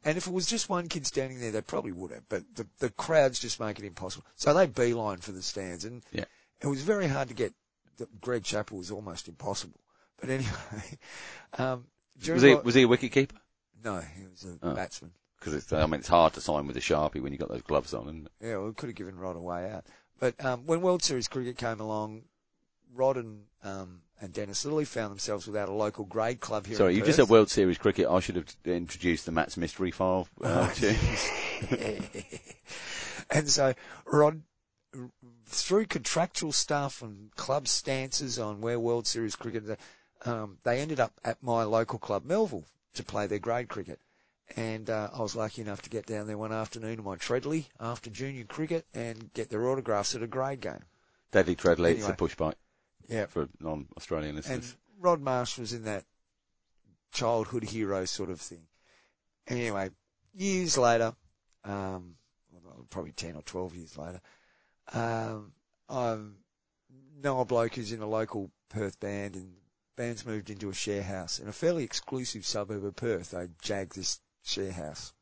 And 0.04 0.18
if 0.18 0.26
it 0.26 0.32
was 0.32 0.46
just 0.46 0.68
one 0.68 0.88
kid 0.88 1.06
standing 1.06 1.40
there, 1.40 1.50
they 1.50 1.62
probably 1.62 1.92
would 1.92 2.10
have, 2.10 2.28
but 2.28 2.42
the, 2.54 2.66
the 2.78 2.90
crowds 2.90 3.38
just 3.38 3.58
make 3.58 3.78
it 3.78 3.84
impossible. 3.84 4.24
So 4.36 4.52
they 4.52 4.66
beeline 4.66 5.18
for 5.18 5.32
the 5.32 5.42
stands 5.42 5.84
and 5.84 6.02
Yeah. 6.12 6.24
it 6.60 6.66
was 6.66 6.82
very 6.82 7.08
hard 7.08 7.28
to 7.28 7.34
get, 7.34 7.54
the, 7.96 8.06
Greg 8.20 8.44
Chappell 8.44 8.78
was 8.78 8.90
almost 8.90 9.28
impossible. 9.28 9.80
But 10.20 10.30
anyway, 10.30 10.98
um, 11.58 11.86
Was 12.32 12.42
he, 12.42 12.54
was 12.54 12.74
he 12.74 12.82
a 12.82 12.88
wicket 12.88 13.12
keeper? 13.12 13.36
no, 13.82 14.00
he 14.00 14.26
was 14.26 14.44
a 14.44 14.58
Oh. 14.62 14.74
batsman. 14.74 15.12
Because 15.38 15.72
I 15.72 15.84
mean, 15.86 16.00
it's 16.00 16.08
hard 16.08 16.32
to 16.34 16.40
sign 16.40 16.66
with 16.66 16.76
a 16.76 16.80
sharpie 16.80 17.20
when 17.20 17.32
you've 17.32 17.40
got 17.40 17.50
those 17.50 17.62
gloves 17.62 17.92
on. 17.92 18.08
And 18.08 18.28
Yeah, 18.40 18.56
well, 18.56 18.68
we 18.68 18.74
could 18.74 18.88
have 18.88 18.96
given 18.96 19.18
Rod 19.18 19.36
a 19.36 19.40
way 19.40 19.70
out. 19.70 19.84
But 20.18 20.42
um, 20.42 20.66
when 20.66 20.80
World 20.80 21.02
Series 21.02 21.28
cricket 21.28 21.58
came 21.58 21.80
along, 21.80 22.22
Rod 22.94 23.18
and 23.18 23.44
um, 23.62 24.00
and 24.20 24.32
Dennis 24.32 24.64
Lillee 24.64 24.86
found 24.86 25.10
themselves 25.10 25.46
without 25.46 25.68
a 25.68 25.72
local 25.72 26.04
grade 26.04 26.40
club 26.40 26.66
here. 26.66 26.76
sorry, 26.76 26.94
you 26.94 27.02
just 27.02 27.16
said 27.16 27.28
World 27.28 27.50
Series 27.50 27.78
cricket. 27.78 28.06
I 28.08 28.20
should 28.20 28.36
have 28.36 28.54
introduced 28.64 29.26
the 29.26 29.32
Matt's 29.32 29.56
mystery 29.56 29.90
file 29.90 30.28
uh, 30.42 30.72
and 33.30 33.48
so 33.48 33.74
Rod, 34.06 34.42
through 35.46 35.86
contractual 35.86 36.52
stuff 36.52 37.02
and 37.02 37.34
club 37.36 37.66
stances 37.68 38.38
on 38.38 38.60
where 38.60 38.78
World 38.78 39.06
Series 39.06 39.36
cricket, 39.36 39.78
um, 40.24 40.58
they 40.62 40.80
ended 40.80 41.00
up 41.00 41.12
at 41.24 41.42
my 41.42 41.64
local 41.64 41.98
club, 41.98 42.24
Melville, 42.24 42.66
to 42.94 43.02
play 43.02 43.26
their 43.26 43.38
grade 43.38 43.68
cricket. 43.68 44.00
And 44.56 44.90
uh, 44.90 45.08
I 45.12 45.22
was 45.22 45.34
lucky 45.34 45.62
enough 45.62 45.82
to 45.82 45.90
get 45.90 46.04
down 46.06 46.26
there 46.26 46.36
one 46.36 46.52
afternoon 46.52 46.98
in 46.98 47.04
my 47.04 47.16
Treadley 47.16 47.68
after 47.80 48.10
junior 48.10 48.44
cricket 48.44 48.86
and 48.94 49.32
get 49.32 49.48
their 49.48 49.66
autographs 49.66 50.14
at 50.14 50.22
a 50.22 50.26
grade 50.26 50.60
game. 50.60 50.84
Deadly 51.32 51.56
Treadley, 51.56 51.92
it's 51.92 52.08
a 52.08 52.12
push 52.12 52.34
bike 52.34 52.56
Yeah, 53.08 53.26
for 53.26 53.48
non-Australian 53.60 54.36
listeners. 54.36 54.70
and. 54.70 54.76
Rod 55.00 55.20
Marsh 55.20 55.58
was 55.58 55.72
in 55.72 55.84
that 55.84 56.04
childhood 57.12 57.64
hero 57.64 58.04
sort 58.04 58.30
of 58.30 58.40
thing. 58.40 58.62
Anyway, 59.46 59.90
years 60.34 60.78
later, 60.78 61.14
um, 61.64 62.14
probably 62.90 63.12
10 63.12 63.36
or 63.36 63.42
12 63.42 63.76
years 63.76 63.98
later, 63.98 64.20
um, 64.92 65.52
I 65.88 66.18
know 67.22 67.40
a 67.40 67.44
bloke 67.44 67.74
who's 67.74 67.92
in 67.92 68.00
a 68.00 68.06
local 68.06 68.50
Perth 68.70 68.98
band 69.00 69.36
and 69.36 69.54
the 69.54 69.60
band's 69.96 70.26
moved 70.26 70.50
into 70.50 70.70
a 70.70 70.74
share 70.74 71.02
house 71.02 71.38
in 71.38 71.48
a 71.48 71.52
fairly 71.52 71.84
exclusive 71.84 72.44
suburb 72.44 72.84
of 72.84 72.96
Perth. 72.96 73.30
They 73.30 73.48
jagged 73.62 73.94
this 73.94 74.20
share 74.42 74.72
house. 74.72 75.12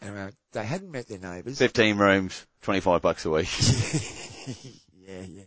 And 0.00 0.18
uh, 0.18 0.30
they 0.52 0.64
hadn't 0.66 0.90
met 0.90 1.08
their 1.08 1.18
neighbours. 1.18 1.58
15 1.58 1.96
rooms, 1.96 2.46
25 2.62 3.00
bucks 3.00 3.24
a 3.24 3.30
week. 3.30 3.48
yeah, 4.92 5.20
yeah. 5.20 5.44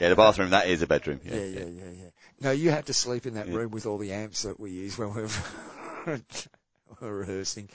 Yeah, 0.00 0.08
the 0.08 0.16
bathroom, 0.16 0.50
that 0.50 0.68
is 0.68 0.82
a 0.82 0.86
bedroom. 0.86 1.20
Yeah, 1.24 1.36
yeah, 1.36 1.64
yeah, 1.66 1.90
yeah. 1.90 2.10
No, 2.40 2.50
you 2.50 2.70
had 2.70 2.86
to 2.86 2.94
sleep 2.94 3.26
in 3.26 3.34
that 3.34 3.48
Yeah. 3.48 3.56
room 3.56 3.70
with 3.70 3.86
all 3.86 3.98
the 3.98 4.12
amps 4.12 4.42
that 4.42 4.58
we 4.58 4.70
use 4.70 4.98
when 4.98 5.14
we're, 5.14 5.28
we're 7.00 7.12
rehearsing. 7.14 7.68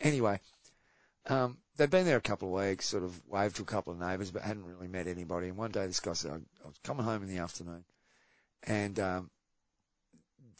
Anyway, 0.00 0.40
um, 1.26 1.58
they'd 1.76 1.90
been 1.90 2.06
there 2.06 2.16
a 2.16 2.22
couple 2.22 2.48
of 2.56 2.64
weeks, 2.66 2.86
sort 2.86 3.02
of 3.02 3.20
waved 3.28 3.56
to 3.56 3.62
a 3.62 3.66
couple 3.66 3.92
of 3.92 3.98
neighbours, 3.98 4.30
but 4.30 4.42
hadn't 4.42 4.64
really 4.64 4.88
met 4.88 5.06
anybody. 5.06 5.48
And 5.48 5.56
one 5.56 5.70
day 5.72 5.86
this 5.86 6.00
guy 6.00 6.12
said, 6.12 6.30
I, 6.32 6.34
I 6.64 6.68
was 6.68 6.78
coming 6.84 7.04
home 7.04 7.22
in 7.22 7.28
the 7.28 7.38
afternoon 7.38 7.84
and, 8.62 8.98
um, 9.00 9.30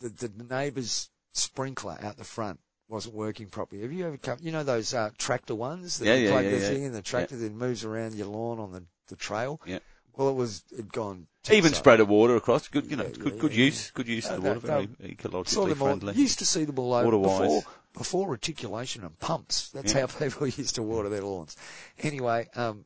the, 0.00 0.08
the 0.28 0.44
neighbour's 0.44 1.08
sprinkler 1.32 1.96
out 2.02 2.16
the 2.16 2.24
front 2.24 2.60
wasn't 2.88 3.14
working 3.14 3.46
properly. 3.48 3.82
Have 3.82 3.92
you 3.92 4.06
ever 4.06 4.16
come, 4.16 4.38
you 4.40 4.52
know 4.52 4.62
those, 4.62 4.92
uh, 4.94 5.10
tractor 5.18 5.54
ones 5.54 5.98
that 5.98 6.06
Yeah, 6.06 6.14
you 6.14 6.24
yeah, 6.24 6.30
plug 6.30 6.44
yeah, 6.44 6.50
the 6.50 6.58
yeah. 6.58 6.68
thing 6.68 6.82
in 6.84 6.92
the 6.92 7.02
tractor 7.02 7.36
that 7.36 7.52
moves 7.52 7.84
around 7.84 8.14
your 8.14 8.26
lawn 8.28 8.58
on 8.60 8.72
the, 8.72 8.84
the 9.08 9.16
trail? 9.16 9.60
Yeah. 9.66 9.78
Well, 10.16 10.30
it 10.30 10.34
was, 10.34 10.64
it'd 10.72 10.92
gone. 10.92 11.26
Even 11.50 11.72
spread 11.74 12.00
of 12.00 12.08
water 12.08 12.36
across. 12.36 12.68
Good, 12.68 12.90
you 12.90 12.96
know, 12.96 13.04
Yeah, 13.04 13.10
good, 13.10 13.34
yeah, 13.34 13.40
good 13.40 13.52
yeah, 13.52 13.64
use. 13.66 13.90
Good 13.92 14.08
use 14.08 14.28
of 14.28 14.42
the 14.42 14.48
water. 14.48 14.60
Very 14.60 14.86
ecologically 14.86 15.76
friendly. 15.76 16.14
used 16.14 16.38
to 16.38 16.46
see 16.46 16.64
them 16.64 16.78
all 16.78 16.94
over 16.94 17.10
before, 17.10 17.62
before 17.92 18.28
reticulation 18.30 19.04
and 19.04 19.18
pumps. 19.18 19.68
That's 19.70 19.92
how 19.92 20.06
people 20.18 20.46
used 20.48 20.74
to 20.76 20.82
water 20.82 21.08
their 21.10 21.22
lawns. 21.22 21.56
Anyway, 22.00 22.48
um, 22.56 22.84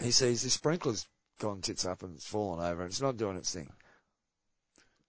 he 0.00 0.10
sees 0.12 0.42
the 0.42 0.50
sprinkler's 0.50 1.06
gone 1.40 1.60
tits 1.60 1.84
up 1.84 2.02
and 2.02 2.14
it's 2.14 2.26
fallen 2.26 2.64
over 2.64 2.82
and 2.82 2.90
it's 2.90 3.00
not 3.02 3.16
doing 3.16 3.36
its 3.36 3.52
thing. 3.52 3.70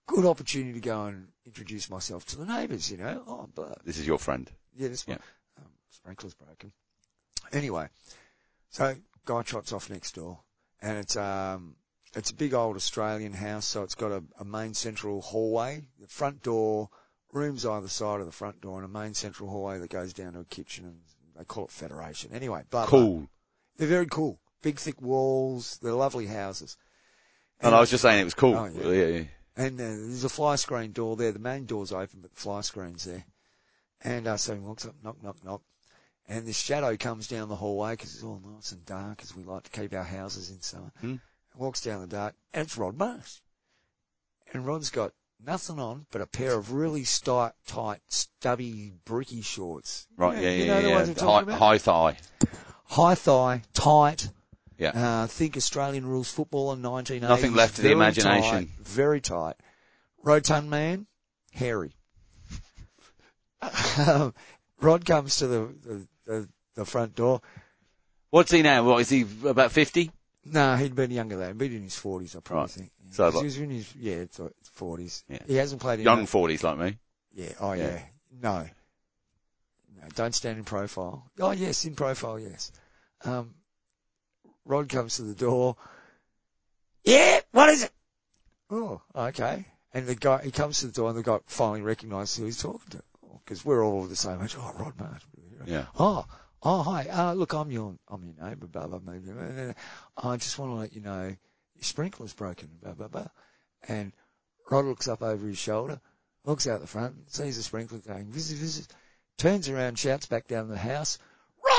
Good 0.08 0.26
opportunity 0.26 0.74
to 0.74 0.80
go 0.80 1.06
and 1.06 1.28
introduce 1.46 1.90
myself 1.90 2.26
to 2.28 2.38
the 2.38 2.46
neighbours, 2.46 2.90
you 2.92 2.98
know. 2.98 3.24
Oh, 3.28 3.50
but 3.54 3.86
This 3.86 3.98
is 4.00 4.08
your 4.08 4.18
friend. 4.20 4.50
yeah, 4.76 4.88
this 4.88 5.06
Yeah. 5.08 5.16
one. 5.16 5.22
Um, 5.60 5.72
sprinkler's 5.92 6.34
broken. 6.34 6.72
Anyway, 7.52 7.88
so 8.70 8.96
guy 9.26 9.42
trots 9.44 9.72
off 9.72 9.90
next 9.90 10.16
door, 10.16 10.40
and 10.82 10.98
it's 10.98 11.16
um, 11.18 11.76
it's 12.16 12.32
a 12.32 12.36
big 12.36 12.54
old 12.54 12.76
Australian 12.76 13.34
house, 13.34 13.66
so 13.66 13.84
it's 13.84 13.96
got 13.96 14.12
a, 14.12 14.24
a 14.40 14.46
main 14.46 14.74
central 14.74 15.22
hallway, 15.22 15.84
the 16.00 16.08
front 16.08 16.42
door, 16.42 16.90
rooms 17.32 17.66
either 17.66 17.88
side 17.88 18.20
of 18.20 18.26
the 18.26 18.32
front 18.32 18.62
door, 18.62 18.82
and 18.82 18.86
a 18.86 19.00
main 19.00 19.14
central 19.14 19.50
hallway 19.50 19.80
that 19.80 19.90
goes 19.90 20.14
down 20.14 20.34
to 20.34 20.40
a 20.40 20.46
kitchen, 20.46 20.86
and 20.86 21.00
they 21.38 21.44
call 21.44 21.66
it 21.66 21.72
Federation. 21.72 22.32
Anyway, 22.34 22.64
blah, 22.70 22.88
blah. 22.88 22.90
Cool. 22.90 23.30
They're 23.78 23.88
very 23.88 24.08
cool. 24.08 24.40
Big 24.62 24.80
thick 24.80 25.02
walls. 25.02 25.80
They're 25.82 25.94
lovely 25.94 26.26
houses. 26.26 26.78
And 27.60 27.74
I 27.74 27.80
was 27.80 27.90
just 27.90 28.02
saying 28.02 28.22
it 28.22 28.24
was 28.24 28.34
cool. 28.34 28.56
Oh, 28.56 28.66
yeah. 28.66 28.90
Yeah, 28.90 29.06
yeah. 29.06 29.24
And 29.56 29.80
uh, 29.80 29.84
there's 29.84 30.24
a 30.24 30.30
fly 30.30 30.56
screen 30.56 30.92
door 30.92 31.16
there. 31.16 31.32
The 31.32 31.40
main 31.40 31.66
door's 31.66 31.92
open, 31.92 32.20
but 32.22 32.32
the 32.34 32.40
fly 32.40 32.62
screen's 32.62 33.04
there. 33.06 33.26
And 34.02 34.28
uh, 34.28 34.38
so 34.38 34.54
he 34.54 34.60
walks 34.60 34.86
up, 34.86 34.96
knock, 35.04 35.22
knock, 35.24 35.44
knock. 35.44 35.62
And 36.28 36.46
this 36.46 36.60
shadow 36.60 36.98
comes 36.98 37.28
down 37.28 37.48
the 37.48 37.56
hallway 37.56 37.94
because 37.94 38.14
it's 38.14 38.24
all 38.24 38.42
nice 38.46 38.72
and 38.74 38.86
dark 38.86 39.22
as 39.24 39.34
we 39.36 39.44
like 39.44 39.64
to 39.64 39.70
keep 39.82 39.94
our 39.94 40.04
houses 40.04 40.50
in 40.50 40.62
summer. 40.62 40.92
Hmm. 41.00 41.16
Walks 41.56 41.82
down 41.82 42.02
the 42.02 42.08
dark, 42.08 42.36
and 42.54 42.66
it's 42.66 42.78
Rod 42.78 42.98
Marsh. 42.98 43.40
And 44.54 44.66
Rod's 44.66 44.90
got 44.90 45.14
nothing 45.44 45.80
on 45.80 46.06
but 46.12 46.22
a 46.22 46.28
pair 46.28 46.54
of 46.54 46.72
really 46.74 47.04
tight, 47.06 47.54
tight, 47.66 48.02
stubby, 48.08 48.94
bricky 49.06 49.42
shorts. 49.42 50.08
Right, 50.18 50.36
You 50.38 50.42
know- 50.42 50.48
yeah, 50.50 50.56
you 50.58 50.64
yeah, 50.66 50.74
know 50.74 50.82
the 50.82 50.88
yeah. 50.90 50.96
ones 50.96 51.10
I'm 51.10 51.28
High, 51.28 51.42
about? 51.42 51.60
high 51.60 51.78
thigh. 51.78 52.18
High 52.86 53.16
thigh, 53.16 53.62
tight. 53.74 54.30
Yeah. 54.78 54.90
Uh, 55.24 55.28
think 55.28 55.58
Australian 55.58 56.06
rules 56.06 56.30
football 56.32 56.72
in 56.74 56.82
1980s. 56.82 57.22
Nothing 57.22 57.54
left 57.56 57.78
to 57.78 57.82
the 57.82 57.92
imagination. 57.92 58.68
tight, 58.68 58.70
very 58.82 59.22
tight. 59.22 59.56
Rotund 60.24 60.70
man, 60.70 61.08
hairy. 61.52 61.94
um, 64.08 64.34
Rod 64.82 65.06
comes 65.06 65.38
to 65.38 65.48
the, 65.48 65.76
the, 65.84 66.08
the, 66.28 66.48
the 66.76 66.86
front 66.86 67.16
door. 67.16 67.42
What's 68.30 68.52
he 68.52 68.62
now? 68.62 68.84
What 68.84 69.02
is 69.02 69.10
he 69.10 69.26
about 69.46 69.72
fifty? 69.72 70.12
No, 70.46 70.76
he'd 70.76 70.96
been 70.96 71.12
younger 71.12 71.36
than, 71.36 71.58
that. 71.58 71.64
he'd 71.64 71.72
been 71.72 71.78
in 71.78 71.84
his 71.84 71.96
40s, 71.96 72.36
I 72.36 72.40
probably 72.40 72.62
Right. 72.62 72.70
think. 72.72 72.92
Yeah. 73.06 73.14
So, 73.16 73.26
like- 73.30 73.36
he 73.40 73.44
was 73.44 73.58
in 73.58 73.70
his, 73.70 73.96
yeah, 73.96 74.16
it's 74.16 74.40
40s. 74.78 75.24
Yeah. 75.28 75.40
He 75.46 75.56
hasn't 75.56 75.82
played 75.82 76.00
in 76.00 76.06
Young 76.06 76.26
forties 76.26 76.64
like 76.64 76.78
me. 76.78 76.98
Yeah, 77.34 77.52
oh 77.60 77.74
yeah. 77.74 77.88
Yeah. 77.88 78.02
No. 78.42 78.70
No, 80.02 80.08
don't 80.16 80.34
stand 80.36 80.58
in 80.58 80.64
profile. 80.64 81.30
Oh 81.40 81.52
yes, 81.52 81.84
in 81.86 81.96
profile, 81.96 82.40
yes. 82.40 82.72
Um, 83.26 83.56
Rod 84.66 84.88
comes 84.90 85.16
to 85.18 85.24
the 85.24 85.34
door. 85.36 85.76
Yeah, 87.04 87.40
what 87.52 87.70
is 87.70 87.84
it? 87.84 87.92
Oh, 88.70 89.02
okay. 89.16 89.66
And 89.94 90.06
the 90.08 90.16
guy, 90.16 90.44
he 90.44 90.52
comes 90.52 90.80
to 90.82 90.88
the 90.88 90.94
door 90.94 91.10
and 91.10 91.18
the 91.18 91.24
guy 91.24 91.40
finally 91.48 91.82
recognises 91.82 92.36
who 92.38 92.46
he's 92.46 92.62
talking 92.62 92.90
to. 92.92 93.02
Because 93.44 93.64
we're 93.64 93.84
all 93.86 94.04
the 94.04 94.16
same 94.16 94.42
age. 94.44 94.56
Oh, 94.60 94.74
Rod 94.78 95.00
Marsh. 95.00 95.24
Yeah. 95.66 95.86
Oh, 95.98 96.26
oh, 96.64 96.84
hi. 96.84 97.08
Uh, 97.10 97.34
look, 97.34 97.54
I'm 97.54 97.72
your, 97.72 97.96
I'm 98.08 98.24
your 98.24 98.48
neighbour, 98.48 98.68
blah, 98.68 98.88
blah, 98.88 99.00
blah, 99.00 99.16
blah, 99.16 99.34
blah. 99.34 99.74
I 100.18 100.38
just 100.38 100.58
want 100.60 100.72
to 100.72 100.76
let 100.76 100.94
you 100.94 101.02
know 101.02 101.36
your 101.76 101.84
sprinkler's 101.84 102.34
broken, 102.34 102.70
blah, 102.82 102.94
blah, 102.94 103.08
blah. 103.08 103.28
And 103.88 104.12
Rod 104.70 104.86
looks 104.86 105.08
up 105.08 105.22
over 105.22 105.48
his 105.48 105.58
shoulder, 105.58 106.00
looks 106.46 106.68
out 106.68 106.82
the 106.82 106.88
front, 106.88 107.32
sees 107.32 107.58
the 107.58 107.64
sprinkler 107.64 108.00
going, 108.00 108.26
visit, 108.26 108.58
visit, 108.58 108.88
turns 109.38 109.70
around, 109.70 109.98
shouts 110.00 110.26
back 110.26 110.48
down 110.48 110.68
the 110.68 110.78
house, 110.78 111.20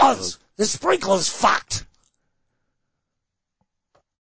Roz, 0.03 0.39
the 0.57 0.67
sprinkler's 0.67 1.29
fucked! 1.29 1.85